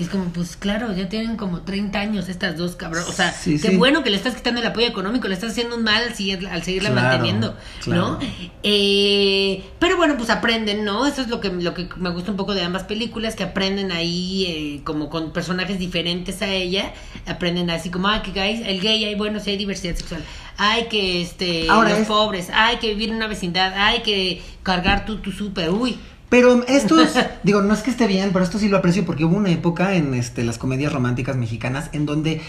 Y 0.01 0.05
es 0.05 0.09
como, 0.09 0.25
pues 0.33 0.55
claro, 0.57 0.91
ya 0.95 1.07
tienen 1.09 1.37
como 1.37 1.61
30 1.61 1.99
años 1.99 2.27
estas 2.27 2.57
dos 2.57 2.75
cabrón. 2.75 3.03
O 3.07 3.11
sea, 3.11 3.31
Sí, 3.31 3.59
qué 3.61 3.67
sí. 3.69 3.75
bueno 3.77 4.01
que 4.03 4.09
le 4.09 4.17
estás 4.17 4.33
quitando 4.33 4.59
el 4.59 4.65
apoyo 4.65 4.87
económico, 4.87 5.27
le 5.27 5.35
estás 5.35 5.51
haciendo 5.51 5.75
un 5.75 5.83
mal 5.83 6.01
al, 6.03 6.15
seguir- 6.15 6.47
al 6.47 6.63
seguirla 6.63 6.89
Claro, 6.89 7.07
manteniendo, 7.09 7.55
claro. 7.83 8.01
¿no? 8.13 8.19
Eh, 8.63 9.63
pero 9.79 9.97
bueno, 9.97 10.15
pues 10.17 10.29
aprenden, 10.31 10.83
¿no? 10.85 11.05
Eso 11.05 11.21
es 11.21 11.27
lo 11.27 11.39
que, 11.39 11.49
lo 11.49 11.73
que 11.75 11.87
me 11.97 12.09
gusta 12.09 12.31
un 12.31 12.37
poco 12.37 12.55
de 12.55 12.63
ambas 12.63 12.83
películas, 12.85 13.35
que 13.35 13.43
aprenden 13.43 13.91
ahí 13.91 14.45
eh, 14.47 14.81
como 14.83 15.09
con 15.11 15.33
personajes 15.33 15.77
diferentes 15.77 16.41
a 16.41 16.47
ella, 16.51 16.93
aprenden 17.27 17.69
así 17.69 17.89
como, 17.91 18.07
ah, 18.07 18.23
que 18.23 18.31
gay, 18.31 18.63
el 18.65 18.81
gay, 18.81 19.03
ay, 19.05 19.13
bueno, 19.15 19.39
si 19.39 19.51
hay 19.51 19.57
diversidad 19.57 19.95
sexual, 19.95 20.23
hay 20.57 20.85
que, 20.85 21.21
este, 21.21 21.69
Ahora 21.69 21.89
los 21.91 21.99
es- 21.99 22.07
pobres, 22.07 22.49
hay 22.51 22.77
que 22.77 22.87
vivir 22.89 23.09
en 23.09 23.17
una 23.17 23.27
vecindad, 23.27 23.73
hay 23.75 24.01
que 24.01 24.41
cargar 24.63 25.05
tu, 25.05 25.17
tu 25.17 25.31
súper, 25.31 25.69
uy. 25.69 25.99
Pero 26.31 26.63
estos, 26.67 27.09
digo, 27.43 27.61
no 27.61 27.73
es 27.73 27.81
que 27.81 27.91
esté 27.91 28.07
bien, 28.07 28.31
pero 28.31 28.43
esto 28.45 28.57
sí 28.57 28.69
lo 28.69 28.77
aprecio 28.77 29.05
porque 29.05 29.25
hubo 29.25 29.35
una 29.35 29.51
época 29.51 29.95
en 29.95 30.13
este, 30.13 30.43
las 30.45 30.57
comedias 30.57 30.91
románticas 30.93 31.35
mexicanas 31.35 31.89
en 31.91 32.05
donde 32.05 32.41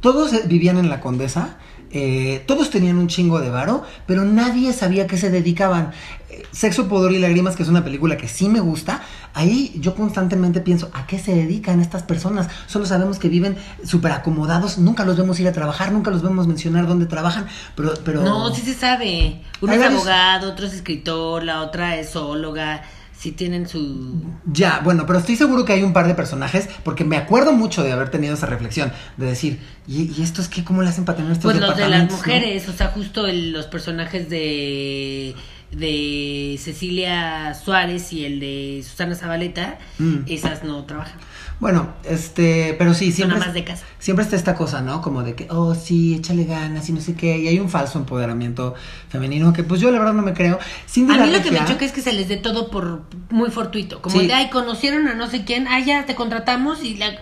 todos 0.00 0.32
eh, 0.32 0.42
vivían 0.46 0.78
en 0.78 0.88
la 0.88 1.00
condesa, 1.00 1.58
eh, 1.90 2.42
todos 2.46 2.70
tenían 2.70 2.96
un 2.98 3.08
chingo 3.08 3.38
de 3.40 3.50
varo, 3.50 3.84
pero 4.06 4.24
nadie 4.24 4.72
sabía 4.72 5.04
a 5.04 5.06
qué 5.06 5.18
se 5.18 5.30
dedicaban. 5.30 5.92
Eh, 6.30 6.42
Sexo, 6.50 6.88
Pudor 6.88 7.12
y 7.12 7.18
Lágrimas, 7.18 7.56
que 7.56 7.62
es 7.62 7.68
una 7.68 7.84
película 7.84 8.16
que 8.16 8.26
sí 8.26 8.48
me 8.48 8.60
gusta, 8.60 9.02
ahí 9.34 9.74
yo 9.80 9.94
constantemente 9.94 10.60
pienso, 10.60 10.90
¿a 10.94 11.06
qué 11.06 11.18
se 11.18 11.34
dedican 11.34 11.80
estas 11.80 12.02
personas? 12.04 12.48
Solo 12.66 12.86
sabemos 12.86 13.18
que 13.18 13.28
viven 13.28 13.56
súper 13.84 14.12
acomodados, 14.12 14.78
nunca 14.78 15.04
los 15.04 15.16
vemos 15.18 15.38
ir 15.40 15.48
a 15.48 15.52
trabajar, 15.52 15.92
nunca 15.92 16.10
los 16.10 16.22
vemos 16.22 16.46
mencionar 16.46 16.86
dónde 16.86 17.04
trabajan, 17.06 17.46
pero... 17.74 17.92
pero... 18.02 18.22
No, 18.22 18.54
sí 18.54 18.62
se 18.62 18.74
sabe. 18.74 19.42
Uno 19.60 19.72
es 19.74 19.78
varios- 19.78 20.00
abogado, 20.00 20.52
otro 20.52 20.66
es 20.66 20.72
escritor, 20.72 21.44
la 21.44 21.60
otra 21.60 21.96
es 21.96 22.10
zoóloga. 22.12 22.82
Sí 23.18 23.32
tienen 23.32 23.66
su... 23.68 24.22
Ya, 24.44 24.80
bueno, 24.84 25.06
pero 25.06 25.18
estoy 25.18 25.36
seguro 25.36 25.64
que 25.64 25.72
hay 25.72 25.82
un 25.82 25.92
par 25.94 26.06
de 26.06 26.14
personajes, 26.14 26.68
porque 26.84 27.02
me 27.04 27.16
acuerdo 27.16 27.52
mucho 27.52 27.82
de 27.82 27.90
haber 27.92 28.10
tenido 28.10 28.34
esa 28.34 28.46
reflexión, 28.46 28.92
de 29.16 29.26
decir, 29.26 29.58
¿y, 29.88 30.12
y 30.16 30.22
estos 30.22 30.48
qué? 30.48 30.62
¿Cómo 30.64 30.82
le 30.82 30.90
hacen 30.90 31.04
para 31.06 31.16
tener 31.16 31.32
estos 31.32 31.50
Pues 31.52 31.60
los 31.60 31.76
de 31.76 31.88
las 31.88 32.04
no? 32.10 32.16
mujeres, 32.16 32.68
o 32.68 32.72
sea, 32.72 32.88
justo 32.88 33.26
el- 33.26 33.52
los 33.52 33.66
personajes 33.66 34.28
de 34.28 35.34
de 35.72 36.56
Cecilia 36.62 37.52
Suárez 37.54 38.12
y 38.12 38.24
el 38.24 38.38
de 38.38 38.84
Susana 38.88 39.16
Zabaleta, 39.16 39.78
Mm. 39.98 40.18
esas 40.28 40.62
no 40.62 40.84
trabajan. 40.84 41.18
Bueno, 41.58 41.88
este, 42.04 42.74
pero 42.78 42.92
sí, 42.92 43.12
siempre, 43.12 43.38
de 43.52 43.64
casa. 43.64 43.82
siempre 43.98 44.22
está 44.24 44.36
esta 44.36 44.54
cosa, 44.54 44.82
¿no? 44.82 45.00
Como 45.00 45.22
de 45.22 45.34
que, 45.34 45.46
oh, 45.50 45.74
sí, 45.74 46.14
échale 46.14 46.44
ganas 46.44 46.86
y 46.90 46.92
no 46.92 47.00
sé 47.00 47.14
qué, 47.14 47.38
y 47.38 47.48
hay 47.48 47.58
un 47.58 47.70
falso 47.70 47.98
empoderamiento 47.98 48.74
femenino 49.08 49.54
que 49.54 49.62
pues 49.62 49.80
yo 49.80 49.90
la 49.90 49.98
verdad 49.98 50.12
no 50.12 50.20
me 50.22 50.34
creo. 50.34 50.58
Cindy 50.86 51.14
A 51.14 51.24
mí 51.24 51.30
lo 51.30 51.40
que 51.42 51.50
me 51.50 51.64
choca 51.64 51.86
es 51.86 51.92
que 51.92 52.02
se 52.02 52.12
les 52.12 52.28
dé 52.28 52.36
todo 52.36 52.70
por 52.70 53.04
muy 53.30 53.50
fortuito. 53.50 54.02
Como 54.02 54.20
Sí. 54.20 54.26
de, 54.26 54.34
ay, 54.34 54.50
conocieron 54.50 55.08
a 55.08 55.14
no 55.14 55.28
sé 55.28 55.44
quién, 55.46 55.66
ah, 55.66 55.80
ya 55.80 56.04
te 56.04 56.14
contratamos 56.14 56.84
y 56.84 56.96
la- 56.96 57.18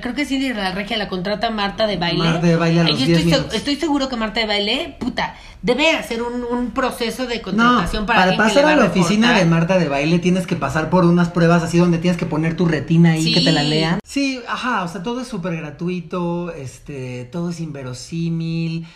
creo 0.00 0.14
que 0.14 0.26
Cindy 0.26 0.52
la 0.54 0.70
Regia 0.72 0.96
la 0.96 1.08
contrata 1.08 1.50
Marta 1.50 1.88
de 1.88 1.96
baile. 1.96 2.18
Marta 2.22 2.46
de 2.46 2.54
Baile 2.56 2.80
a 2.82 2.84
Ay, 2.84 2.90
los 2.92 3.00
Yo 3.00 3.06
10 3.06 3.18
estoy, 3.18 3.32
minutos. 3.32 3.54
estoy 3.54 3.76
seguro 3.76 4.08
que 4.08 4.14
Marta 4.16 4.38
de 4.38 4.46
Baile, 4.46 4.96
puta, 5.00 5.34
debe 5.62 5.92
hacer 5.92 6.22
un, 6.22 6.42
un 6.44 6.70
proceso 6.72 7.26
de 7.26 7.36
No, 7.36 7.42
contratación 7.42 8.04
para, 8.06 8.20
para, 8.20 8.32
que 8.32 8.36
pasar 8.38 8.64
a 8.66 8.76
la 8.76 8.84
oficina 8.86 9.38
de 9.38 9.44
Marta 9.44 9.78
de 9.78 9.88
baile 9.88 10.18
tienes 10.18 10.46
que 10.46 10.56
pasar 10.56 10.90
por 10.90 11.04
unas 11.04 11.28
pruebas 11.30 11.62
así 11.62 11.78
donde 11.78 11.98
tienes 11.98 12.18
que 12.18 12.26
poner 12.26 12.56
tu 12.56 12.66
retina 12.66 13.12
ahí 13.12 13.22
Sí. 13.24 13.34
que 13.34 13.40
te 13.40 13.52
la 13.52 13.62
lean. 13.62 14.00
Sí, 14.04 14.40
ajá, 14.48 14.82
o 14.82 14.88
sea, 14.88 15.02
todo 15.02 15.20
es 15.20 15.28
súper 15.28 15.56
gratuito, 15.56 16.52
este, 16.52 17.24
todo 17.32 17.50
es 17.50 17.60
inverosímil. 17.60 18.86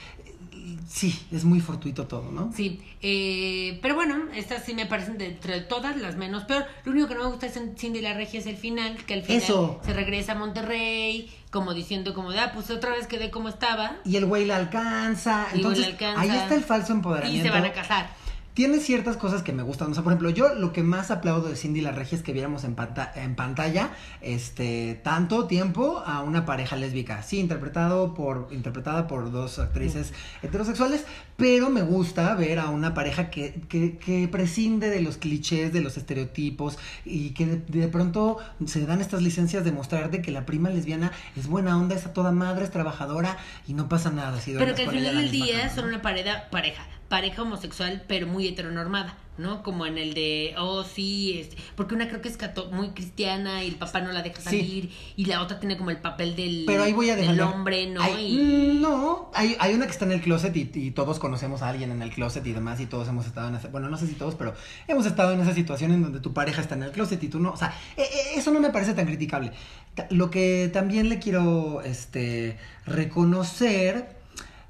Sí, 0.96 1.26
es 1.30 1.44
muy 1.44 1.60
fortuito 1.60 2.06
todo, 2.06 2.32
¿no? 2.32 2.50
Sí, 2.56 2.80
eh, 3.02 3.78
pero 3.82 3.94
bueno, 3.94 4.16
estas 4.34 4.64
sí 4.64 4.72
me 4.72 4.86
parecen 4.86 5.18
de 5.18 5.26
entre 5.26 5.60
todas 5.60 5.94
las 5.98 6.16
menos 6.16 6.44
peor. 6.44 6.64
Lo 6.86 6.92
único 6.92 7.06
que 7.08 7.14
no 7.16 7.24
me 7.24 7.28
gusta 7.28 7.44
es 7.44 7.56
en 7.58 7.76
Cindy 7.76 8.00
la 8.00 8.14
Regia 8.14 8.40
es 8.40 8.46
el 8.46 8.56
final, 8.56 8.96
que 9.04 9.12
al 9.12 9.22
final 9.22 9.42
Eso. 9.42 9.78
se 9.84 9.92
regresa 9.92 10.32
a 10.32 10.34
Monterrey, 10.36 11.30
como 11.50 11.74
diciendo 11.74 12.14
como, 12.14 12.32
de, 12.32 12.38
ah, 12.40 12.52
pues 12.54 12.70
otra 12.70 12.92
vez 12.92 13.06
quedé 13.06 13.30
como 13.30 13.50
estaba. 13.50 13.98
Y 14.06 14.16
el 14.16 14.24
güey 14.24 14.46
la 14.46 14.56
alcanza. 14.56 15.48
Y 15.52 15.56
Entonces, 15.56 15.84
alcanza. 15.84 16.18
ahí 16.22 16.30
está 16.30 16.54
el 16.54 16.64
falso 16.64 16.94
Y 16.94 16.96
empoderamiento. 16.96 17.44
se 17.44 17.50
van 17.50 17.64
a 17.66 17.72
casar. 17.74 18.08
Tiene 18.56 18.80
ciertas 18.80 19.18
cosas 19.18 19.42
que 19.42 19.52
me 19.52 19.62
gustan. 19.62 19.90
O 19.90 19.94
sea, 19.94 20.02
por 20.02 20.14
ejemplo, 20.14 20.30
yo 20.30 20.54
lo 20.54 20.72
que 20.72 20.82
más 20.82 21.10
aplaudo 21.10 21.50
de 21.50 21.56
Cindy 21.56 21.82
la 21.82 21.92
Regia 21.92 22.16
es 22.16 22.24
que 22.24 22.32
viéramos 22.32 22.64
en, 22.64 22.74
panta- 22.74 23.12
en 23.14 23.34
pantalla 23.34 23.90
este 24.22 24.98
tanto 25.04 25.46
tiempo 25.46 26.02
a 26.06 26.22
una 26.22 26.46
pareja 26.46 26.74
lésbica. 26.74 27.22
Sí, 27.22 27.38
interpretado 27.38 28.14
por, 28.14 28.48
interpretada 28.52 29.08
por 29.08 29.30
dos 29.30 29.58
actrices 29.58 30.14
heterosexuales, 30.42 31.04
pero 31.36 31.68
me 31.68 31.82
gusta 31.82 32.34
ver 32.34 32.58
a 32.58 32.70
una 32.70 32.94
pareja 32.94 33.28
que, 33.28 33.60
que, 33.68 33.98
que 33.98 34.26
prescinde 34.26 34.88
de 34.88 35.02
los 35.02 35.18
clichés, 35.18 35.70
de 35.74 35.82
los 35.82 35.98
estereotipos, 35.98 36.78
y 37.04 37.34
que 37.34 37.44
de, 37.44 37.56
de 37.58 37.88
pronto 37.88 38.38
se 38.64 38.86
dan 38.86 39.02
estas 39.02 39.20
licencias 39.20 39.64
de 39.64 39.72
mostrarte 39.72 40.22
que 40.22 40.30
la 40.30 40.46
prima 40.46 40.70
lesbiana 40.70 41.12
es 41.36 41.46
buena 41.46 41.76
onda, 41.76 41.94
es 41.94 42.06
a 42.06 42.14
toda 42.14 42.32
madre, 42.32 42.64
es 42.64 42.70
trabajadora, 42.70 43.36
y 43.68 43.74
no 43.74 43.86
pasa 43.86 44.10
nada. 44.10 44.40
Si 44.40 44.54
Pero 44.54 44.74
que 44.74 44.84
al 44.84 44.90
final 44.90 45.14
del 45.14 45.30
día 45.30 45.68
son 45.68 45.84
una 45.88 46.00
pareja, 46.00 46.86
pareja, 47.08 47.42
homosexual, 47.42 48.02
pero 48.08 48.26
muy 48.26 48.48
heteronormada, 48.48 49.16
¿no? 49.38 49.62
Como 49.62 49.86
en 49.86 49.96
el 49.98 50.12
de, 50.14 50.54
oh, 50.58 50.82
sí, 50.82 51.38
este, 51.38 51.56
porque 51.76 51.94
una 51.94 52.08
creo 52.08 52.20
que 52.20 52.28
es 52.28 52.38
muy 52.72 52.88
cristiana 52.90 53.62
y 53.62 53.68
el 53.68 53.74
papá 53.76 54.00
no 54.00 54.10
la 54.12 54.22
deja 54.22 54.36
Sí. 54.38 54.44
salir, 54.44 54.90
y 55.14 55.26
la 55.26 55.40
otra 55.42 55.60
tiene 55.60 55.76
como 55.76 55.90
el 55.90 55.98
papel 55.98 56.34
del, 56.34 56.64
Pero 56.66 56.82
ahí 56.82 56.92
voy 56.92 57.10
a 57.10 57.16
del 57.16 57.28
defender. 57.28 57.44
hombre, 57.46 57.86
¿no? 57.86 58.02
Hay- 58.02 58.26
Y- 58.40 58.78
no, 58.80 59.30
hay, 59.34 59.56
hay 59.60 59.74
una 59.74 59.86
que 59.86 59.92
está 59.92 60.04
en 60.04 60.12
el 60.12 60.20
closet 60.20 60.56
y, 60.56 60.70
y 60.74 60.90
todos 60.90 61.18
conocemos 61.20 61.62
a 61.62 61.68
alguien 61.68 61.90
en 61.92 62.02
el 62.02 62.10
closet 62.10 62.44
y 62.46 62.52
demás 62.52 62.80
y 62.80 62.86
todos 62.86 63.06
hemos 63.08 63.26
estado 63.26 63.48
en 63.48 63.54
esa, 63.56 63.68
bueno, 63.68 63.88
no 63.88 63.96
sé 63.98 64.06
si 64.08 64.14
todos, 64.14 64.34
pero 64.34 64.54
hemos 64.88 65.06
estado 65.06 65.32
en 65.32 65.40
esa 65.40 65.54
situación 65.54 65.92
en 65.92 66.02
donde 66.02 66.18
tu 66.20 66.32
pareja 66.32 66.60
está 66.60 66.74
en 66.74 66.82
el 66.82 66.90
closet 66.90 67.22
y 67.22 67.28
tú 67.28 67.38
no, 67.38 67.52
o 67.52 67.56
sea, 67.56 67.72
e- 67.96 68.02
e- 68.02 68.38
eso 68.38 68.50
no 68.50 68.58
me 68.60 68.70
parece 68.70 68.94
tan 68.94 69.06
criticable. 69.06 69.52
Lo 70.10 70.30
que 70.30 70.70
también 70.72 71.08
le 71.08 71.18
quiero, 71.20 71.80
este, 71.82 72.58
reconocer, 72.86 74.15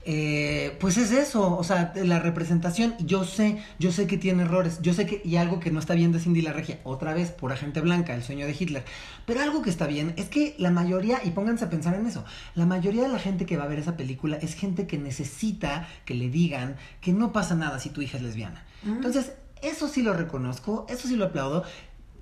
eh, 0.09 0.77
pues 0.79 0.99
es 0.99 1.11
eso, 1.11 1.59
o 1.59 1.65
sea, 1.65 1.93
la 1.97 2.21
representación, 2.21 2.95
yo 3.01 3.25
sé, 3.25 3.59
yo 3.81 3.91
sé 3.91 4.07
que 4.07 4.17
tiene 4.17 4.45
errores, 4.45 4.79
yo 4.81 4.95
sé 4.95 5.05
que, 5.05 5.21
y 5.25 5.35
algo 5.35 5.59
que 5.59 5.73
no 5.73 5.81
está 5.81 5.95
bien 5.95 6.13
de 6.13 6.21
Cindy 6.21 6.43
la 6.43 6.53
Regia, 6.53 6.79
otra 6.85 7.13
vez, 7.13 7.33
por 7.33 7.53
agente 7.53 7.81
blanca, 7.81 8.15
el 8.15 8.23
sueño 8.23 8.47
de 8.47 8.57
Hitler, 8.57 8.85
pero 9.27 9.43
algo 9.43 9.63
que 9.63 9.71
está 9.71 9.89
bien 9.89 10.15
es 10.17 10.29
que 10.29 10.55
la 10.59 10.71
mayoría, 10.71 11.19
y 11.25 11.33
pónganse 11.33 11.65
a 11.65 11.71
pensar 11.71 11.95
en 11.97 12.07
eso, 12.07 12.25
la 12.55 12.67
mayoría 12.67 13.03
de 13.03 13.09
la 13.09 13.19
gente 13.19 13.47
que 13.47 13.57
va 13.57 13.65
a 13.65 13.67
ver 13.67 13.81
esa 13.81 13.97
película 13.97 14.37
es 14.37 14.55
gente 14.55 14.87
que 14.87 14.97
necesita 14.97 15.89
que 16.05 16.15
le 16.15 16.31
digan 16.31 16.77
que 17.01 17.13
no 17.13 17.33
pasa 17.33 17.57
nada 17.57 17.81
si 17.81 17.91
tu 17.91 18.01
hija 18.01 18.17
es 18.19 18.23
lesbiana. 18.23 18.65
Entonces, 18.87 19.33
eso 19.61 19.89
sí 19.89 20.03
lo 20.03 20.13
reconozco, 20.13 20.87
eso 20.89 21.09
sí 21.09 21.17
lo 21.17 21.25
aplaudo. 21.25 21.65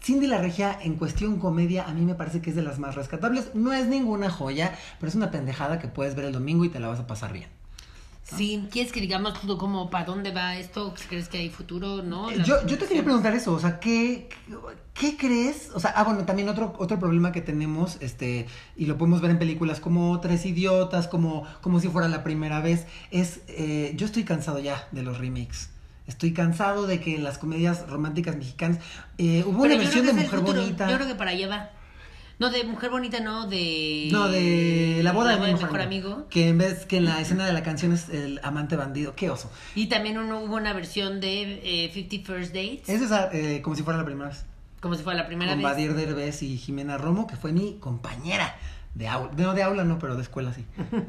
Cindy 0.01 0.26
la 0.26 0.39
Regia 0.39 0.78
en 0.80 0.97
cuestión 0.97 1.39
comedia 1.39 1.85
a 1.85 1.93
mí 1.93 2.07
me 2.07 2.14
parece 2.14 2.41
que 2.41 2.49
es 2.49 2.57
de 2.57 2.62
las 2.62 2.78
más 2.78 2.95
rescatables. 2.95 3.55
No 3.55 3.74
es 3.74 3.87
ninguna 3.89 4.30
joya, 4.30 4.74
pero 4.99 5.11
es 5.11 5.14
una 5.14 5.30
pendejada 5.30 5.78
que 5.78 5.89
puedes 5.89 6.14
ver 6.14 6.24
el 6.24 6.32
domingo 6.32 6.64
y 6.64 6.70
te 6.70 6.80
la 6.80 6.89
vas 6.89 7.01
a 7.01 7.07
pasar 7.07 7.35
bien. 7.35 7.49
Sí, 8.25 8.66
¿quieres 8.70 8.91
que 8.91 9.03
digamos 9.03 9.39
como 9.39 9.91
para 9.91 10.07
dónde 10.07 10.31
va 10.33 10.57
esto? 10.57 10.95
¿Crees 11.09 11.29
que 11.29 11.39
hay 11.39 11.51
futuro? 11.51 12.03
¿No? 12.03 12.31
Eh, 12.31 12.43
Yo, 12.45 12.66
yo 12.66 12.79
te 12.79 12.87
quería 12.87 13.05
preguntar 13.05 13.35
eso, 13.35 13.53
o 13.53 13.61
sea, 13.61 13.79
¿qué, 13.79 14.31
¿qué 14.95 15.16
crees? 15.18 15.70
O 15.75 15.81
sea, 15.81 15.93
ah, 15.95 16.05
bueno, 16.05 16.25
también 16.25 16.49
otro, 16.49 16.75
otro 16.79 16.99
problema 16.99 17.33
que 17.33 17.43
tenemos, 17.43 17.99
este, 18.01 18.47
y 18.77 18.87
lo 18.87 18.97
podemos 18.97 19.20
ver 19.20 19.31
en 19.31 19.39
películas 19.39 19.79
como 19.79 20.18
Tres 20.20 20.47
Idiotas, 20.47 21.07
como, 21.07 21.47
como 21.61 21.81
si 21.81 21.89
fuera 21.89 22.09
la 22.09 22.25
primera 22.25 22.61
vez, 22.61 22.87
es, 23.11 23.43
eh, 23.49 23.93
yo 23.95 24.07
estoy 24.07 24.25
cansado 24.25 24.59
ya 24.59 24.89
de 24.93 25.03
los 25.03 25.18
remakes. 25.18 25.68
Estoy 26.07 26.33
cansado 26.33 26.87
de 26.87 27.01
que 27.01 27.16
en 27.16 27.25
las 27.25 27.39
comedias 27.39 27.89
románticas 27.89 28.37
mexicanas 28.37 28.79
eh, 29.16 29.43
hubo 29.47 29.62
Pero 29.62 29.75
una 29.75 29.85
versión 29.85 30.07
de 30.07 30.12
Mujer 30.12 30.31
futuro. 30.31 30.61
Bonita. 30.61 30.91
Yo 30.91 30.97
creo 30.97 31.09
que 31.09 31.14
para 31.14 31.31
allá 31.31 31.49
va. 31.49 31.70
No, 32.39 32.51
de 32.51 32.64
Mujer 32.64 32.91
Bonita, 32.91 33.20
no, 33.20 33.47
de... 33.47 34.09
No, 34.11 34.28
de 34.28 35.01
la 35.03 35.12
boda 35.12 35.37
de, 35.37 35.53
mi 35.53 35.61
mejor, 35.61 35.80
amigo. 35.80 36.26
Que 36.30 36.49
en 36.49 36.59
vez 36.59 36.85
que 36.85 36.97
en 36.97 37.05
la 37.05 37.20
escena 37.20 37.47
de 37.47 37.53
la 37.53 37.62
canción 37.62 37.93
es 37.93 38.09
el 38.09 38.41
amante 38.43 38.76
bandido. 38.76 39.14
Qué 39.14 39.30
oso. 39.30 39.51
Y 39.74 39.87
también 39.87 40.18
uno, 40.18 40.41
hubo 40.41 40.57
una 40.57 40.72
versión 40.72 41.20
de 41.20 41.61
eh, 41.62 41.91
50 41.93 42.26
First 42.26 42.55
Dates, 42.55 42.89
Es 42.89 43.03
esa, 43.03 43.30
eh, 43.32 43.62
como 43.62 43.76
si 43.76 43.82
fuera 43.82 43.99
la 43.99 44.05
primera 44.05 44.28
vez. 44.30 44.45
como 44.80 44.97
si 44.97 45.03
fuera 45.03 45.20
la 45.22 45.26
primera 45.26 45.53
con 45.53 45.62
vez. 45.62 45.72
Badir 45.72 45.95
Derbez 45.95 46.43
y 46.43 46.57
Jimena 46.59 46.99
Romo, 46.99 47.26
que 47.26 47.37
fue 47.37 47.53
mi 47.53 47.74
compañera 47.78 48.57
de 48.95 49.09
aula. 49.09 49.30
No, 49.37 49.55
de 49.55 49.62
aula 49.62 49.85
no, 49.85 49.99
pero 49.99 50.16
de 50.16 50.22
escuela 50.22 50.53
sí. 50.53 50.64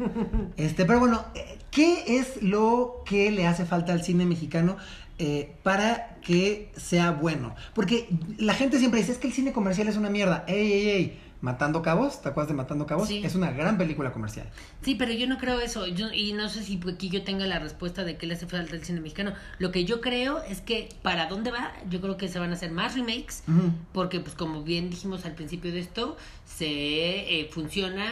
Este, 0.57 0.86
pero 0.86 0.99
bueno, 0.99 1.26
eh, 1.36 1.57
¿qué 1.71 2.17
es 2.19 2.41
lo 2.41 3.03
que 3.05 3.32
le 3.32 3.47
hace 3.47 3.65
falta 3.65 3.93
al 3.93 4.03
cine 4.03 4.26
mexicano 4.26 4.78
eh, 5.18 5.55
para 5.63 6.18
que 6.22 6.72
sea 6.76 7.11
bueno? 7.11 7.55
Porque 7.74 8.09
la 8.38 8.53
gente 8.53 8.80
siempre 8.80 8.99
dice, 8.99 9.13
es 9.13 9.18
que 9.18 9.28
el 9.28 9.34
cine 9.34 9.53
comercial 9.53 9.88
es 9.88 9.97
una 9.97 10.09
mierda. 10.09 10.43
¡Ey, 10.47 10.72
ey, 10.72 10.89
ey! 10.89 11.20
Matando 11.41 11.84
Cabos, 11.84 12.24
¿te 12.24 12.30
acuerdas 12.30 12.47
de 12.47 12.55
Matando 12.55 12.88
Cabos? 12.88 13.07
Sí. 13.07 13.22
Es 13.24 13.36
una 13.36 13.51
gran 13.51 13.78
película 13.78 14.11
comercial. 14.11 14.49
Sí, 14.82 14.95
pero 14.95 15.11
yo 15.13 15.28
no 15.28 15.38
creo 15.38 15.59
eso. 15.59 15.86
Yo, 15.86 16.11
y 16.11 16.34
no 16.34 16.49
sé 16.49 16.63
si 16.63 16.80
aquí 16.91 17.09
yo 17.09 17.24
tenga 17.24 17.45
la 17.45 17.59
respuesta 17.59 18.03
de 18.03 18.18
qué 18.18 18.26
le 18.26 18.34
hace 18.34 18.47
falta 18.47 18.74
al 18.74 18.84
cine 18.84 18.99
mexicano. 18.99 19.34
Lo 19.59 19.72
que 19.72 19.86
yo 19.86 20.01
creo 20.01 20.41
es 20.43 20.61
que 20.61 20.89
para 21.03 21.28
dónde 21.28 21.51
va, 21.51 21.72
yo 21.88 22.01
creo 22.01 22.18
que 22.18 22.30
se 22.30 22.39
van 22.39 22.49
a 22.49 22.53
hacer 22.53 22.72
más 22.72 22.95
remakes. 22.95 23.43
Porque, 23.91 24.20
pues, 24.22 24.34
como 24.34 24.63
bien 24.63 24.89
dijimos 24.89 25.24
al 25.26 25.34
principio 25.34 25.72
de 25.72 25.82
esto, 25.82 26.18
se 26.45 26.66
eh, 26.66 27.49
funciona 27.51 28.11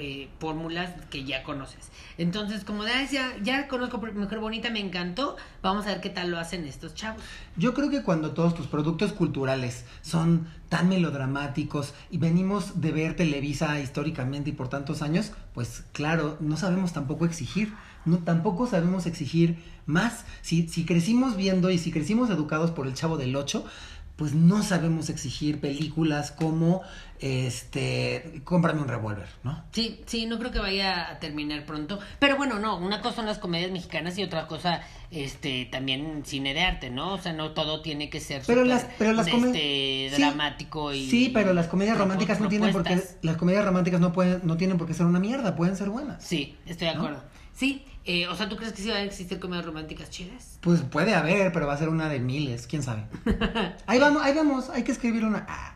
eh, 0.00 0.28
fórmulas 0.38 0.90
que 1.10 1.24
ya 1.24 1.42
conoces. 1.42 1.90
Entonces, 2.18 2.62
como 2.62 2.84
ya, 2.84 3.04
ya, 3.10 3.36
ya 3.42 3.66
conozco 3.66 3.98
Mujer 3.98 4.38
Bonita, 4.38 4.70
me 4.70 4.78
encantó. 4.78 5.36
Vamos 5.60 5.86
a 5.86 5.88
ver 5.88 6.00
qué 6.00 6.08
tal 6.08 6.30
lo 6.30 6.38
hacen 6.38 6.64
estos 6.64 6.94
chavos. 6.94 7.20
Yo 7.56 7.74
creo 7.74 7.90
que 7.90 8.04
cuando 8.04 8.30
todos 8.30 8.54
tus 8.54 8.68
productos 8.68 9.12
culturales 9.12 9.84
son 10.02 10.46
tan 10.68 10.88
melodramáticos 10.88 11.94
y 12.10 12.18
venimos 12.18 12.80
de 12.80 12.92
ver 12.92 13.16
Televisa 13.16 13.80
históricamente 13.80 14.50
y 14.50 14.52
por 14.52 14.68
tantos 14.68 15.02
años, 15.02 15.32
pues 15.52 15.84
claro, 15.92 16.36
no 16.38 16.56
sabemos 16.56 16.92
tampoco 16.92 17.24
exigir, 17.24 17.74
no 18.04 18.18
tampoco 18.18 18.68
sabemos 18.68 19.06
exigir 19.06 19.58
más. 19.86 20.24
Si, 20.42 20.68
si 20.68 20.84
crecimos 20.84 21.36
viendo 21.36 21.70
y 21.70 21.78
si 21.78 21.90
crecimos 21.90 22.30
educados 22.30 22.70
por 22.70 22.86
el 22.86 22.94
Chavo 22.94 23.16
del 23.16 23.34
8, 23.34 23.64
pues 24.18 24.34
no 24.34 24.64
sabemos 24.64 25.10
exigir 25.10 25.60
películas 25.60 26.32
como 26.32 26.82
este 27.20 28.42
cómprame 28.44 28.80
un 28.80 28.88
revólver, 28.88 29.28
¿no? 29.42 29.64
Sí, 29.72 30.00
sí, 30.06 30.26
no 30.26 30.38
creo 30.38 30.50
que 30.50 30.58
vaya 30.58 31.10
a 31.10 31.18
terminar 31.18 31.64
pronto, 31.66 31.98
pero 32.18 32.36
bueno, 32.36 32.58
no, 32.58 32.76
una 32.76 33.00
cosa 33.00 33.16
son 33.16 33.26
las 33.26 33.38
comedias 33.38 33.70
mexicanas 33.70 34.16
y 34.18 34.22
otra 34.22 34.46
cosa 34.46 34.82
este 35.10 35.68
también 35.70 36.22
cine 36.24 36.54
de 36.54 36.62
arte, 36.62 36.90
¿no? 36.90 37.14
O 37.14 37.18
sea, 37.18 37.32
no 37.32 37.52
todo 37.52 37.80
tiene 37.80 38.10
que 38.10 38.20
ser 38.20 38.42
pero 38.46 38.64
las 38.64 38.86
pero 38.98 39.12
las 39.12 39.26
este, 39.26 40.10
dramático 40.16 40.92
y 40.92 41.08
Sí, 41.08 41.30
pero 41.32 41.54
las 41.54 41.68
comedias 41.68 41.96
románticas 41.96 42.40
no 42.40 42.48
tienen 42.48 42.72
por 42.72 42.84
qué 42.84 43.02
las 43.22 43.36
comedias 43.36 43.64
románticas 43.64 44.00
no 44.00 44.12
pueden 44.12 44.40
no 44.44 44.56
tienen 44.56 44.78
por 44.78 44.86
qué 44.86 44.94
ser 44.94 45.06
una 45.06 45.20
mierda, 45.20 45.56
pueden 45.56 45.76
ser 45.76 45.90
buenas. 45.90 46.24
Sí, 46.24 46.56
estoy 46.66 46.88
de 46.88 46.94
acuerdo. 46.94 47.22
Sí, 47.54 47.84
eh, 48.04 48.28
o 48.28 48.34
sea, 48.36 48.48
¿tú 48.48 48.56
crees 48.56 48.72
que 48.72 48.82
sí 48.82 48.88
van 48.88 48.98
a 48.98 49.02
existir 49.02 49.40
comedias 49.40 49.66
románticas 49.66 50.10
chidas? 50.10 50.58
Pues 50.60 50.80
puede 50.80 51.14
haber, 51.14 51.52
pero 51.52 51.66
va 51.66 51.74
a 51.74 51.76
ser 51.76 51.88
una 51.88 52.08
de 52.08 52.20
miles, 52.20 52.66
quién 52.66 52.82
sabe. 52.82 53.02
ahí 53.86 53.98
vamos, 53.98 54.22
ahí 54.22 54.32
vamos, 54.34 54.70
hay 54.70 54.84
que 54.84 54.92
escribir 54.92 55.24
una. 55.24 55.44
Ah, 55.48 55.74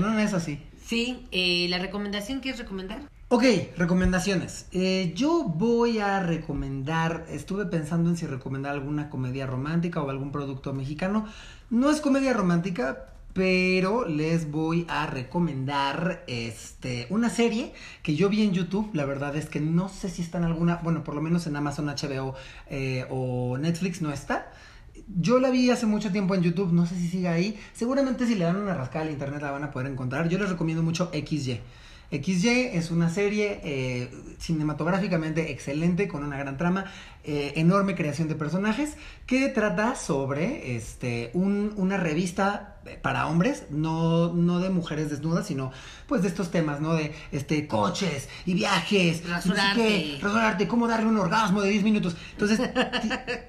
no, 0.00 0.18
es 0.18 0.34
así. 0.34 0.60
Sí, 0.84 1.26
eh, 1.32 1.66
¿la 1.68 1.78
recomendación 1.78 2.40
quieres 2.40 2.60
recomendar? 2.60 3.00
Ok, 3.28 3.44
recomendaciones. 3.78 4.66
Eh, 4.72 5.14
yo 5.16 5.44
voy 5.44 6.00
a 6.00 6.20
recomendar, 6.20 7.24
estuve 7.30 7.64
pensando 7.64 8.10
en 8.10 8.16
si 8.18 8.26
recomendar 8.26 8.72
alguna 8.74 9.08
comedia 9.08 9.46
romántica 9.46 10.02
o 10.02 10.10
algún 10.10 10.32
producto 10.32 10.74
mexicano. 10.74 11.26
No 11.70 11.90
es 11.90 12.02
comedia 12.02 12.34
romántica, 12.34 13.06
pero 13.32 14.06
les 14.06 14.50
voy 14.50 14.84
a 14.88 15.06
recomendar 15.06 16.24
este 16.26 17.06
una 17.08 17.30
serie 17.30 17.72
que 18.02 18.14
yo 18.14 18.28
vi 18.28 18.42
en 18.42 18.52
YouTube. 18.52 18.90
La 18.92 19.06
verdad 19.06 19.34
es 19.36 19.48
que 19.48 19.60
no 19.60 19.88
sé 19.88 20.10
si 20.10 20.22
está 20.22 20.38
en 20.38 20.44
alguna, 20.44 20.80
bueno, 20.82 21.02
por 21.02 21.14
lo 21.14 21.22
menos 21.22 21.46
en 21.46 21.56
Amazon 21.56 21.86
HBO 21.86 22.34
eh, 22.68 23.06
o 23.08 23.56
Netflix 23.58 24.02
no 24.02 24.12
está. 24.12 24.52
Yo 25.06 25.38
la 25.38 25.50
vi 25.50 25.70
hace 25.70 25.86
mucho 25.86 26.10
tiempo 26.10 26.34
en 26.34 26.42
YouTube, 26.42 26.72
no 26.72 26.86
sé 26.86 26.96
si 26.96 27.08
sigue 27.08 27.28
ahí. 27.28 27.58
Seguramente 27.72 28.26
si 28.26 28.34
le 28.34 28.44
dan 28.44 28.56
una 28.56 28.74
rascada 28.74 29.04
al 29.04 29.10
internet 29.10 29.42
la 29.42 29.50
van 29.50 29.64
a 29.64 29.70
poder 29.70 29.90
encontrar. 29.90 30.28
Yo 30.28 30.38
les 30.38 30.48
recomiendo 30.48 30.82
mucho 30.82 31.10
XY. 31.10 31.60
XY 32.12 32.70
es 32.74 32.90
una 32.90 33.08
serie 33.08 33.60
eh, 33.64 34.10
cinematográficamente 34.38 35.50
excelente, 35.50 36.08
con 36.08 36.24
una 36.24 36.36
gran 36.36 36.58
trama, 36.58 36.84
eh, 37.24 37.54
enorme 37.56 37.94
creación 37.94 38.28
de 38.28 38.34
personajes, 38.34 38.96
que 39.26 39.48
trata 39.48 39.94
sobre 39.94 40.76
este, 40.76 41.30
un, 41.32 41.72
una 41.76 41.96
revista 41.96 42.71
para 43.02 43.26
hombres, 43.26 43.64
no, 43.70 44.32
no 44.32 44.58
de 44.60 44.70
mujeres 44.70 45.10
desnudas, 45.10 45.46
sino 45.46 45.72
pues 46.06 46.22
de 46.22 46.28
estos 46.28 46.50
temas, 46.50 46.80
¿no? 46.80 46.94
De 46.94 47.14
este 47.30 47.66
coches 47.66 48.28
y 48.44 48.54
viajes, 48.54 49.26
rasurarte, 49.28 50.18
rasurarte 50.20 50.68
cómo 50.68 50.86
darle 50.86 51.06
un 51.06 51.16
orgasmo 51.16 51.62
de 51.62 51.70
10 51.70 51.84
minutos. 51.84 52.16
Entonces, 52.32 52.60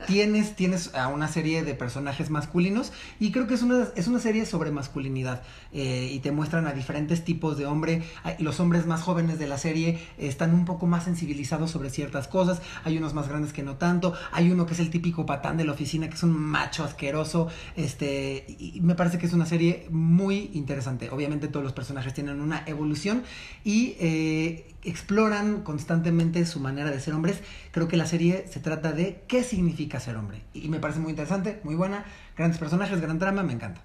tienes, 0.07 0.55
tienes 0.55 0.93
a 0.95 1.07
una 1.07 1.27
serie 1.27 1.63
de 1.63 1.73
personajes 1.73 2.29
masculinos 2.29 2.93
y 3.19 3.31
creo 3.31 3.47
que 3.47 3.55
es 3.55 3.63
una, 3.63 3.87
es 3.95 4.07
una 4.07 4.19
serie 4.19 4.45
sobre 4.45 4.71
masculinidad 4.71 5.41
eh, 5.71 6.09
y 6.11 6.19
te 6.19 6.31
muestran 6.31 6.67
a 6.67 6.73
diferentes 6.73 7.25
tipos 7.25 7.57
de 7.57 7.65
hombre. 7.65 8.03
Los 8.39 8.59
hombres 8.59 8.85
más 8.85 9.01
jóvenes 9.01 9.39
de 9.39 9.47
la 9.47 9.57
serie 9.57 9.99
están 10.17 10.53
un 10.53 10.65
poco 10.65 10.85
más 10.87 11.03
sensibilizados 11.03 11.71
sobre 11.71 11.89
ciertas 11.89 12.27
cosas, 12.27 12.61
hay 12.83 12.97
unos 12.97 13.13
más 13.13 13.27
grandes 13.27 13.53
que 13.53 13.63
no 13.63 13.75
tanto, 13.75 14.13
hay 14.31 14.51
uno 14.51 14.65
que 14.65 14.73
es 14.73 14.79
el 14.79 14.89
típico 14.89 15.25
patán 15.25 15.57
de 15.57 15.65
la 15.65 15.73
oficina, 15.73 16.07
que 16.07 16.15
es 16.15 16.23
un 16.23 16.31
macho 16.31 16.83
asqueroso, 16.83 17.47
este, 17.75 18.45
y 18.59 18.79
me 18.81 18.95
parece 18.95 19.17
que 19.17 19.22
es 19.25 19.33
una 19.33 19.45
serie 19.45 19.87
muy 19.89 20.51
interesante. 20.53 21.09
Obviamente 21.09 21.47
todos 21.47 21.63
los 21.63 21.73
personajes 21.73 22.13
tienen 22.13 22.41
una 22.41 22.63
evolución 22.65 23.23
y 23.63 23.95
eh, 23.99 24.73
exploran 24.83 25.61
constantemente 25.63 26.45
su 26.45 26.59
manera 26.59 26.91
de 26.91 26.99
ser 26.99 27.13
hombres. 27.13 27.41
Creo 27.71 27.87
que 27.87 27.95
la 27.95 28.05
serie 28.05 28.45
se 28.49 28.59
trata 28.59 28.91
de 28.91 29.23
qué 29.27 29.43
significa 29.43 29.99
ser 29.99 30.17
hombre. 30.17 30.41
Y 30.53 30.67
me 30.67 30.79
parece 30.79 30.99
muy 30.99 31.11
interesante, 31.11 31.61
muy 31.63 31.75
buena, 31.75 32.05
grandes 32.35 32.59
personajes, 32.59 32.99
gran 32.99 33.17
trama, 33.17 33.43
me 33.43 33.53
encanta. 33.53 33.81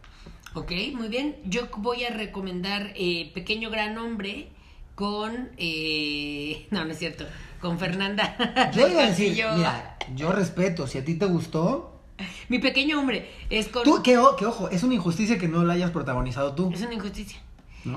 Ok, 0.54 0.72
muy 0.94 1.08
bien. 1.08 1.36
Yo 1.44 1.68
voy 1.76 2.04
a 2.04 2.10
recomendar 2.10 2.92
eh, 2.96 3.30
Pequeño 3.32 3.70
Gran 3.70 3.96
Hombre 3.96 4.48
con... 4.94 5.50
Eh, 5.56 6.66
no, 6.70 6.84
no 6.84 6.90
es 6.90 6.98
cierto. 6.98 7.24
Con 7.60 7.78
Fernanda. 7.78 8.70
Yo 8.74 8.88
iba 8.88 9.04
a 9.04 9.06
decir, 9.06 9.32
mira, 9.32 9.96
yo 10.14 10.32
respeto, 10.32 10.86
si 10.86 10.98
a 10.98 11.04
ti 11.04 11.14
te 11.14 11.26
gustó, 11.26 11.97
Mi 12.48 12.58
pequeño 12.58 12.98
hombre 12.98 13.30
es 13.50 13.68
con... 13.68 13.84
Tú, 13.84 14.02
que, 14.02 14.16
ojo, 14.16 14.68
es 14.70 14.82
una 14.82 14.94
injusticia 14.94 15.38
que 15.38 15.48
no 15.48 15.64
la 15.64 15.74
hayas 15.74 15.90
protagonizado 15.90 16.54
tú. 16.54 16.70
Es 16.72 16.82
una 16.82 16.94
injusticia. 16.94 17.40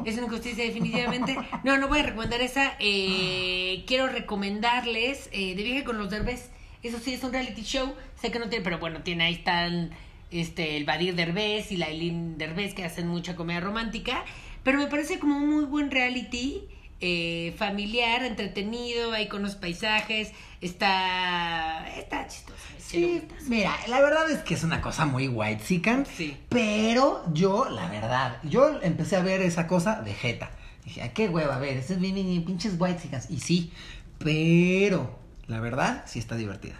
Es 0.05 0.15
una 0.17 0.28
injusticia 0.28 0.63
definitivamente. 0.63 1.38
no, 1.63 1.78
no 1.78 1.88
voy 1.88 1.99
a 1.99 2.03
recomendar 2.03 2.41
esa. 2.41 2.74
Eh, 2.80 3.84
quiero 3.88 4.07
recomendarles 4.07 5.30
eh, 5.32 5.55
De 5.55 5.63
viaje 5.63 5.84
con 5.84 5.97
los 5.97 6.09
derbés. 6.09 6.49
Eso 6.84 6.99
sí, 6.99 7.13
es 7.13 7.24
un 7.24 7.32
reality 7.32 7.63
show. 7.63 7.93
Sé 8.19 8.32
que 8.32 8.39
no 8.39 8.49
tiene, 8.49 8.63
pero 8.63 8.80
bueno, 8.80 9.01
tiene 9.03 9.26
ahí 9.26 9.34
están 9.36 9.91
este, 10.32 10.78
el 10.78 10.86
Badir 10.86 11.15
Derbez 11.15 11.72
y 11.72 11.78
la 11.78 11.89
Eileen 11.89 12.38
Derbez 12.38 12.74
que 12.74 12.84
hacen 12.84 13.07
mucha 13.07 13.36
comedia 13.36 13.59
romántica. 13.59 14.24
Pero 14.63 14.78
me 14.78 14.88
parece 14.88 15.19
como 15.19 15.38
un 15.38 15.49
muy 15.49 15.65
buen 15.65 15.91
reality. 15.91 16.63
Eh, 17.03 17.55
familiar, 17.57 18.24
entretenido, 18.24 19.13
ahí 19.13 19.28
con 19.28 19.41
los 19.41 19.55
paisajes, 19.55 20.34
está, 20.61 21.88
está 21.97 22.28
chistoso. 22.28 22.61
Sí, 22.91 23.27
mira, 23.47 23.73
la 23.87 24.01
verdad 24.01 24.29
es 24.29 24.39
que 24.39 24.53
es 24.53 24.63
una 24.65 24.81
cosa 24.81 25.05
muy 25.05 25.29
white 25.29 25.63
sican, 25.63 26.05
sí. 26.05 26.37
pero 26.49 27.23
yo, 27.33 27.69
la 27.69 27.87
verdad, 27.89 28.37
yo 28.43 28.81
empecé 28.81 29.15
a 29.15 29.21
ver 29.21 29.41
esa 29.41 29.65
cosa 29.65 30.01
de 30.01 30.13
jeta. 30.13 30.51
Dije, 30.83 31.01
¿a 31.01 31.13
qué 31.13 31.29
hueva? 31.29 31.55
A 31.55 31.59
ver, 31.59 31.77
es 31.77 31.99
bien, 31.99 32.43
pinches 32.43 32.75
white. 32.77 32.99
Y 33.29 33.39
sí, 33.39 33.71
pero 34.17 35.17
la 35.47 35.59
verdad 35.61 36.03
sí 36.05 36.19
está 36.19 36.35
divertida. 36.35 36.75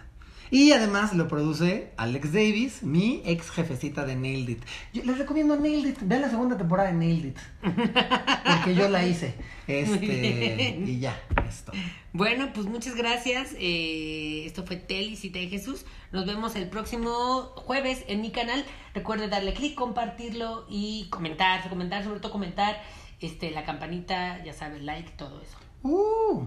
Y 0.52 0.72
además 0.72 1.14
lo 1.14 1.28
produce 1.28 1.92
Alex 1.96 2.30
Davis, 2.30 2.82
mi 2.82 3.22
ex 3.24 3.50
jefecita 3.50 4.04
de 4.04 4.16
Nailed 4.16 4.50
It. 4.50 4.62
Yo 4.92 5.02
les 5.02 5.16
recomiendo 5.16 5.56
Nailed 5.56 5.92
It. 5.92 5.98
Vean 6.02 6.20
la 6.20 6.28
segunda 6.28 6.58
temporada 6.58 6.90
de 6.90 6.94
Nailed 6.94 7.24
It. 7.24 7.38
Porque 7.62 8.74
yo 8.74 8.90
la 8.90 9.02
hice. 9.02 9.34
Este, 9.66 10.82
y 10.86 11.00
ya, 11.00 11.18
esto. 11.48 11.72
Bueno, 12.12 12.50
pues 12.52 12.66
muchas 12.66 12.96
gracias. 12.96 13.56
Eh, 13.58 14.42
esto 14.44 14.66
fue 14.66 14.76
Telicita 14.76 15.38
de 15.38 15.48
Jesús. 15.48 15.86
Nos 16.12 16.26
vemos 16.26 16.54
el 16.54 16.68
próximo 16.68 17.54
jueves 17.56 18.04
en 18.06 18.20
mi 18.20 18.30
canal. 18.30 18.62
Recuerde 18.92 19.28
darle 19.28 19.54
clic, 19.54 19.74
compartirlo 19.74 20.66
y 20.68 21.06
comentar, 21.08 21.66
comentar, 21.70 22.04
sobre 22.04 22.20
todo 22.20 22.30
comentar. 22.30 22.78
Este, 23.20 23.52
la 23.52 23.64
campanita, 23.64 24.44
ya 24.44 24.52
sabes, 24.52 24.82
like, 24.82 25.12
todo 25.12 25.40
eso. 25.40 25.56
Uh. 25.82 26.44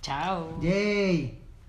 Chao. 0.00 0.60
Yay. 0.62 1.47